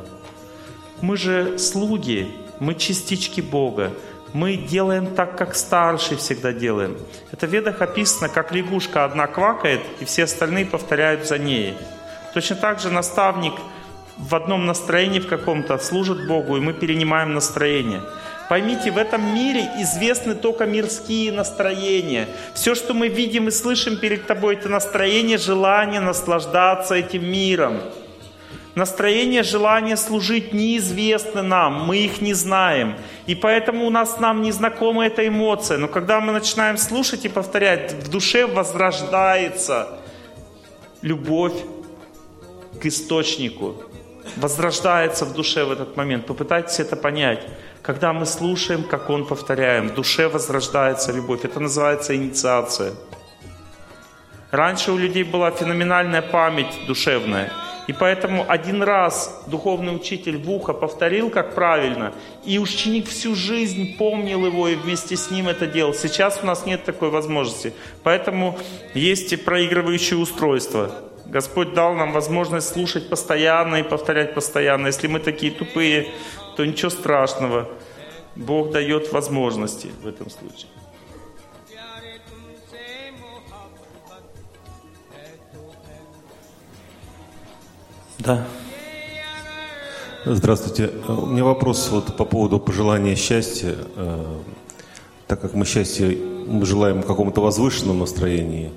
Мы 1.02 1.18
же 1.18 1.60
слуги, 1.60 2.32
мы 2.60 2.76
частички 2.76 3.40
Бога. 3.42 3.92
Мы 4.34 4.58
делаем 4.58 5.14
так, 5.14 5.38
как 5.38 5.56
старший 5.56 6.18
всегда 6.18 6.52
делаем. 6.52 6.98
Это 7.32 7.46
в 7.46 7.52
ведах 7.52 7.82
описано, 7.82 8.28
как 8.28 8.52
лягушка 8.52 9.06
одна 9.06 9.28
квакает, 9.28 9.82
и 10.00 10.06
все 10.06 10.24
остальные 10.24 10.66
повторяют 10.66 11.28
за 11.28 11.38
ней. 11.38 11.76
Точно 12.34 12.56
так 12.56 12.80
же 12.80 12.90
наставник 12.90 13.54
в 14.30 14.36
одном 14.36 14.66
настроении 14.66 15.20
в 15.20 15.28
каком-то 15.28 15.78
служит 15.78 16.28
Богу, 16.28 16.58
и 16.58 16.62
мы 16.62 16.74
перенимаем 16.74 17.34
настроение. 17.34 18.02
Поймите, 18.50 18.92
в 18.92 18.98
этом 18.98 19.34
мире 19.34 19.70
известны 19.80 20.36
только 20.36 20.66
мирские 20.66 21.32
настроения. 21.32 22.28
Все, 22.54 22.76
что 22.76 22.94
мы 22.94 23.08
видим 23.08 23.48
и 23.48 23.52
слышим 23.52 23.98
перед 23.98 24.28
тобой, 24.28 24.56
это 24.56 24.70
настроение 24.70 25.38
желания 25.38 26.00
наслаждаться 26.00 26.96
этим 26.96 27.26
миром. 27.26 27.82
Настроение, 28.76 29.44
желание 29.44 29.98
служить 29.98 30.54
неизвестны 30.54 31.42
нам, 31.44 31.86
мы 31.86 31.98
их 31.98 32.22
не 32.22 32.34
знаем. 32.34 32.96
И 33.28 33.36
поэтому 33.36 33.86
у 33.86 33.90
нас 33.90 34.20
нам 34.20 34.42
не 34.42 34.52
знакома 34.52 35.06
эта 35.06 35.28
эмоция. 35.28 35.78
Но 35.78 35.88
когда 35.88 36.20
мы 36.20 36.32
начинаем 36.34 36.78
слушать 36.78 37.26
и 37.26 37.30
повторять, 37.30 37.94
в 37.94 38.10
душе 38.10 38.48
возрождается 38.48 40.00
любовь 41.02 41.54
к 42.82 42.86
источнику. 42.86 43.76
Возрождается 44.38 45.26
в 45.26 45.34
душе 45.34 45.64
в 45.64 45.72
этот 45.72 45.98
момент. 45.98 46.26
Попытайтесь 46.26 46.80
это 46.80 46.96
понять. 46.96 47.48
Когда 47.82 48.14
мы 48.14 48.26
слушаем, 48.26 48.84
как 48.84 49.10
он 49.10 49.26
повторяем, 49.26 49.90
в 49.90 49.94
душе 49.94 50.28
возрождается 50.28 51.12
любовь. 51.12 51.44
Это 51.44 51.60
называется 51.60 52.16
инициация. 52.16 52.94
Раньше 54.52 54.92
у 54.92 54.98
людей 54.98 55.24
была 55.24 55.52
феноменальная 55.52 56.22
память 56.22 56.86
душевная– 56.88 57.52
и 57.88 57.92
поэтому 57.92 58.46
один 58.48 58.82
раз 58.82 59.44
духовный 59.48 59.94
учитель 59.96 60.38
в 60.38 60.50
ухо 60.50 60.74
повторил, 60.74 61.30
как 61.30 61.54
правильно, 61.54 62.14
и 62.46 62.58
ученик 62.58 63.10
всю 63.10 63.36
жизнь 63.36 63.98
помнил 63.98 64.46
его 64.46 64.70
и 64.70 64.76
вместе 64.76 65.18
с 65.18 65.30
ним 65.30 65.50
это 65.50 65.68
делал. 65.68 65.94
Сейчас 65.94 66.40
у 66.42 66.46
нас 66.46 66.66
нет 66.66 66.86
такой 66.86 67.10
возможности. 67.10 67.74
Поэтому 68.04 68.58
есть 68.94 69.34
и 69.34 69.36
проигрывающие 69.36 70.18
устройства. 70.18 70.92
Господь 71.34 71.74
дал 71.74 71.96
нам 71.96 72.12
возможность 72.12 72.70
слушать 72.70 73.10
постоянно 73.10 73.78
и 73.78 73.84
повторять 73.84 74.36
постоянно. 74.36 74.86
Если 74.86 75.08
мы 75.08 75.20
такие 75.20 75.52
тупые, 75.52 76.12
то 76.56 76.64
ничего 76.64 76.92
страшного. 76.92 77.70
Бог 78.36 78.70
дает 78.70 79.12
возможности 79.12 79.90
в 80.04 80.08
этом 80.08 80.30
случае. 80.30 80.68
Да. 88.20 88.46
Здравствуйте. 90.26 90.92
У 91.08 91.26
меня 91.26 91.44
вопрос 91.44 91.90
вот 91.90 92.16
по 92.16 92.26
поводу 92.26 92.60
пожелания 92.60 93.16
счастья. 93.16 93.76
Э, 93.96 94.40
Так 95.28 95.42
как 95.42 95.56
мы 95.56 95.66
счастье 95.66 96.16
мы 96.46 96.64
желаем 96.66 97.02
в 97.02 97.08
каком-то 97.08 97.42
возвышенном 97.42 98.00
настроении, 98.00 98.72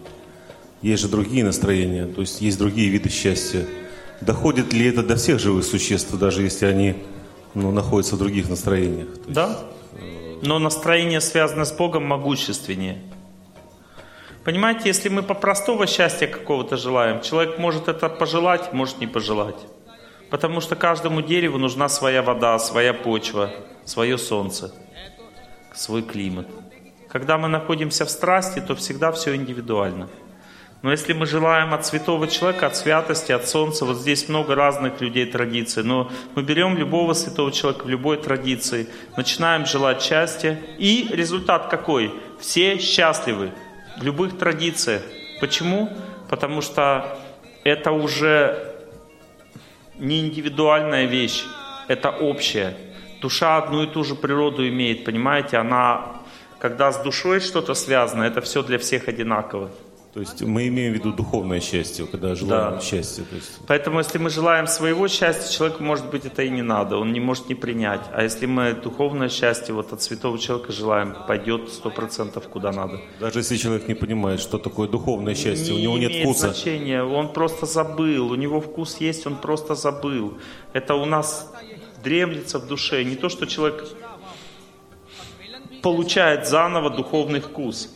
есть 0.87 1.03
же 1.03 1.09
другие 1.09 1.45
настроения, 1.45 2.07
то 2.07 2.21
есть 2.21 2.41
есть 2.41 2.59
другие 2.59 2.89
виды 2.91 3.11
счастья. 3.11 3.67
Доходит 4.21 4.73
ли 4.73 4.87
это 4.87 5.03
до 5.03 5.17
всех 5.17 5.41
живых 5.41 5.65
существ, 5.65 6.15
даже 6.17 6.43
если 6.43 6.67
они 6.67 6.95
ну, 7.55 7.71
находятся 7.73 8.15
в 8.15 8.19
других 8.19 8.49
настроениях? 8.49 9.09
То 9.25 9.31
да. 9.31 9.59
Но 10.43 10.59
настроение, 10.59 11.21
связанное 11.21 11.65
с 11.65 11.73
Богом, 11.73 12.05
могущественнее. 12.05 13.03
Понимаете, 14.45 14.83
если 14.87 15.09
мы 15.09 15.23
по 15.23 15.35
простого 15.35 15.89
счастья 15.89 16.29
какого-то 16.29 16.77
желаем, 16.77 17.21
человек 17.21 17.59
может 17.59 17.89
это 17.89 18.09
пожелать, 18.09 18.73
может 18.73 19.01
не 19.01 19.09
пожелать. 19.09 19.67
Потому 20.31 20.61
что 20.61 20.77
каждому 20.77 21.21
дереву 21.21 21.59
нужна 21.59 21.89
своя 21.89 22.23
вода, 22.23 22.59
своя 22.59 22.95
почва, 22.95 23.51
свое 23.85 24.19
солнце, 24.19 24.73
свой 25.75 26.03
климат. 26.03 26.47
Когда 27.09 27.39
мы 27.39 27.49
находимся 27.49 28.05
в 28.05 28.11
страсти, 28.11 28.61
то 28.61 28.77
всегда 28.77 29.11
все 29.11 29.35
индивидуально. 29.35 30.09
Но 30.83 30.91
если 30.91 31.15
мы 31.15 31.27
желаем 31.27 31.73
от 31.73 31.87
святого 31.87 32.29
человека, 32.29 32.67
от 32.67 32.77
святости, 32.77 33.33
от 33.33 33.49
солнца, 33.49 33.85
вот 33.85 33.97
здесь 33.97 34.29
много 34.29 34.55
разных 34.55 35.01
людей 35.01 35.27
традиций, 35.27 35.83
но 35.83 36.11
мы 36.35 36.43
берем 36.43 36.77
любого 36.77 37.15
святого 37.15 37.51
человека 37.51 37.85
в 37.85 37.89
любой 37.89 38.19
традиции, 38.19 38.87
начинаем 39.17 39.65
желать 39.67 40.03
счастья, 40.03 40.59
и 40.79 41.09
результат 41.11 41.69
какой? 41.69 42.13
Все 42.39 42.79
счастливы 42.79 43.53
в 43.99 44.03
любых 44.03 44.39
традициях. 44.39 45.03
Почему? 45.41 45.91
Потому 46.29 46.61
что 46.61 47.19
это 47.65 47.93
уже 47.93 48.75
не 49.99 50.21
индивидуальная 50.21 51.07
вещь, 51.07 51.45
это 51.89 52.11
общая. 52.11 52.77
Душа 53.21 53.57
одну 53.57 53.83
и 53.83 53.87
ту 53.87 54.05
же 54.05 54.15
природу 54.15 54.69
имеет, 54.69 55.05
понимаете? 55.05 55.57
Она, 55.57 56.21
когда 56.59 56.93
с 56.93 57.03
душой 57.03 57.41
что-то 57.41 57.75
связано, 57.75 58.25
это 58.25 58.43
все 58.43 58.63
для 58.63 58.79
всех 58.79 59.09
одинаково. 59.09 59.71
То 60.17 60.21
есть 60.21 60.41
мы 60.41 60.69
имеем 60.69 60.95
в 60.95 60.97
виду 60.97 61.13
духовное 61.13 61.61
счастье, 61.61 62.07
когда 62.07 62.35
желаем 62.35 62.77
да. 62.77 62.81
счастья. 62.81 63.23
То 63.25 63.37
есть... 63.37 63.59
Поэтому 63.67 63.99
если 63.99 64.17
мы 64.17 64.31
желаем 64.31 64.67
своего 64.67 65.09
счастья, 65.09 65.53
человеку, 65.53 65.83
может 65.83 66.07
быть, 66.11 66.25
это 66.25 66.43
и 66.43 66.49
не 66.49 66.63
надо, 66.63 66.97
он 66.97 67.13
не 67.13 67.21
может 67.21 67.51
не 67.51 67.55
принять. 67.55 68.01
А 68.15 68.23
если 68.23 68.47
мы 68.47 68.73
духовное 68.73 69.29
счастье 69.29 69.75
вот 69.75 69.93
от 69.93 70.01
святого 70.01 70.39
человека 70.39 70.73
желаем, 70.73 71.15
пойдет 71.29 71.69
сто 71.71 71.91
процентов 71.91 72.49
куда 72.49 72.73
надо. 72.73 72.99
Даже 73.21 73.41
если 73.41 73.59
человек 73.59 73.89
не 73.89 73.95
понимает, 73.95 74.41
что 74.41 74.57
такое 74.57 74.89
духовное 74.89 75.35
счастье, 75.35 75.75
не 75.75 75.81
у 75.81 75.83
него 75.83 75.99
нет 75.99 76.23
вкуса. 76.23 76.49
значения, 76.49 77.03
он 77.03 77.31
просто 77.35 77.67
забыл, 77.67 78.31
у 78.31 78.37
него 78.37 78.63
вкус 78.63 78.97
есть, 79.01 79.27
он 79.27 79.37
просто 79.37 79.75
забыл. 79.75 80.39
Это 80.73 80.95
у 80.95 81.05
нас 81.05 81.53
дремлется 82.03 82.59
в 82.59 82.67
душе. 82.67 83.05
Не 83.05 83.17
то, 83.17 83.29
что 83.29 83.45
человек 83.45 83.85
получает 85.83 86.49
заново 86.49 86.89
духовный 86.89 87.41
вкус. 87.41 87.91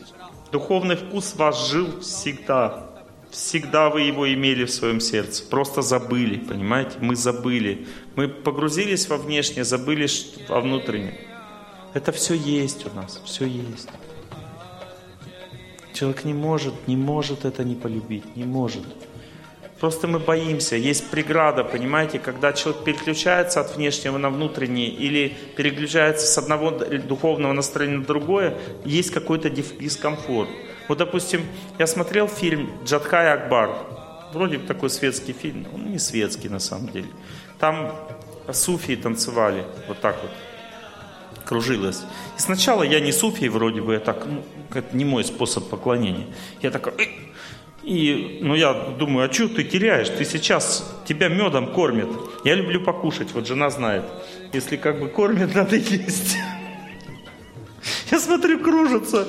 Духовный 0.53 0.97
вкус 0.97 1.35
вас 1.37 1.71
жил 1.71 2.01
всегда. 2.01 2.87
Всегда 3.31 3.91
вы 3.91 4.03
его 4.03 4.33
имели 4.33 4.65
в 4.65 4.71
своем 4.71 4.99
сердце. 5.01 5.45
Просто 5.45 5.83
забыли, 5.83 6.39
понимаете? 6.39 6.97
Мы 7.01 7.15
забыли. 7.15 7.87
Мы 8.17 8.29
погрузились 8.29 9.09
во 9.09 9.17
внешнее, 9.17 9.65
забыли 9.65 10.09
во 10.49 10.61
внутреннее. 10.61 11.21
Это 11.95 12.11
все 12.11 12.35
есть 12.35 12.87
у 12.87 12.95
нас, 12.95 13.21
все 13.25 13.45
есть. 13.47 13.89
Человек 15.93 16.25
не 16.25 16.35
может, 16.35 16.75
не 16.89 16.97
может 16.97 17.45
это 17.45 17.63
не 17.63 17.75
полюбить, 17.75 18.37
не 18.37 18.45
может. 18.45 18.85
Просто 19.81 20.07
мы 20.07 20.19
боимся. 20.19 20.77
Есть 20.77 21.11
преграда, 21.11 21.65
понимаете, 21.65 22.19
когда 22.19 22.53
человек 22.53 22.85
переключается 22.85 23.61
от 23.61 23.77
внешнего 23.77 24.19
на 24.19 24.29
внутреннее 24.29 24.89
или 24.89 25.35
переключается 25.57 26.27
с 26.27 26.37
одного 26.37 26.71
духовного 26.71 27.55
настроения 27.55 27.97
на 27.97 28.05
другое, 28.05 28.59
есть 28.85 29.11
какой-то 29.11 29.49
дискомфорт. 29.49 30.51
Вот, 30.89 30.99
допустим, 30.99 31.47
я 31.79 31.87
смотрел 31.87 32.29
фильм 32.29 32.71
«Джадхай 32.85 33.33
Акбар». 33.33 33.71
Вроде 34.35 34.59
бы 34.59 34.67
такой 34.67 34.91
светский 34.91 35.33
фильм, 35.33 35.67
он 35.73 35.91
не 35.91 35.99
светский 35.99 36.51
на 36.51 36.59
самом 36.59 36.89
деле. 36.89 37.09
Там 37.59 37.97
суфии 38.53 38.97
танцевали 38.97 39.65
вот 39.89 40.01
так 40.01 40.17
вот, 40.21 40.31
кружилась. 41.47 42.03
И 42.37 42.41
сначала 42.41 42.83
я 42.83 43.01
не 43.01 43.13
суфий 43.13 43.49
вроде 43.49 43.81
бы, 43.81 43.95
я 43.95 44.01
так, 44.01 44.27
ну, 44.27 44.45
это 44.75 44.95
не 44.95 45.05
мой 45.05 45.25
способ 45.25 45.69
поклонения. 45.69 46.27
Я 46.61 46.71
такой, 46.71 46.93
и, 47.83 48.39
ну, 48.43 48.55
я 48.55 48.75
думаю, 48.75 49.29
а 49.29 49.33
что 49.33 49.49
ты 49.49 49.65
теряешь? 49.65 50.09
Ты 50.09 50.25
сейчас, 50.25 51.01
тебя 51.07 51.29
медом 51.29 51.73
кормят. 51.73 52.09
Я 52.45 52.55
люблю 52.55 52.81
покушать, 52.81 53.29
вот 53.33 53.47
жена 53.47 53.71
знает. 53.71 54.05
Если 54.53 54.77
как 54.77 55.01
бы 55.01 55.09
кормят, 55.09 55.55
надо 55.55 55.77
есть. 55.77 56.37
Я 58.11 58.21
смотрю, 58.21 58.59
кружится. 58.59 59.27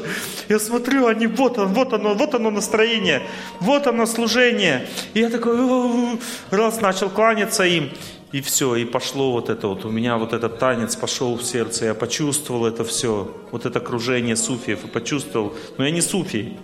Я 0.49 0.59
смотрю, 0.59 1.07
они, 1.07 1.27
вот 1.27 1.57
оно, 1.57 1.67
вот 1.67 1.93
оно, 1.93 2.13
вот 2.13 2.33
оно 2.33 2.49
настроение, 2.49 3.21
вот 3.59 3.87
оно 3.87 4.05
служение. 4.05 4.87
И 5.13 5.19
я 5.19 5.29
такой, 5.29 6.19
раз 6.49 6.81
начал 6.81 7.09
кланяться 7.09 7.63
им. 7.63 7.89
И 8.33 8.41
все, 8.41 8.75
и 8.75 8.85
пошло 8.85 9.33
вот 9.33 9.49
это 9.49 9.67
вот, 9.67 9.83
у 9.83 9.89
меня 9.91 10.17
вот 10.17 10.31
этот 10.31 10.57
танец 10.57 10.95
пошел 10.95 11.35
в 11.35 11.43
сердце, 11.43 11.85
я 11.85 11.93
почувствовал 11.93 12.65
это 12.65 12.85
все, 12.85 13.29
вот 13.51 13.65
это 13.65 13.81
кружение 13.81 14.37
суфиев, 14.37 14.85
и 14.85 14.87
почувствовал, 14.87 15.53
но 15.77 15.83
я 15.83 15.91
не 15.91 15.99
суфий, 15.99 16.57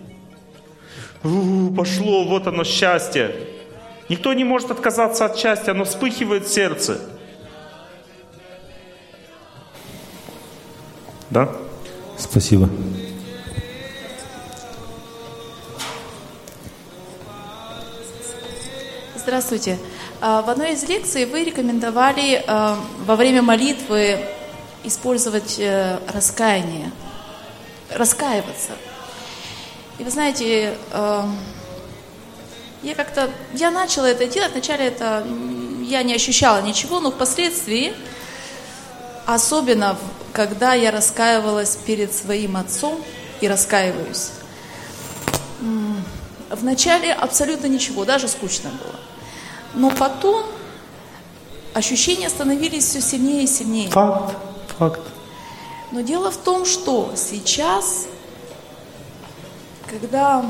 у, 1.23 1.73
пошло, 1.73 2.26
вот 2.26 2.48
оно 2.48 2.64
счастье. 2.64 3.35
Никто 4.10 4.34
не 4.34 4.44
может 4.44 4.72
отказаться 4.72 5.26
от 5.26 5.38
счастья, 5.38 5.72
оно 5.72 5.85
вспыхивает 5.85 6.45
в 6.45 6.53
сердце. 6.53 7.02
Да? 11.30 11.49
Спасибо. 12.18 12.69
Здравствуйте. 19.15 19.77
А, 20.22 20.41
в 20.41 20.49
одной 20.49 20.72
из 20.72 20.88
лекций 20.88 21.26
вы 21.26 21.44
рекомендовали 21.44 22.41
а, 22.48 22.80
во 23.06 23.18
время 23.18 23.41
молитвы 23.41 24.19
использовать 24.84 25.60
э, 25.60 25.99
раскаяние, 26.14 26.91
раскаиваться. 27.94 28.72
И 29.99 30.03
вы 30.03 30.11
знаете, 30.11 30.78
э, 30.91 31.24
я 32.84 32.95
как-то, 32.95 33.32
я 33.53 33.72
начала 33.72 34.06
это 34.06 34.28
делать, 34.28 34.52
вначале 34.52 34.86
это, 34.86 35.26
я 35.82 36.03
не 36.03 36.14
ощущала 36.14 36.61
ничего, 36.61 36.99
но 36.99 37.11
впоследствии, 37.11 37.94
особенно 39.26 39.98
когда 40.34 40.74
я 40.76 40.91
раскаивалась 40.91 41.76
перед 41.76 42.14
своим 42.14 42.57
отцом 42.57 43.03
и 43.41 43.48
раскаиваюсь, 43.48 44.30
вначале 46.52 47.11
абсолютно 47.11 47.65
ничего, 47.65 48.06
даже 48.06 48.28
скучно 48.28 48.69
было. 48.69 48.99
Но 49.74 49.90
потом 49.90 50.45
ощущения 51.74 52.30
становились 52.30 52.86
все 52.86 53.02
сильнее 53.02 53.44
и 53.44 53.48
сильнее. 53.48 53.90
Факт, 53.90 54.36
факт. 54.78 55.02
Но 55.91 56.02
дело 56.02 56.30
в 56.32 56.38
том, 56.38 56.65
что 56.65 57.14
сейчас 57.15 58.06
когда, 59.89 60.45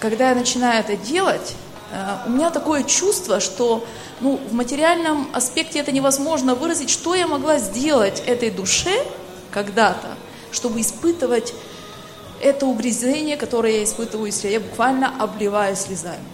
когда 0.00 0.30
я 0.30 0.34
начинаю 0.34 0.80
это 0.80 0.96
делать, 0.96 1.54
э, 1.92 2.16
у 2.26 2.30
меня 2.30 2.50
такое 2.50 2.82
чувство, 2.84 3.40
что 3.40 3.84
ну, 4.20 4.38
в 4.48 4.52
материальном 4.52 5.28
аспекте 5.32 5.78
это 5.78 5.92
невозможно 5.92 6.54
выразить, 6.54 6.90
что 6.90 7.14
я 7.14 7.26
могла 7.26 7.58
сделать 7.58 8.22
этой 8.26 8.50
душе 8.50 9.04
когда-то, 9.50 10.16
чтобы 10.50 10.80
испытывать 10.80 11.54
это 12.40 12.66
угрызение, 12.66 13.36
которое 13.36 13.78
я 13.78 13.84
испытываю, 13.84 14.26
если 14.26 14.48
я 14.48 14.60
буквально 14.60 15.12
обливаю 15.20 15.76
слезами. 15.76 16.24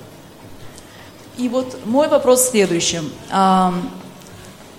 И 1.36 1.48
вот 1.48 1.78
мой 1.84 2.08
вопрос 2.08 2.40
в 2.40 2.50
следующем. 2.50 3.12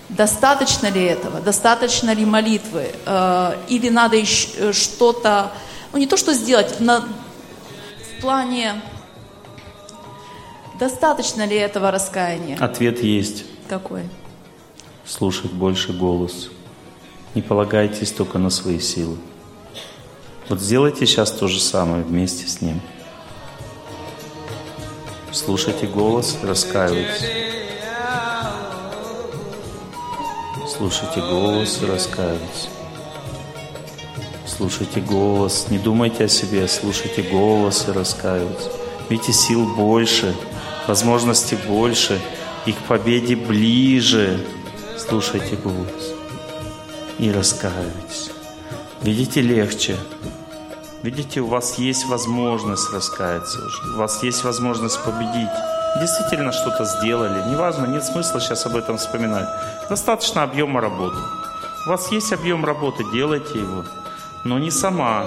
Достаточно 0.09 0.87
ли 0.87 1.03
этого? 1.03 1.39
Достаточно 1.39 2.11
ли 2.13 2.25
молитвы? 2.25 2.91
Э, 3.05 3.53
или 3.67 3.89
надо 3.89 4.17
еще 4.17 4.47
э, 4.57 4.73
что-то 4.73 5.51
ну 5.91 5.99
не 5.99 6.07
то, 6.07 6.17
что 6.17 6.33
сделать, 6.33 6.79
на, 6.79 7.01
в 7.01 8.21
плане, 8.21 8.81
достаточно 10.79 11.45
ли 11.45 11.55
этого 11.55 11.91
раскаяния? 11.91 12.57
Ответ 12.59 13.03
есть. 13.03 13.45
Какой? 13.67 14.03
Слушать 15.05 15.51
больше 15.51 15.93
голос. 15.93 16.49
Не 17.35 17.41
полагайтесь 17.41 18.11
только 18.11 18.37
на 18.37 18.49
свои 18.49 18.79
силы. 18.79 19.17
Вот 20.47 20.59
сделайте 20.59 21.05
сейчас 21.05 21.31
то 21.31 21.47
же 21.47 21.59
самое 21.59 22.03
вместе 22.03 22.47
с 22.47 22.61
ним. 22.61 22.81
Слушайте 25.31 25.85
голос 25.85 26.37
раскаивайтесь. 26.41 27.49
Слушайте 30.75 31.21
голос 31.21 31.81
раскаивайтесь. 31.83 32.69
Слушайте 34.49 34.99
голос, 34.99 35.67
не 35.69 35.77
думайте 35.77 36.25
о 36.25 36.27
себе, 36.27 36.67
слушайте 36.67 37.21
голос 37.21 37.87
и 37.87 37.91
раскаивайтесь. 37.91 38.67
Видите, 39.07 39.31
сил 39.31 39.65
больше, 39.75 40.35
возможностей 40.87 41.55
больше, 41.67 42.19
и 42.65 42.73
к 42.73 42.77
победе 42.87 43.35
ближе. 43.35 44.43
Слушайте 44.97 45.55
голос 45.55 46.13
и 47.19 47.31
раскаивайтесь. 47.31 48.31
Видите, 49.01 49.41
легче. 49.41 49.95
Видите, 51.03 51.41
у 51.41 51.47
вас 51.47 51.77
есть 51.77 52.05
возможность 52.07 52.91
раскаяться 52.91 53.59
уже. 53.59 53.93
У 53.93 53.97
вас 53.97 54.23
есть 54.23 54.43
возможность 54.43 55.01
победить. 55.03 55.49
Действительно 56.01 56.51
что-то 56.51 56.85
сделали. 56.85 57.49
Неважно, 57.51 57.85
нет 57.85 58.03
смысла 58.03 58.41
сейчас 58.41 58.65
об 58.65 58.75
этом 58.75 58.97
вспоминать. 58.97 59.47
Достаточно 59.89 60.43
объема 60.43 60.81
работы. 60.81 61.17
У 61.85 61.89
вас 61.89 62.11
есть 62.11 62.33
объем 62.33 62.65
работы, 62.65 63.05
делайте 63.13 63.59
его. 63.59 63.85
Но 64.45 64.57
не 64.57 64.71
сама. 64.71 65.25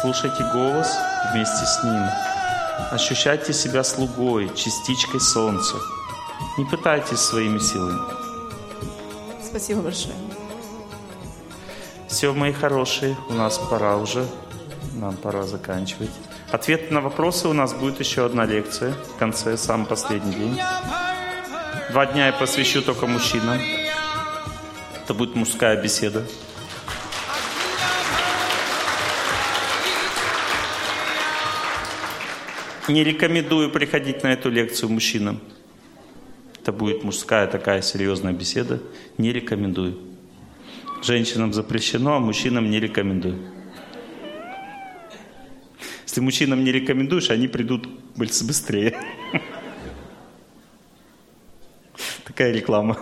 Слушайте 0.00 0.44
голос 0.52 0.94
вместе 1.32 1.64
с 1.64 1.82
ним. 1.82 2.02
Ощущайте 2.90 3.52
себя 3.54 3.82
слугой, 3.82 4.54
частичкой 4.54 5.20
солнца. 5.20 5.76
Не 6.58 6.66
пытайтесь 6.66 7.18
своими 7.18 7.58
силами. 7.58 8.00
Спасибо 9.42 9.80
большое. 9.80 10.14
Все, 12.08 12.32
мои 12.34 12.52
хорошие, 12.52 13.16
у 13.30 13.32
нас 13.32 13.58
пора 13.58 13.96
уже. 13.96 14.26
Нам 14.94 15.16
пора 15.16 15.44
заканчивать. 15.44 16.10
Ответ 16.50 16.90
на 16.90 17.00
вопросы 17.00 17.48
у 17.48 17.52
нас 17.52 17.72
будет 17.72 18.00
еще 18.00 18.26
одна 18.26 18.44
лекция 18.44 18.92
в 18.92 19.18
конце, 19.18 19.56
самый 19.56 19.86
последний 19.86 20.34
день. 20.34 20.60
Два 21.90 22.06
дня 22.06 22.26
я 22.26 22.32
посвящу 22.32 22.82
только 22.82 23.06
мужчинам. 23.06 23.58
Это 25.02 25.14
будет 25.14 25.34
мужская 25.34 25.80
беседа. 25.82 26.22
Не 32.88 33.02
рекомендую 33.02 33.70
приходить 33.70 34.22
на 34.22 34.28
эту 34.28 34.48
лекцию 34.48 34.90
мужчинам. 34.90 35.40
Это 36.60 36.72
будет 36.72 37.02
мужская 37.02 37.48
такая 37.48 37.82
серьезная 37.82 38.32
беседа. 38.32 38.80
Не 39.18 39.32
рекомендую. 39.32 39.98
Женщинам 41.02 41.52
запрещено, 41.52 42.14
а 42.14 42.20
мужчинам 42.20 42.70
не 42.70 42.78
рекомендую. 42.78 43.38
Если 46.06 46.20
мужчинам 46.20 46.62
не 46.62 46.70
рекомендуешь, 46.70 47.30
они 47.30 47.48
придут 47.48 47.88
быстрее. 48.16 48.96
Такая 52.24 52.52
реклама. 52.52 52.96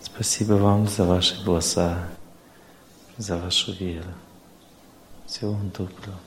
Спасибо 0.00 0.54
вам 0.54 0.88
за 0.88 1.04
ваши 1.04 1.42
голоса, 1.44 2.08
за 3.18 3.36
вашу 3.36 3.72
веру. 3.72 4.12
Всего 5.26 5.52
вам 5.52 5.70
доброго. 5.70 6.18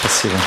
Спасибо. 0.00 0.38